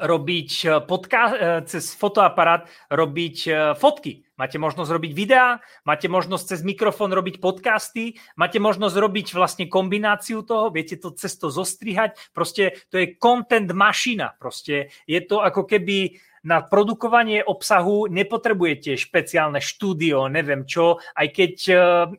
robiť 0.00 0.50
podka- 0.86 1.34
uh, 1.34 1.60
cez 1.66 1.92
fotoaparát 1.94 2.70
robiť 2.88 3.36
fotky. 3.76 4.24
Máte 4.40 4.56
možnosť 4.56 4.88
robiť 4.88 5.12
videá, 5.12 5.60
máte 5.84 6.08
možnosť 6.08 6.56
cez 6.56 6.60
mikrofón 6.64 7.12
robiť 7.12 7.44
podcasty, 7.44 8.16
máte 8.40 8.56
možnosť 8.56 8.96
robiť 8.96 9.26
vlastne 9.36 9.68
kombináciu 9.68 10.40
toho, 10.48 10.72
viete 10.72 10.96
to 10.96 11.12
cez 11.12 11.36
to 11.36 11.52
zostrihať, 11.52 12.16
proste 12.32 12.72
to 12.88 12.96
je 12.96 13.20
content 13.20 13.68
mašina, 13.68 14.32
proste 14.40 14.88
je 15.04 15.20
to 15.20 15.44
ako 15.44 15.68
keby 15.68 16.16
na 16.40 16.64
produkovanie 16.64 17.44
obsahu 17.44 18.08
nepotrebujete 18.08 18.96
špeciálne 18.96 19.60
štúdio, 19.60 20.32
neviem 20.32 20.64
čo, 20.64 20.96
aj 21.12 21.28
keď 21.36 21.52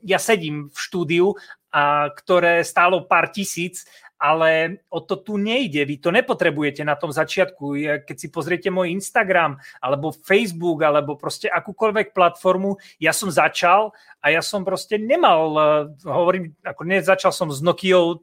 ja 0.05 0.19
sedím 0.21 0.69
v 0.69 0.77
štúdiu, 0.77 1.33
a 1.71 2.11
ktoré 2.11 2.67
stálo 2.67 3.07
pár 3.07 3.31
tisíc 3.31 3.87
ale 4.21 4.85
o 4.93 5.01
to 5.01 5.17
tu 5.17 5.41
nejde. 5.41 5.81
Vy 5.81 5.97
to 5.97 6.13
nepotrebujete 6.13 6.85
na 6.85 6.93
tom 6.93 7.09
začiatku. 7.09 7.73
Keď 8.05 8.15
si 8.21 8.29
pozriete 8.29 8.69
môj 8.69 8.93
Instagram, 8.93 9.57
alebo 9.81 10.13
Facebook, 10.13 10.85
alebo 10.85 11.17
proste 11.17 11.49
akúkoľvek 11.49 12.13
platformu, 12.13 12.77
ja 13.01 13.17
som 13.17 13.33
začal 13.33 13.89
a 14.21 14.29
ja 14.29 14.45
som 14.45 14.61
proste 14.61 15.01
nemal, 15.01 15.41
eh, 15.57 15.65
hovorím, 16.05 16.53
ako 16.61 16.85
nezačal 16.85 17.33
som 17.33 17.49
s 17.49 17.65
Nokia 17.65 18.21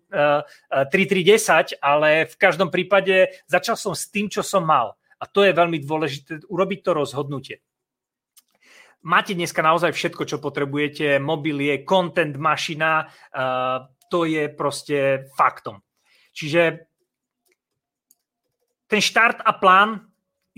3310, 0.94 1.74
eh, 1.74 1.82
ale 1.82 2.30
v 2.30 2.36
každom 2.38 2.70
prípade 2.70 3.34
začal 3.50 3.74
som 3.74 3.90
s 3.90 4.06
tým, 4.06 4.30
čo 4.30 4.46
som 4.46 4.62
mal. 4.62 4.94
A 5.18 5.26
to 5.26 5.42
je 5.42 5.50
veľmi 5.50 5.82
dôležité, 5.82 6.46
urobiť 6.46 6.78
to 6.86 6.90
rozhodnutie. 6.94 7.58
máte 9.02 9.32
dneska 9.32 9.62
naozaj 9.62 9.94
všetko, 9.94 10.26
čo 10.26 10.36
potrebujete. 10.42 11.22
Mobil 11.22 11.70
je 11.70 11.86
content 11.86 12.34
mašina, 12.34 13.08
to 14.10 14.26
je 14.26 14.50
proste 14.52 15.30
faktom. 15.38 15.80
Čiže 16.38 16.86
ten 18.86 19.02
štart 19.02 19.42
a 19.42 19.52
plán 19.58 20.06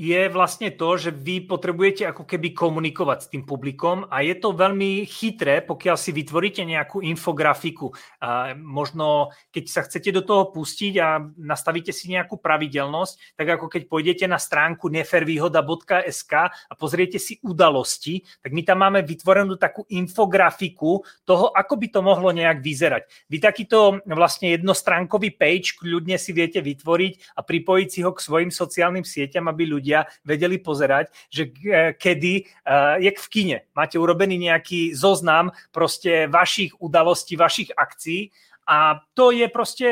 je 0.01 0.33
vlastne 0.33 0.73
to, 0.73 0.97
že 0.97 1.13
vy 1.13 1.45
potrebujete 1.45 2.09
ako 2.09 2.25
keby 2.25 2.57
komunikovať 2.57 3.19
s 3.21 3.31
tým 3.37 3.45
publikom 3.45 4.09
a 4.09 4.25
je 4.25 4.33
to 4.33 4.57
veľmi 4.57 5.05
chytré, 5.05 5.61
pokiaľ 5.61 6.01
si 6.01 6.17
vytvoríte 6.17 6.65
nejakú 6.65 7.05
infografiku. 7.05 7.93
A 8.17 8.57
možno, 8.57 9.29
keď 9.53 9.65
sa 9.69 9.85
chcete 9.85 10.09
do 10.09 10.25
toho 10.25 10.49
pustiť 10.57 10.95
a 11.05 11.21
nastavíte 11.37 11.93
si 11.93 12.09
nejakú 12.09 12.41
pravidelnosť, 12.41 13.37
tak 13.37 13.61
ako 13.61 13.69
keď 13.69 13.83
pôjdete 13.93 14.25
na 14.25 14.41
stránku 14.41 14.89
nefervýhoda.sk 14.89 16.33
a 16.49 16.73
pozriete 16.81 17.21
si 17.21 17.37
udalosti, 17.45 18.25
tak 18.41 18.57
my 18.57 18.65
tam 18.65 18.81
máme 18.81 19.05
vytvorenú 19.05 19.61
takú 19.61 19.85
infografiku 19.93 21.05
toho, 21.29 21.53
ako 21.53 21.77
by 21.77 21.87
to 21.93 22.01
mohlo 22.01 22.33
nejak 22.33 22.65
vyzerať. 22.65 23.05
Vy 23.29 23.37
takýto 23.37 24.01
vlastne 24.09 24.57
jednostránkový 24.57 25.37
page 25.37 25.77
kľudne 25.77 26.17
si 26.17 26.33
viete 26.33 26.65
vytvoriť 26.65 27.37
a 27.37 27.45
pripojiť 27.45 27.89
si 27.93 28.01
ho 28.01 28.17
k 28.17 28.25
svojim 28.25 28.49
sociálnym 28.49 29.05
sieťam, 29.05 29.45
aby 29.53 29.69
ľudia 29.69 29.90
ľudia 29.91 30.07
vedeli 30.23 30.63
pozerať, 30.63 31.11
že 31.35 31.51
e, 31.51 31.99
kedy, 31.99 32.47
uh, 32.63 33.03
jak 33.03 33.19
v 33.19 33.29
kine, 33.29 33.59
máte 33.75 33.99
urobený 33.99 34.39
nejaký 34.39 34.95
zoznam 34.95 35.51
proste 35.75 36.31
vašich 36.31 36.79
udalostí, 36.79 37.35
vašich 37.35 37.75
akcií 37.75 38.31
a 38.71 39.03
to 39.19 39.35
je 39.35 39.51
proste, 39.51 39.89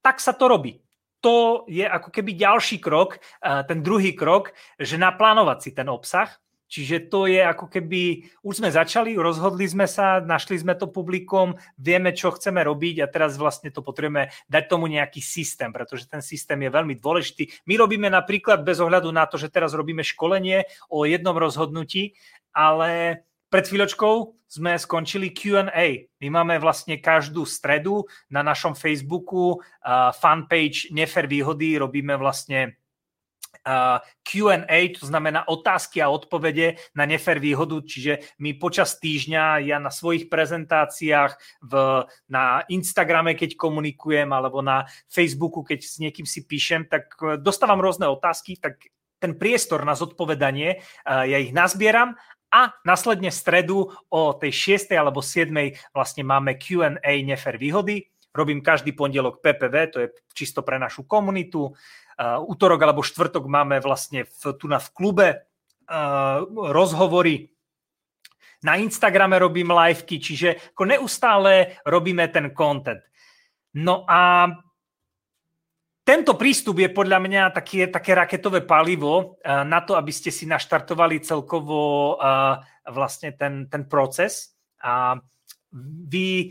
tak 0.00 0.24
sa 0.24 0.32
to 0.32 0.48
robí. 0.48 0.80
To 1.20 1.68
je 1.68 1.84
ako 1.84 2.08
keby 2.08 2.38
ďalší 2.38 2.78
krok, 2.78 3.18
e, 3.18 3.20
ten 3.66 3.82
druhý 3.82 4.14
krok, 4.14 4.54
že 4.78 4.96
naplánovať 4.96 5.58
si 5.60 5.70
ten 5.74 5.90
obsah 5.90 6.30
Čiže 6.68 7.08
to 7.08 7.24
je 7.24 7.40
ako 7.40 7.72
keby, 7.72 8.28
už 8.44 8.60
sme 8.60 8.68
začali, 8.68 9.16
rozhodli 9.16 9.64
sme 9.64 9.88
sa, 9.88 10.20
našli 10.20 10.60
sme 10.60 10.76
to 10.76 10.92
publikom, 10.92 11.56
vieme, 11.80 12.12
čo 12.12 12.28
chceme 12.36 12.60
robiť 12.60 13.00
a 13.00 13.10
teraz 13.10 13.40
vlastne 13.40 13.72
to 13.72 13.80
potrebujeme 13.80 14.28
dať 14.52 14.64
tomu 14.68 14.84
nejaký 14.92 15.24
systém, 15.24 15.72
pretože 15.72 16.04
ten 16.04 16.20
systém 16.20 16.60
je 16.60 16.70
veľmi 16.70 17.00
dôležitý. 17.00 17.64
My 17.64 17.80
robíme 17.80 18.12
napríklad 18.12 18.68
bez 18.68 18.84
ohľadu 18.84 19.08
na 19.08 19.24
to, 19.24 19.40
že 19.40 19.48
teraz 19.48 19.72
robíme 19.72 20.04
školenie 20.04 20.68
o 20.92 21.08
jednom 21.08 21.34
rozhodnutí, 21.40 22.12
ale 22.52 23.24
pred 23.48 23.64
chvíľočkou 23.64 24.36
sme 24.48 24.76
skončili 24.76 25.32
Q&A. 25.32 26.08
My 26.20 26.28
máme 26.28 26.60
vlastne 26.60 27.00
každú 27.00 27.48
stredu 27.48 28.04
na 28.28 28.40
našom 28.44 28.76
Facebooku 28.76 29.56
uh, 29.56 30.12
fanpage 30.12 30.92
Nefer 30.92 31.28
výhody, 31.28 31.80
robíme 31.80 32.16
vlastne 32.16 32.76
Q&A, 34.22 34.78
to 34.94 35.04
znamená 35.06 35.48
otázky 35.48 36.02
a 36.02 36.12
odpovede 36.12 36.76
na 36.94 37.04
nefer 37.08 37.40
výhodu, 37.42 37.80
čiže 37.82 38.36
my 38.38 38.56
počas 38.56 38.96
týždňa, 39.00 39.64
ja 39.66 39.76
na 39.80 39.90
svojich 39.90 40.28
prezentáciách, 40.28 41.36
v, 41.64 41.72
na 42.28 42.62
Instagrame, 42.68 43.34
keď 43.34 43.56
komunikujem, 43.58 44.30
alebo 44.30 44.62
na 44.62 44.86
Facebooku, 45.08 45.64
keď 45.64 45.80
s 45.84 45.96
niekým 45.98 46.26
si 46.28 46.44
píšem, 46.44 46.86
tak 46.86 47.14
e, 47.20 47.36
dostávam 47.40 47.80
rôzne 47.80 48.06
otázky, 48.06 48.60
tak 48.60 48.88
ten 49.18 49.34
priestor 49.34 49.82
na 49.82 49.98
zodpovedanie, 49.98 50.70
e, 50.74 50.78
ja 51.04 51.38
ich 51.40 51.50
nazbieram 51.50 52.14
a 52.48 52.72
následne 52.84 53.28
stredu 53.28 53.92
o 54.08 54.20
tej 54.36 54.80
6. 54.80 54.96
alebo 54.96 55.20
7. 55.20 55.52
vlastne 55.92 56.24
máme 56.24 56.56
Q&A 56.56 57.12
nefer 57.24 57.60
výhody. 57.60 58.08
Robím 58.32 58.60
každý 58.60 58.92
pondelok 58.92 59.40
PPV, 59.40 59.74
to 59.92 59.98
je 60.04 60.08
čisto 60.32 60.62
pre 60.62 60.78
našu 60.80 61.04
komunitu 61.04 61.72
útorok 62.18 62.80
alebo 62.82 63.06
štvrtok 63.06 63.46
máme 63.46 63.78
vlastne 63.78 64.26
v, 64.26 64.42
tu 64.58 64.66
na 64.66 64.82
v 64.82 64.88
klube 64.90 65.28
uh, 65.38 66.42
rozhovory 66.50 67.54
na 68.58 68.74
Instagrame 68.74 69.38
robím 69.38 69.70
liveky, 69.70 70.18
čiže 70.18 70.74
ako 70.74 70.82
neustále 70.82 71.78
robíme 71.86 72.26
ten 72.26 72.50
content. 72.50 72.98
No 73.78 74.02
a 74.02 74.50
tento 76.02 76.34
prístup 76.34 76.82
je 76.82 76.90
podľa 76.90 77.22
mňa 77.22 77.42
také, 77.54 77.86
také 77.86 78.18
raketové 78.18 78.66
palivo 78.66 79.38
uh, 79.38 79.62
na 79.62 79.78
to, 79.86 79.94
aby 79.94 80.10
ste 80.10 80.34
si 80.34 80.42
naštartovali 80.50 81.22
celkovo 81.22 82.18
vlastne 82.88 83.36
ten, 83.36 83.70
ten 83.70 83.86
proces. 83.86 84.58
A 84.82 85.20
vy 86.08 86.50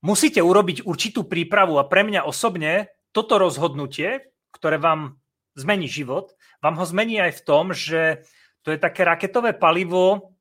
musíte 0.00 0.38
urobiť 0.38 0.86
určitú 0.86 1.26
prípravu 1.26 1.76
a 1.76 1.84
pre 1.84 2.06
mňa 2.06 2.24
osobne 2.24 2.88
toto 3.10 3.36
rozhodnutie, 3.36 4.30
ktoré 4.58 4.82
vám 4.82 5.22
zmení 5.54 5.86
život, 5.86 6.34
vám 6.58 6.74
ho 6.78 6.84
zmení 6.86 7.22
aj 7.22 7.38
v 7.38 7.44
tom, 7.46 7.64
že 7.70 8.26
to 8.66 8.74
je 8.74 8.78
také 8.78 9.06
raketové 9.06 9.54
palivo 9.54 10.34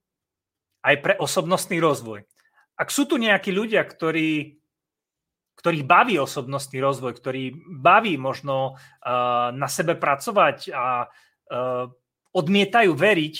aj 0.81 0.95
pre 0.99 1.13
osobnostný 1.21 1.77
rozvoj. 1.77 2.25
Ak 2.77 2.89
sú 2.93 3.09
tu 3.09 3.17
nejakí 3.17 3.49
ľudia, 3.49 3.81
ktorí, 3.85 4.57
ktorých 5.57 5.85
baví 5.85 6.17
osobnostný 6.21 6.77
rozvoj, 6.81 7.13
ktorí 7.17 7.53
baví 7.65 8.17
možno 8.17 8.77
uh, 8.77 9.49
na 9.53 9.69
sebe 9.69 9.97
pracovať 9.97 10.73
a 10.73 11.09
uh, 11.09 11.89
odmietajú 12.33 12.93
veriť 12.93 13.35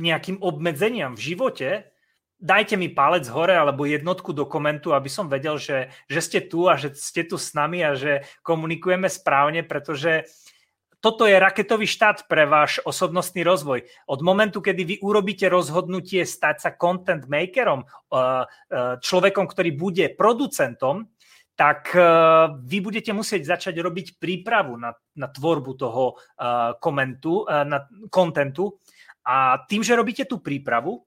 nejakým 0.00 0.40
obmedzeniam 0.40 1.16
v 1.16 1.24
živote, 1.32 1.91
dajte 2.42 2.74
mi 2.74 2.90
palec 2.90 3.24
hore 3.30 3.54
alebo 3.54 3.86
jednotku 3.86 4.34
do 4.34 4.44
komentu, 4.50 4.90
aby 4.90 5.06
som 5.06 5.30
vedel, 5.30 5.62
že, 5.62 5.94
že 6.10 6.20
ste 6.20 6.40
tu 6.42 6.66
a 6.66 6.74
že 6.74 6.90
ste 6.98 7.22
tu 7.22 7.38
s 7.38 7.54
nami 7.54 7.86
a 7.86 7.94
že 7.94 8.26
komunikujeme 8.42 9.06
správne, 9.06 9.62
pretože 9.62 10.26
toto 11.02 11.26
je 11.26 11.34
raketový 11.34 11.86
štát 11.86 12.30
pre 12.30 12.46
váš 12.46 12.78
osobnostný 12.86 13.42
rozvoj. 13.42 13.82
Od 14.06 14.20
momentu, 14.22 14.62
kedy 14.62 14.82
vy 14.86 14.96
urobíte 15.02 15.50
rozhodnutie 15.50 16.22
stať 16.22 16.56
sa 16.62 16.70
content 16.78 17.26
makerom, 17.26 17.82
uh, 17.82 18.46
uh, 18.46 19.02
človekom, 19.02 19.50
ktorý 19.50 19.74
bude 19.74 20.14
producentom, 20.14 21.10
tak 21.58 21.90
uh, 21.98 22.54
vy 22.54 22.78
budete 22.78 23.10
musieť 23.10 23.50
začať 23.50 23.82
robiť 23.82 24.22
prípravu 24.22 24.78
na, 24.78 24.94
na 25.18 25.26
tvorbu 25.26 25.72
toho 25.74 26.14
komentu, 26.78 27.50
na 27.50 27.82
kontentu. 28.06 28.78
A 29.26 29.58
tým, 29.66 29.82
že 29.82 29.98
robíte 29.98 30.22
tú 30.22 30.38
prípravu, 30.38 31.02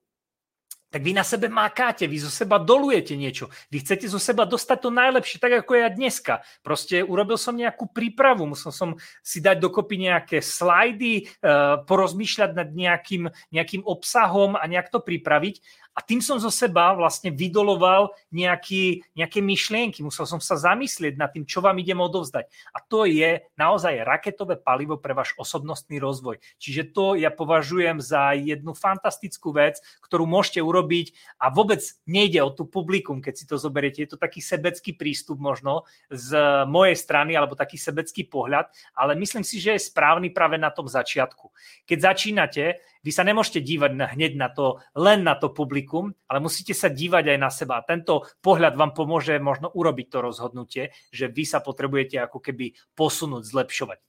tak 0.94 1.02
vy 1.04 1.12
na 1.12 1.28
sebe 1.28 1.52
mákáte, 1.52 2.08
vy 2.08 2.24
zo 2.24 2.32
seba 2.32 2.56
dolujete 2.56 3.20
niečo. 3.20 3.52
Vy 3.68 3.84
chcete 3.84 4.08
zo 4.08 4.16
seba 4.16 4.48
dostať 4.48 4.78
to 4.80 4.90
najlepšie, 4.96 5.44
tak 5.44 5.66
ako 5.66 5.72
ja 5.76 5.92
dneska. 5.92 6.40
Proste 6.64 7.04
urobil 7.04 7.36
som 7.36 7.58
nejakú 7.58 7.92
prípravu, 7.92 8.48
musel 8.48 8.72
som 8.72 8.96
si 9.20 9.44
dať 9.44 9.60
dokopy 9.60 10.08
nejaké 10.08 10.40
slajdy, 10.40 11.28
uh, 11.44 11.84
porozmýšľať 11.84 12.52
nad 12.56 12.70
nejakým, 12.72 13.28
nejakým 13.52 13.84
obsahom 13.84 14.56
a 14.56 14.64
nejak 14.72 14.88
to 14.88 15.04
pripraviť 15.04 15.60
a 15.96 16.04
tým 16.04 16.20
som 16.20 16.36
zo 16.36 16.52
seba 16.52 16.92
vlastne 16.92 17.32
vydoloval 17.32 18.12
nejaký, 18.36 19.08
nejaké 19.16 19.40
myšlienky. 19.40 20.04
Musel 20.04 20.28
som 20.28 20.44
sa 20.44 20.60
zamyslieť 20.60 21.16
nad 21.16 21.32
tým, 21.32 21.48
čo 21.48 21.64
vám 21.64 21.80
idem 21.80 22.04
odovzdať. 22.04 22.52
A 22.76 22.84
to 22.84 23.08
je 23.08 23.40
naozaj 23.56 24.04
raketové 24.04 24.60
palivo 24.60 25.00
pre 25.00 25.16
váš 25.16 25.32
osobnostný 25.40 26.04
rozvoj. 26.04 26.44
Čiže 26.60 26.92
to 26.92 27.16
ja 27.16 27.32
považujem 27.32 28.04
za 28.04 28.36
jednu 28.36 28.76
fantastickú 28.76 29.56
vec, 29.56 29.80
ktorú 30.04 30.28
môžete 30.28 30.60
urobiť 30.60 31.40
a 31.40 31.48
vôbec 31.48 31.80
nejde 32.04 32.44
o 32.44 32.52
tú 32.52 32.68
publikum, 32.68 33.24
keď 33.24 33.34
si 33.40 33.48
to 33.48 33.56
zoberiete. 33.56 34.04
Je 34.04 34.12
to 34.12 34.20
taký 34.20 34.44
sebecký 34.44 35.00
prístup 35.00 35.40
možno 35.40 35.88
z 36.12 36.36
mojej 36.68 37.00
strany 37.00 37.40
alebo 37.40 37.56
taký 37.56 37.80
sebecký 37.80 38.28
pohľad, 38.28 38.68
ale 38.92 39.16
myslím 39.16 39.48
si, 39.48 39.64
že 39.64 39.80
je 39.80 39.88
správny 39.88 40.36
práve 40.36 40.60
na 40.60 40.76
tom 40.76 40.92
začiatku. 40.92 41.56
Keď 41.88 41.98
začínate, 42.04 42.84
vy 43.06 43.14
sa 43.14 43.22
nemôžete 43.22 43.62
dívať 43.62 43.92
na, 43.94 44.10
hneď 44.10 44.34
na 44.34 44.50
to, 44.50 44.82
len 44.98 45.22
na 45.22 45.38
to 45.38 45.54
publikum, 45.54 45.85
ale 46.28 46.40
musíte 46.42 46.74
sa 46.74 46.90
dívať 46.90 47.36
aj 47.36 47.40
na 47.40 47.50
seba. 47.54 47.80
A 47.80 47.86
tento 47.86 48.26
pohľad 48.42 48.74
vám 48.74 48.92
pomôže 48.98 49.38
možno 49.38 49.70
urobiť 49.70 50.08
to 50.10 50.18
rozhodnutie, 50.26 50.84
že 51.14 51.30
vy 51.30 51.46
sa 51.46 51.62
potrebujete 51.62 52.18
ako 52.18 52.42
keby 52.42 52.74
posunúť, 52.98 53.46
zlepšovať. 53.46 54.00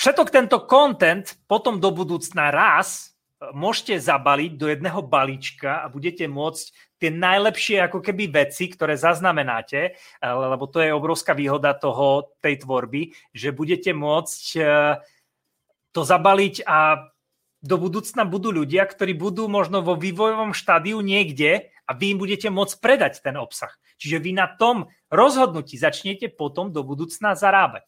Všetok 0.00 0.28
tento 0.32 0.64
content 0.64 1.36
potom 1.44 1.76
do 1.76 1.92
budúcna 1.92 2.48
raz 2.48 3.12
e, 3.36 3.52
môžete 3.52 4.00
zabaliť 4.00 4.52
do 4.56 4.72
jedného 4.72 5.04
balíčka 5.04 5.84
a 5.84 5.92
budete 5.92 6.24
môcť 6.24 6.64
tie 6.96 7.10
najlepšie 7.12 7.84
ako 7.84 8.00
keby 8.00 8.32
veci, 8.32 8.72
ktoré 8.72 8.96
zaznamenáte, 8.96 9.80
e, 9.80 10.24
lebo 10.24 10.64
to 10.72 10.80
je 10.80 10.96
obrovská 10.96 11.36
výhoda 11.36 11.76
toho, 11.76 12.32
tej 12.40 12.64
tvorby, 12.64 13.12
že 13.36 13.52
budete 13.52 13.92
môcť 13.92 14.44
e, 14.56 14.62
to 15.90 16.00
zabaliť 16.00 16.64
a 16.64 17.10
do 17.60 17.76
budúcna 17.76 18.24
budú 18.24 18.52
ľudia, 18.52 18.88
ktorí 18.88 19.12
budú 19.12 19.44
možno 19.44 19.84
vo 19.84 19.92
vývojovom 19.96 20.56
štádiu 20.56 21.04
niekde 21.04 21.68
a 21.84 21.92
vy 21.92 22.16
im 22.16 22.18
budete 22.18 22.48
môcť 22.48 22.80
predať 22.80 23.20
ten 23.20 23.36
obsah. 23.36 23.72
Čiže 24.00 24.16
vy 24.16 24.32
na 24.32 24.48
tom 24.48 24.88
rozhodnutí 25.12 25.76
začnete 25.76 26.32
potom 26.32 26.72
do 26.72 26.80
budúcna 26.80 27.36
zarábať. 27.36 27.84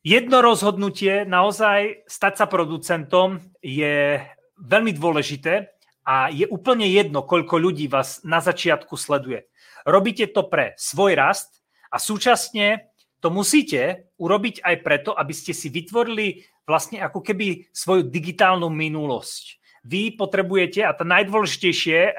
Jedno 0.00 0.40
rozhodnutie, 0.40 1.28
naozaj 1.28 2.08
stať 2.08 2.44
sa 2.44 2.46
producentom, 2.48 3.40
je 3.60 4.20
veľmi 4.56 4.96
dôležité 4.96 5.76
a 6.04 6.32
je 6.32 6.48
úplne 6.48 6.88
jedno, 6.88 7.20
koľko 7.20 7.60
ľudí 7.60 7.88
vás 7.88 8.24
na 8.24 8.40
začiatku 8.40 8.96
sleduje. 8.96 9.48
Robíte 9.84 10.28
to 10.28 10.48
pre 10.48 10.72
svoj 10.80 11.16
rast 11.16 11.60
a 11.92 12.00
súčasne 12.00 12.89
to 13.20 13.28
musíte 13.28 14.10
urobiť 14.16 14.64
aj 14.64 14.76
preto, 14.80 15.10
aby 15.12 15.32
ste 15.36 15.52
si 15.52 15.68
vytvorili 15.68 16.44
vlastne 16.64 17.04
ako 17.04 17.20
keby 17.20 17.68
svoju 17.70 18.08
digitálnu 18.08 18.72
minulosť. 18.72 19.60
Vy 19.80 20.12
potrebujete, 20.16 20.84
a 20.84 20.92
tá 20.92 21.08
najdôležitejšie, 21.08 22.16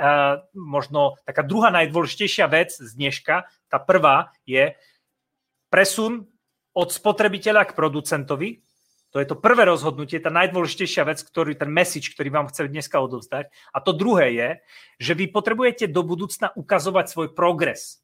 možno 0.58 1.22
taká 1.30 1.46
druhá 1.46 1.70
najdôležitejšia 1.70 2.50
vec 2.50 2.74
z 2.74 2.90
dneška, 2.98 3.46
tá 3.70 3.78
prvá 3.78 4.34
je 4.50 4.74
presun 5.70 6.26
od 6.74 6.90
spotrebiteľa 6.90 7.70
k 7.70 7.78
producentovi. 7.78 8.66
To 9.12 9.20
je 9.20 9.28
to 9.28 9.38
prvé 9.38 9.68
rozhodnutie, 9.68 10.24
tá 10.24 10.32
najdôležitejšia 10.34 11.04
vec, 11.06 11.20
ktorý, 11.22 11.54
ten 11.54 11.70
message, 11.70 12.16
ktorý 12.16 12.32
vám 12.32 12.50
chcem 12.50 12.72
dneska 12.72 12.98
odovzdať. 12.98 13.52
A 13.76 13.78
to 13.84 13.92
druhé 13.94 14.34
je, 14.34 14.50
že 14.98 15.14
vy 15.14 15.30
potrebujete 15.30 15.92
do 15.92 16.02
budúcna 16.02 16.50
ukazovať 16.56 17.06
svoj 17.14 17.28
progres 17.36 18.02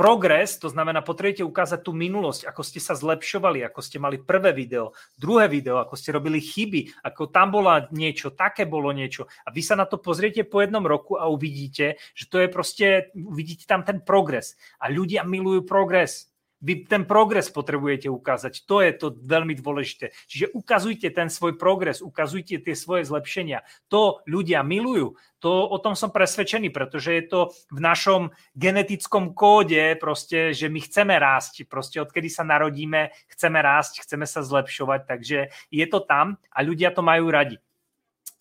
progres, 0.00 0.56
to 0.56 0.72
znamená, 0.72 1.04
potrebujete 1.04 1.44
ukázať 1.44 1.84
tú 1.84 1.92
minulosť, 1.92 2.48
ako 2.48 2.64
ste 2.64 2.80
sa 2.80 2.96
zlepšovali, 2.96 3.60
ako 3.68 3.84
ste 3.84 4.00
mali 4.00 4.16
prvé 4.16 4.56
video, 4.56 4.96
druhé 5.20 5.44
video, 5.44 5.76
ako 5.76 5.92
ste 5.92 6.16
robili 6.16 6.40
chyby, 6.40 7.04
ako 7.04 7.28
tam 7.28 7.52
bola 7.52 7.84
niečo, 7.92 8.32
také 8.32 8.64
bolo 8.64 8.96
niečo. 8.96 9.28
A 9.44 9.52
vy 9.52 9.60
sa 9.60 9.76
na 9.76 9.84
to 9.84 10.00
pozriete 10.00 10.48
po 10.48 10.64
jednom 10.64 10.88
roku 10.88 11.20
a 11.20 11.28
uvidíte, 11.28 12.00
že 12.16 12.24
to 12.32 12.40
je 12.40 12.48
proste, 12.48 13.12
uvidíte 13.12 13.68
tam 13.68 13.84
ten 13.84 14.00
progres. 14.00 14.56
A 14.80 14.88
ľudia 14.88 15.20
milujú 15.28 15.68
progres. 15.68 16.29
Vy 16.60 16.84
ten 16.84 17.08
progres 17.08 17.48
potrebujete 17.48 18.12
ukázať. 18.12 18.68
To 18.68 18.84
je 18.84 18.92
to 18.92 19.16
veľmi 19.16 19.56
dôležité. 19.56 20.12
Čiže 20.28 20.52
ukazujte 20.52 21.08
ten 21.08 21.32
svoj 21.32 21.56
progres, 21.56 22.04
ukazujte 22.04 22.60
tie 22.60 22.76
svoje 22.76 23.08
zlepšenia. 23.08 23.64
To 23.88 24.20
ľudia 24.28 24.60
milujú. 24.60 25.16
To, 25.40 25.64
o 25.72 25.80
tom 25.80 25.96
som 25.96 26.12
presvedčený, 26.12 26.68
pretože 26.68 27.16
je 27.16 27.24
to 27.24 27.40
v 27.72 27.80
našom 27.80 28.28
genetickom 28.52 29.32
kóde, 29.32 29.96
proste, 29.96 30.52
že 30.52 30.68
my 30.68 30.84
chceme 30.84 31.16
rásť. 31.16 31.64
Proste 31.64 32.04
odkedy 32.04 32.28
sa 32.28 32.44
narodíme, 32.44 33.08
chceme 33.32 33.56
rásť, 33.56 34.04
chceme 34.04 34.28
sa 34.28 34.44
zlepšovať. 34.44 35.00
Takže 35.08 35.38
je 35.72 35.86
to 35.88 36.04
tam 36.04 36.36
a 36.52 36.60
ľudia 36.60 36.92
to 36.92 37.00
majú 37.00 37.32
radi. 37.32 37.56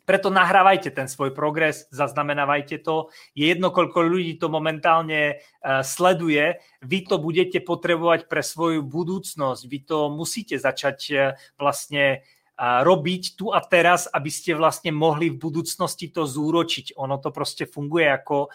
Preto 0.09 0.33
nahrávajte 0.33 0.89
ten 0.89 1.05
svoj 1.05 1.37
progres, 1.37 1.85
zaznamenávajte 1.93 2.81
to. 2.81 3.13
Je 3.37 3.45
jedno, 3.45 3.69
koľko 3.69 4.01
ľudí 4.09 4.41
to 4.41 4.49
momentálne 4.49 5.37
uh, 5.37 5.85
sleduje. 5.85 6.57
Vy 6.81 7.05
to 7.05 7.21
budete 7.21 7.61
potrebovať 7.61 8.25
pre 8.25 8.41
svoju 8.41 8.81
budúcnosť. 8.81 9.61
Vy 9.69 9.79
to 9.85 10.09
musíte 10.09 10.57
začať 10.57 10.97
uh, 11.13 11.37
vlastne 11.61 12.25
uh, 12.25 12.81
robiť 12.81 13.37
tu 13.37 13.53
a 13.53 13.61
teraz, 13.61 14.09
aby 14.09 14.33
ste 14.33 14.57
vlastne 14.57 14.89
mohli 14.89 15.29
v 15.29 15.37
budúcnosti 15.37 16.09
to 16.09 16.25
zúročiť. 16.25 16.97
Ono 16.97 17.21
to 17.21 17.29
proste 17.29 17.69
funguje 17.69 18.09
ako 18.09 18.49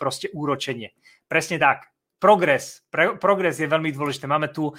proste 0.00 0.32
úročenie. 0.32 0.96
Presne 1.28 1.60
tak 1.60 1.92
progres. 2.18 2.82
Pre, 2.90 3.16
progres 3.16 3.62
je 3.62 3.70
veľmi 3.70 3.94
dôležité. 3.94 4.26
Máme 4.26 4.50
tu 4.50 4.74
uh, 4.74 4.76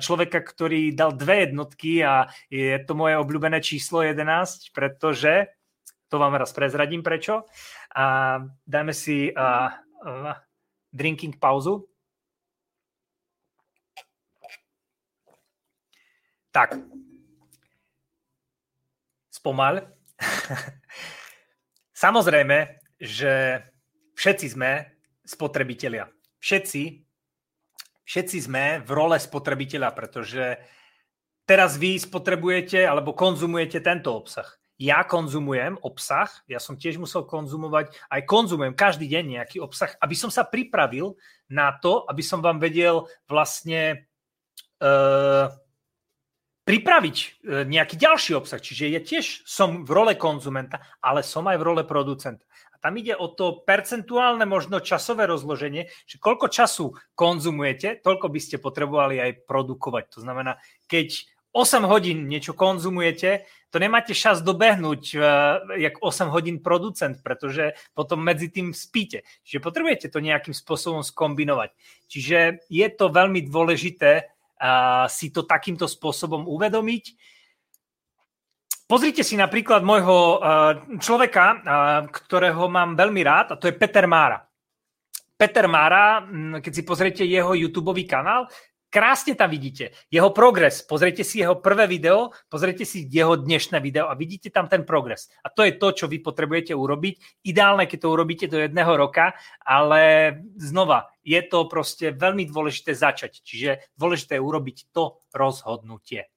človeka, 0.00 0.40
ktorý 0.40 0.96
dal 0.96 1.12
dve 1.12 1.48
jednotky 1.48 2.00
a 2.00 2.26
je 2.48 2.80
to 2.82 2.96
moje 2.96 3.20
obľúbené 3.20 3.60
číslo 3.60 4.00
11, 4.00 4.72
pretože, 4.72 5.52
to 6.08 6.16
vám 6.16 6.36
raz 6.40 6.50
prezradím 6.56 7.04
prečo, 7.04 7.44
a 7.92 8.40
dáme 8.64 8.96
si 8.96 9.28
uh, 9.28 9.68
uh, 10.04 10.32
drinking 10.90 11.36
pauzu. 11.36 11.84
Tak. 16.52 16.76
Spomal. 19.32 19.88
Samozrejme, 22.04 22.80
že 23.00 23.64
všetci 24.16 24.46
sme 24.52 25.00
spotrebitelia 25.24 26.21
všetci, 26.42 26.82
všetci 28.02 28.38
sme 28.42 28.64
v 28.82 28.90
role 28.90 29.16
spotrebiteľa, 29.16 29.94
pretože 29.94 30.58
teraz 31.46 31.78
vy 31.78 31.96
spotrebujete 32.02 32.82
alebo 32.82 33.14
konzumujete 33.14 33.78
tento 33.78 34.10
obsah. 34.10 34.50
Ja 34.82 35.06
konzumujem 35.06 35.78
obsah, 35.86 36.26
ja 36.50 36.58
som 36.58 36.74
tiež 36.74 36.98
musel 36.98 37.22
konzumovať, 37.22 37.94
aj 38.10 38.26
konzumujem 38.26 38.74
každý 38.74 39.06
deň 39.06 39.38
nejaký 39.38 39.62
obsah, 39.62 39.94
aby 40.02 40.18
som 40.18 40.26
sa 40.26 40.42
pripravil 40.42 41.14
na 41.46 41.70
to, 41.78 42.02
aby 42.10 42.18
som 42.18 42.42
vám 42.42 42.58
vedel 42.58 43.06
vlastne 43.30 44.10
uh, 44.82 45.46
pripraviť 46.62 47.16
e, 47.18 47.26
nejaký 47.66 47.98
ďalší 47.98 48.38
obsah. 48.38 48.62
Čiže 48.62 48.94
ja 48.94 49.02
tiež 49.02 49.42
som 49.42 49.82
v 49.82 49.90
role 49.90 50.14
konzumenta, 50.14 50.78
ale 51.02 51.26
som 51.26 51.42
aj 51.50 51.58
v 51.58 51.66
role 51.66 51.82
producenta. 51.82 52.46
Tam 52.82 52.98
ide 52.98 53.14
o 53.14 53.30
to 53.30 53.62
percentuálne 53.62 54.42
možno 54.42 54.82
časové 54.82 55.30
rozloženie, 55.30 55.86
že 56.02 56.18
koľko 56.18 56.50
času 56.50 56.98
konzumujete, 57.14 58.02
toľko 58.02 58.26
by 58.26 58.40
ste 58.42 58.58
potrebovali 58.58 59.22
aj 59.22 59.46
produkovať. 59.46 60.18
To 60.18 60.26
znamená, 60.26 60.58
keď 60.90 61.30
8 61.54 61.84
hodín 61.84 62.26
niečo 62.26 62.56
konzumujete, 62.58 63.46
to 63.68 63.76
nemáte 63.76 64.16
čas 64.16 64.40
dobehnúť 64.40 65.02
uh, 65.14 65.22
jak 65.76 66.00
8 66.00 66.32
hodín 66.32 66.58
producent, 66.64 67.20
pretože 67.20 67.76
potom 67.92 68.24
medzi 68.24 68.48
tým 68.48 68.72
spíte. 68.72 69.22
Čiže 69.44 69.64
potrebujete 69.64 70.08
to 70.08 70.24
nejakým 70.24 70.56
spôsobom 70.56 71.04
skombinovať. 71.04 71.70
Čiže 72.08 72.66
je 72.66 72.86
to 72.92 73.12
veľmi 73.12 73.44
dôležité 73.46 74.10
uh, 74.26 75.06
si 75.12 75.28
to 75.28 75.44
takýmto 75.44 75.84
spôsobom 75.86 76.48
uvedomiť 76.48 77.04
Pozrite 78.92 79.24
si 79.24 79.40
napríklad 79.40 79.80
môjho 79.80 80.36
eh, 80.36 80.40
človeka, 81.00 81.44
eh, 81.48 81.58
ktorého 82.12 82.68
mám 82.68 82.92
veľmi 82.92 83.24
rád, 83.24 83.46
a 83.48 83.56
to 83.56 83.64
je 83.64 83.72
Peter 83.72 84.04
Mára. 84.04 84.44
Peter 85.32 85.64
Mára, 85.64 86.20
hm, 86.20 86.60
keď 86.60 86.72
si 86.76 86.82
pozriete 86.84 87.22
jeho 87.24 87.56
YouTube 87.56 87.96
kanál, 88.04 88.52
krásne 88.92 89.32
tam 89.32 89.48
vidíte 89.48 89.96
jeho 90.12 90.28
progres. 90.36 90.84
Pozrite 90.84 91.24
si 91.24 91.40
jeho 91.40 91.56
prvé 91.56 91.88
video, 91.88 92.36
pozrite 92.52 92.84
si 92.84 93.08
jeho 93.08 93.40
dnešné 93.40 93.80
video 93.80 94.12
a 94.12 94.14
vidíte 94.14 94.52
tam 94.52 94.68
ten 94.68 94.84
progres. 94.84 95.32
A 95.40 95.48
to 95.48 95.64
je 95.64 95.80
to, 95.80 95.96
čo 95.96 96.04
vy 96.04 96.20
potrebujete 96.20 96.76
urobiť. 96.76 97.48
Ideálne, 97.48 97.88
keď 97.88 97.96
to 97.96 98.12
urobíte 98.12 98.44
do 98.44 98.60
jedného 98.60 98.92
roka, 98.92 99.32
ale 99.64 100.36
znova, 100.60 101.08
je 101.24 101.40
to 101.48 101.64
proste 101.64 102.12
veľmi 102.12 102.44
dôležité 102.44 102.92
začať. 102.92 103.40
Čiže 103.40 103.96
dôležité 103.96 104.36
je 104.36 104.44
urobiť 104.44 104.92
to 104.92 105.16
rozhodnutie. 105.32 106.31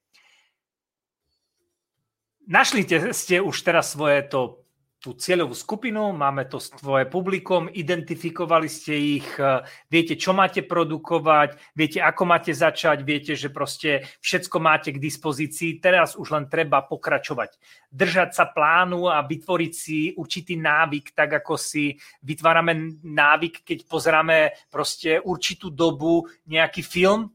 Našli 2.46 2.86
ste 3.10 3.42
už 3.42 3.58
teraz 3.66 3.90
svoje 3.90 4.22
to, 4.30 4.62
tú 5.02 5.18
cieľovú 5.18 5.54
skupinu, 5.54 6.14
máme 6.14 6.46
to 6.46 6.62
svoje 6.62 7.06
publikum, 7.10 7.66
identifikovali 7.66 8.70
ste 8.70 9.18
ich, 9.18 9.28
e, 9.34 9.66
viete, 9.90 10.14
čo 10.14 10.30
máte 10.30 10.62
produkovať, 10.62 11.58
viete, 11.74 11.98
ako 11.98 12.22
máte 12.22 12.54
začať, 12.54 13.02
viete, 13.02 13.34
že 13.34 13.50
proste 13.50 14.06
všetko 14.22 14.62
máte 14.62 14.94
k 14.94 15.02
dispozícii, 15.02 15.82
teraz 15.82 16.14
už 16.14 16.38
len 16.38 16.46
treba 16.46 16.86
pokračovať. 16.86 17.58
Držať 17.90 18.30
sa 18.34 18.46
plánu 18.46 19.10
a 19.10 19.26
vytvoriť 19.26 19.72
si 19.74 20.14
určitý 20.14 20.54
návyk, 20.54 21.18
tak 21.18 21.42
ako 21.42 21.58
si 21.58 21.98
vytvárame 22.22 23.02
návyk, 23.02 23.66
keď 23.66 23.78
pozeráme 23.90 24.54
proste 24.70 25.18
určitú 25.18 25.74
dobu 25.74 26.30
nejaký 26.46 26.82
film, 26.86 27.34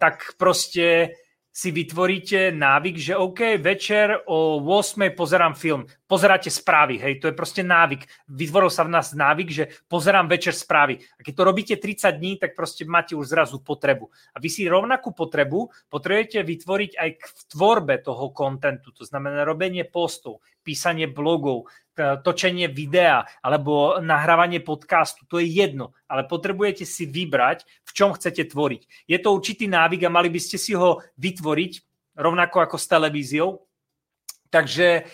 tak 0.00 0.40
proste 0.40 1.12
si 1.60 1.68
vytvoríte 1.68 2.56
návyk, 2.56 2.96
že 2.96 3.20
OK, 3.20 3.60
večer 3.60 4.24
o 4.24 4.56
8 4.64 5.12
pozerám 5.12 5.52
film. 5.52 5.84
Pozeráte 6.10 6.50
správy, 6.50 6.98
hej, 6.98 7.22
to 7.22 7.30
je 7.30 7.38
proste 7.38 7.62
návyk. 7.62 8.02
Vytvoril 8.26 8.66
sa 8.66 8.82
v 8.82 8.98
nás 8.98 9.14
návyk, 9.14 9.48
že 9.54 9.70
pozerám 9.86 10.26
večer 10.26 10.50
správy. 10.50 10.98
A 10.98 11.22
keď 11.22 11.32
to 11.38 11.42
robíte 11.46 11.74
30 11.78 12.18
dní, 12.18 12.34
tak 12.34 12.58
proste 12.58 12.82
máte 12.82 13.14
už 13.14 13.30
zrazu 13.30 13.62
potrebu. 13.62 14.10
A 14.34 14.42
vy 14.42 14.50
si 14.50 14.66
rovnakú 14.66 15.14
potrebu 15.14 15.70
potrebujete 15.86 16.42
vytvoriť 16.42 16.98
aj 16.98 17.10
v 17.14 17.40
tvorbe 17.54 18.02
toho 18.02 18.34
kontentu, 18.34 18.90
to 18.90 19.06
znamená 19.06 19.46
robenie 19.46 19.86
postov, 19.86 20.42
písanie 20.66 21.06
blogov, 21.06 21.70
točenie 21.94 22.66
videa 22.66 23.22
alebo 23.38 24.02
nahrávanie 24.02 24.58
podcastu, 24.64 25.30
to 25.30 25.38
je 25.38 25.46
jedno, 25.46 25.92
ale 26.10 26.26
potrebujete 26.26 26.82
si 26.82 27.06
vybrať, 27.06 27.62
v 27.86 27.90
čom 27.94 28.10
chcete 28.18 28.50
tvoriť. 28.50 29.06
Je 29.06 29.18
to 29.22 29.30
určitý 29.30 29.70
návyk 29.70 30.08
a 30.08 30.10
mali 30.10 30.26
by 30.26 30.40
ste 30.42 30.58
si 30.58 30.74
ho 30.74 31.04
vytvoriť 31.22 31.72
rovnako 32.18 32.56
ako 32.66 32.76
s 32.80 32.86
televíziou. 32.90 33.50
Takže 34.50 35.06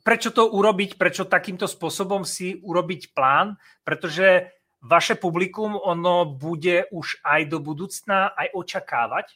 prečo 0.00 0.30
to 0.32 0.48
urobiť, 0.48 0.96
prečo 0.96 1.28
takýmto 1.28 1.68
spôsobom 1.68 2.24
si 2.24 2.56
urobiť 2.64 3.12
plán, 3.12 3.60
pretože 3.84 4.48
vaše 4.80 5.12
publikum, 5.12 5.76
ono 5.76 6.24
bude 6.24 6.88
už 6.88 7.20
aj 7.20 7.52
do 7.52 7.60
budúcna 7.60 8.32
aj 8.32 8.48
očakávať 8.56 9.26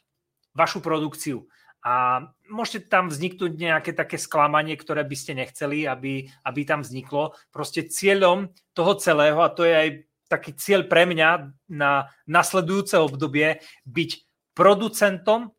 vašu 0.57 0.81
produkciu. 0.81 1.45
A 1.85 2.25
môžete 2.49 2.89
tam 2.89 3.13
vzniknúť 3.13 3.61
nejaké 3.61 3.93
také 3.93 4.17
sklamanie, 4.17 4.73
ktoré 4.73 5.05
by 5.05 5.13
ste 5.13 5.37
nechceli, 5.37 5.85
aby, 5.85 6.25
aby 6.41 6.61
tam 6.65 6.81
vzniklo. 6.81 7.37
Proste 7.53 7.85
cieľom 7.85 8.49
toho 8.73 8.97
celého, 8.97 9.37
a 9.45 9.53
to 9.53 9.61
je 9.69 9.73
aj 9.77 9.89
taký 10.25 10.57
cieľ 10.57 10.89
pre 10.89 11.05
mňa 11.05 11.53
na 11.69 12.09
nasledujúce 12.25 12.97
obdobie, 12.97 13.61
byť 13.85 14.11
producentom 14.57 15.53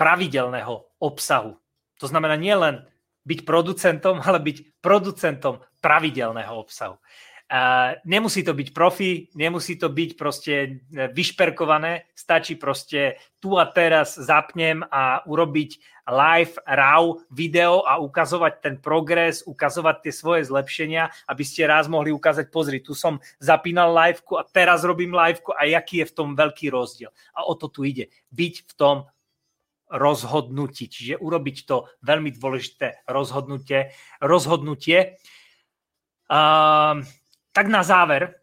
pravidelného 0.00 0.96
obsahu. 0.96 1.60
To 2.00 2.06
znamená 2.08 2.40
nielen 2.40 2.88
byť 3.26 3.40
producentom, 3.42 4.22
ale 4.22 4.38
byť 4.38 4.78
producentom 4.78 5.58
pravidelného 5.82 6.54
obsahu. 6.54 6.96
Nemusí 8.02 8.42
to 8.42 8.58
byť 8.58 8.68
profi, 8.74 9.30
nemusí 9.38 9.78
to 9.78 9.86
byť 9.86 10.10
proste 10.18 10.54
e, 10.58 10.70
vyšperkované, 11.14 12.10
stačí 12.10 12.58
proste 12.58 13.22
tu 13.38 13.54
a 13.54 13.70
teraz 13.70 14.18
zapnem 14.18 14.82
a 14.90 15.22
urobiť 15.22 15.78
live, 16.10 16.58
RAW 16.66 17.22
video 17.30 17.86
a 17.86 18.02
ukazovať 18.02 18.52
ten 18.58 18.74
progres, 18.82 19.46
ukazovať 19.46 19.96
tie 20.02 20.12
svoje 20.14 20.42
zlepšenia, 20.50 21.06
aby 21.30 21.44
ste 21.46 21.70
raz 21.70 21.86
mohli 21.86 22.10
ukázať, 22.10 22.50
pozri, 22.50 22.82
tu 22.82 22.98
som 22.98 23.22
zapínal 23.38 23.94
liveku 23.94 24.38
a 24.38 24.46
teraz 24.46 24.82
robím 24.82 25.14
liveku 25.14 25.54
a 25.54 25.70
jaký 25.70 26.02
je 26.02 26.10
v 26.10 26.16
tom 26.18 26.34
veľký 26.34 26.66
rozdiel. 26.74 27.14
A 27.30 27.46
o 27.46 27.54
to 27.54 27.70
tu 27.70 27.86
ide. 27.86 28.10
Byť 28.34 28.54
v 28.66 28.72
tom 28.74 28.96
rozhodnutí, 29.90 30.90
čiže 30.90 31.22
urobiť 31.22 31.56
to 31.66 31.86
veľmi 32.02 32.34
dôležité 32.34 33.06
rozhodnutie. 33.06 33.94
rozhodnutie. 34.18 35.18
Uh, 36.26 37.06
tak 37.54 37.66
na 37.70 37.86
záver, 37.86 38.42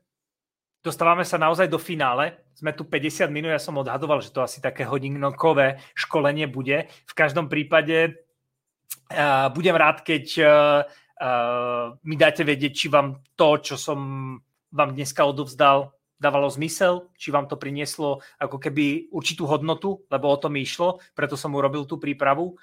dostávame 0.80 1.28
sa 1.28 1.36
naozaj 1.36 1.68
do 1.68 1.80
finále. 1.80 2.39
Sme 2.56 2.72
tu 2.72 2.88
50 2.88 3.28
minút, 3.28 3.52
ja 3.52 3.60
som 3.60 3.76
odhadoval, 3.76 4.24
že 4.24 4.32
to 4.32 4.39
asi 4.39 4.64
také 4.64 4.88
hodinkové 4.88 5.84
školenie 5.98 6.48
bude. 6.48 6.88
V 6.88 7.14
každom 7.14 7.52
prípade 7.52 8.16
uh, 9.12 9.52
budem 9.52 9.76
rád, 9.76 10.00
keď 10.08 10.26
uh, 10.39 10.48
uh, 11.20 11.96
mi 12.08 12.16
dáte 12.16 12.48
vedieť, 12.48 12.72
či 12.72 12.88
vám 12.88 13.20
to, 13.36 13.60
čo 13.60 13.76
som 13.76 14.00
vám 14.72 14.96
dneska 14.96 15.28
odovzdal, 15.28 15.91
dávalo 16.24 16.47
zmysel, 16.47 17.11
či 17.19 17.36
vám 17.36 17.51
to 17.51 17.59
prinieslo 17.59 18.24
ako 18.39 18.55
keby 18.63 19.11
určitú 19.11 19.43
hodnotu, 19.43 20.07
lebo 20.07 20.32
o 20.32 20.39
tom 20.39 20.55
išlo, 20.55 21.03
preto 21.11 21.36
som 21.36 21.51
urobil 21.51 21.84
tú 21.84 21.99
prípravu. 21.99 22.55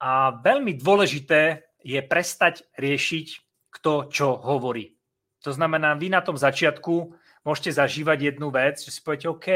A 0.00 0.32
veľmi 0.40 0.80
dôležité 0.80 1.68
je 1.84 2.00
prestať 2.00 2.64
riešiť, 2.80 3.26
kto 3.68 4.08
čo 4.08 4.40
hovorí. 4.40 4.96
To 5.44 5.52
znamená, 5.52 5.94
vy 5.94 6.08
na 6.08 6.24
tom 6.24 6.34
začiatku 6.34 7.14
môžete 7.48 7.80
zažívať 7.80 8.36
jednu 8.36 8.52
vec, 8.52 8.76
že 8.76 8.92
si 8.92 9.00
poviete, 9.00 9.32
OK, 9.32 9.48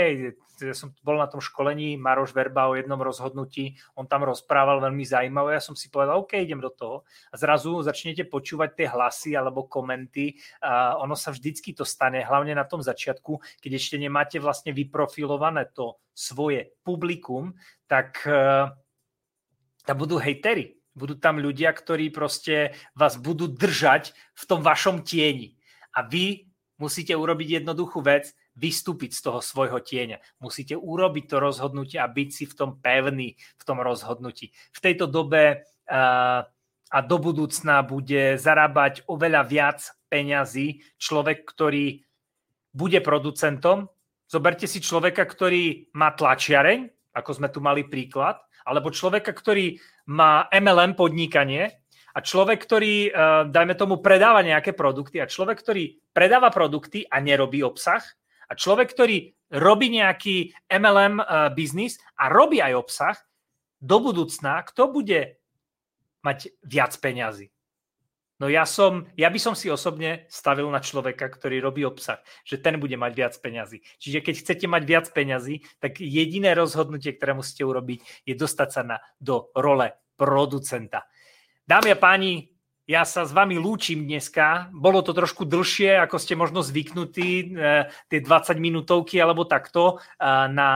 ja 0.65 0.73
som 0.73 0.97
bol 1.05 1.21
na 1.21 1.29
tom 1.29 1.45
školení 1.45 2.01
Maroš 2.01 2.33
Verba 2.33 2.73
o 2.73 2.79
jednom 2.79 2.97
rozhodnutí, 2.97 3.77
on 3.93 4.09
tam 4.09 4.25
rozprával 4.25 4.81
veľmi 4.81 5.05
zaujímavé, 5.05 5.61
ja 5.61 5.63
som 5.63 5.77
si 5.77 5.93
povedal, 5.93 6.25
OK, 6.25 6.41
idem 6.41 6.65
do 6.65 6.73
toho. 6.73 7.05
A 7.29 7.37
zrazu 7.37 7.85
začnete 7.85 8.25
počúvať 8.25 8.71
tie 8.81 8.87
hlasy 8.89 9.37
alebo 9.37 9.69
komenty. 9.69 10.41
A 10.65 10.97
ono 10.97 11.13
sa 11.13 11.37
vždycky 11.37 11.77
to 11.77 11.85
stane, 11.85 12.25
hlavne 12.25 12.57
na 12.57 12.65
tom 12.65 12.81
začiatku, 12.81 13.61
keď 13.61 13.71
ešte 13.77 14.01
nemáte 14.01 14.41
vlastne 14.41 14.73
vyprofilované 14.73 15.69
to 15.77 16.01
svoje 16.17 16.73
publikum, 16.87 17.53
tak 17.91 18.25
uh, 18.25 18.73
tam 19.85 19.97
budú 20.01 20.17
hejtery. 20.17 20.81
Budú 20.93 21.17
tam 21.17 21.41
ľudia, 21.41 21.73
ktorí 21.73 22.13
proste 22.13 22.77
vás 22.93 23.17
budú 23.17 23.49
držať 23.49 24.13
v 24.37 24.45
tom 24.45 24.61
vašom 24.61 25.01
tieni 25.09 25.57
a 25.97 26.05
vy 26.05 26.52
musíte 26.83 27.15
urobiť 27.15 27.63
jednoduchú 27.63 28.03
vec, 28.03 28.35
vystúpiť 28.59 29.15
z 29.15 29.21
toho 29.31 29.39
svojho 29.39 29.79
tieňa. 29.79 30.19
Musíte 30.43 30.75
urobiť 30.75 31.25
to 31.31 31.37
rozhodnutie 31.39 32.03
a 32.03 32.11
byť 32.11 32.29
si 32.35 32.45
v 32.51 32.55
tom 32.59 32.71
pevný, 32.83 33.39
v 33.39 33.63
tom 33.63 33.79
rozhodnutí. 33.79 34.51
V 34.75 34.79
tejto 34.83 35.07
dobe 35.07 35.63
uh, 35.63 36.43
a 36.93 36.99
do 37.01 37.17
budúcna 37.17 37.81
bude 37.81 38.37
zarábať 38.37 39.09
oveľa 39.09 39.43
viac 39.49 39.79
peňazí 40.13 40.85
človek, 41.01 41.49
ktorý 41.49 42.05
bude 42.77 43.01
producentom. 43.01 43.89
Zoberte 44.29 44.69
si 44.69 44.85
človeka, 44.85 45.25
ktorý 45.25 45.93
má 45.97 46.13
tlačiareň, 46.13 46.93
ako 47.17 47.31
sme 47.33 47.49
tu 47.49 47.65
mali 47.65 47.89
príklad, 47.89 48.41
alebo 48.69 48.93
človeka, 48.93 49.33
ktorý 49.33 49.81
má 50.13 50.49
MLM 50.53 50.93
podnikanie 50.97 51.82
a 52.13 52.19
človek, 52.21 52.61
ktorý, 52.61 52.95
eh, 53.09 53.13
dajme 53.49 53.75
tomu, 53.75 53.99
predáva 53.99 54.45
nejaké 54.45 54.77
produkty 54.77 55.19
a 55.19 55.31
človek, 55.31 55.61
ktorý 55.61 55.97
predáva 56.13 56.53
produkty 56.53 57.09
a 57.09 57.21
nerobí 57.21 57.65
obsah 57.65 58.05
a 58.49 58.53
človek, 58.53 58.93
ktorý 58.93 59.33
robí 59.53 59.89
nejaký 59.93 60.53
MLM 60.69 61.21
eh, 61.21 61.27
biznis 61.57 61.97
a 62.17 62.29
robí 62.29 62.61
aj 62.61 62.75
obsah, 62.77 63.17
do 63.83 63.99
budúcna, 63.99 64.63
kto 64.63 64.95
bude 64.95 65.43
mať 66.23 66.55
viac 66.63 66.95
peňazí? 67.03 67.51
No 68.39 68.51
ja, 68.51 68.67
som, 68.67 69.07
ja 69.15 69.31
by 69.31 69.39
som 69.39 69.55
si 69.55 69.71
osobne 69.71 70.27
stavil 70.27 70.67
na 70.67 70.83
človeka, 70.83 71.31
ktorý 71.31 71.63
robí 71.63 71.87
obsah, 71.87 72.19
že 72.43 72.59
ten 72.59 72.75
bude 72.75 72.99
mať 72.99 73.13
viac 73.15 73.35
peňazí. 73.39 73.87
Čiže 74.03 74.19
keď 74.19 74.35
chcete 74.43 74.67
mať 74.67 74.83
viac 74.83 75.07
peňazí, 75.15 75.63
tak 75.79 76.03
jediné 76.03 76.51
rozhodnutie, 76.59 77.15
ktoré 77.15 77.39
musíte 77.39 77.63
urobiť, 77.63 78.03
je 78.27 78.35
dostať 78.35 78.69
sa 78.71 78.83
na, 78.83 78.97
do 79.23 79.47
role 79.55 79.95
producenta. 80.19 81.07
Dámy 81.73 81.89
a 81.89 81.97
páni, 81.97 82.53
ja 82.85 83.01
sa 83.09 83.25
s 83.25 83.33
vami 83.33 83.57
lúčim 83.57 84.05
dneska. 84.05 84.69
Bolo 84.77 85.01
to 85.01 85.17
trošku 85.17 85.49
dlhšie, 85.49 86.05
ako 86.05 86.21
ste 86.21 86.37
možno 86.37 86.61
zvyknutí, 86.61 87.49
e, 87.49 87.89
tie 88.13 88.21
20 88.21 88.61
minútovky 88.61 89.17
alebo 89.17 89.49
takto 89.49 89.97
e, 89.97 90.21
na, 90.53 90.69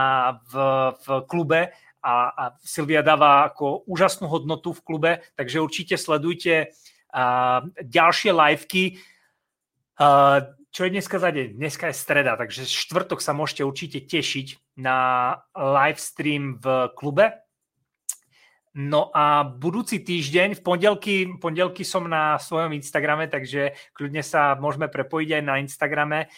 v, 0.49 0.53
v 0.97 1.05
klube. 1.29 1.69
A, 2.01 2.13
a 2.33 2.43
Silvia 2.65 3.05
dáva 3.05 3.45
ako 3.45 3.85
úžasnú 3.85 4.25
hodnotu 4.25 4.73
v 4.73 4.81
klube, 4.81 5.11
takže 5.37 5.61
určite 5.61 6.01
sledujte 6.01 6.73
a, 7.13 7.61
e, 7.61 7.85
ďalšie 7.85 8.33
liveky. 8.33 8.97
A, 10.01 10.49
čo 10.73 10.81
je 10.81 10.93
dneska 10.97 11.21
za 11.21 11.29
deň? 11.29 11.61
Dneska 11.61 11.93
je 11.93 12.01
streda, 12.01 12.33
takže 12.41 12.65
štvrtok 12.65 13.21
sa 13.21 13.37
môžete 13.37 13.61
určite 13.61 14.01
tešiť 14.01 14.81
na 14.81 14.97
live 15.53 16.01
stream 16.01 16.57
v 16.57 16.89
klube 16.97 17.37
No 18.77 19.09
a 19.09 19.41
budúci 19.41 20.05
týždeň, 20.05 20.53
v 20.53 20.61
pondelky, 20.61 21.25
pondelky 21.41 21.81
som 21.81 22.05
na 22.05 22.37
svojom 22.37 22.77
Instagrame, 22.77 23.25
takže 23.25 23.73
kľudne 23.97 24.21
sa 24.21 24.53
môžeme 24.53 24.85
prepojiť 24.85 25.29
aj 25.33 25.43
na 25.43 25.57
Instagrame. 25.57 26.29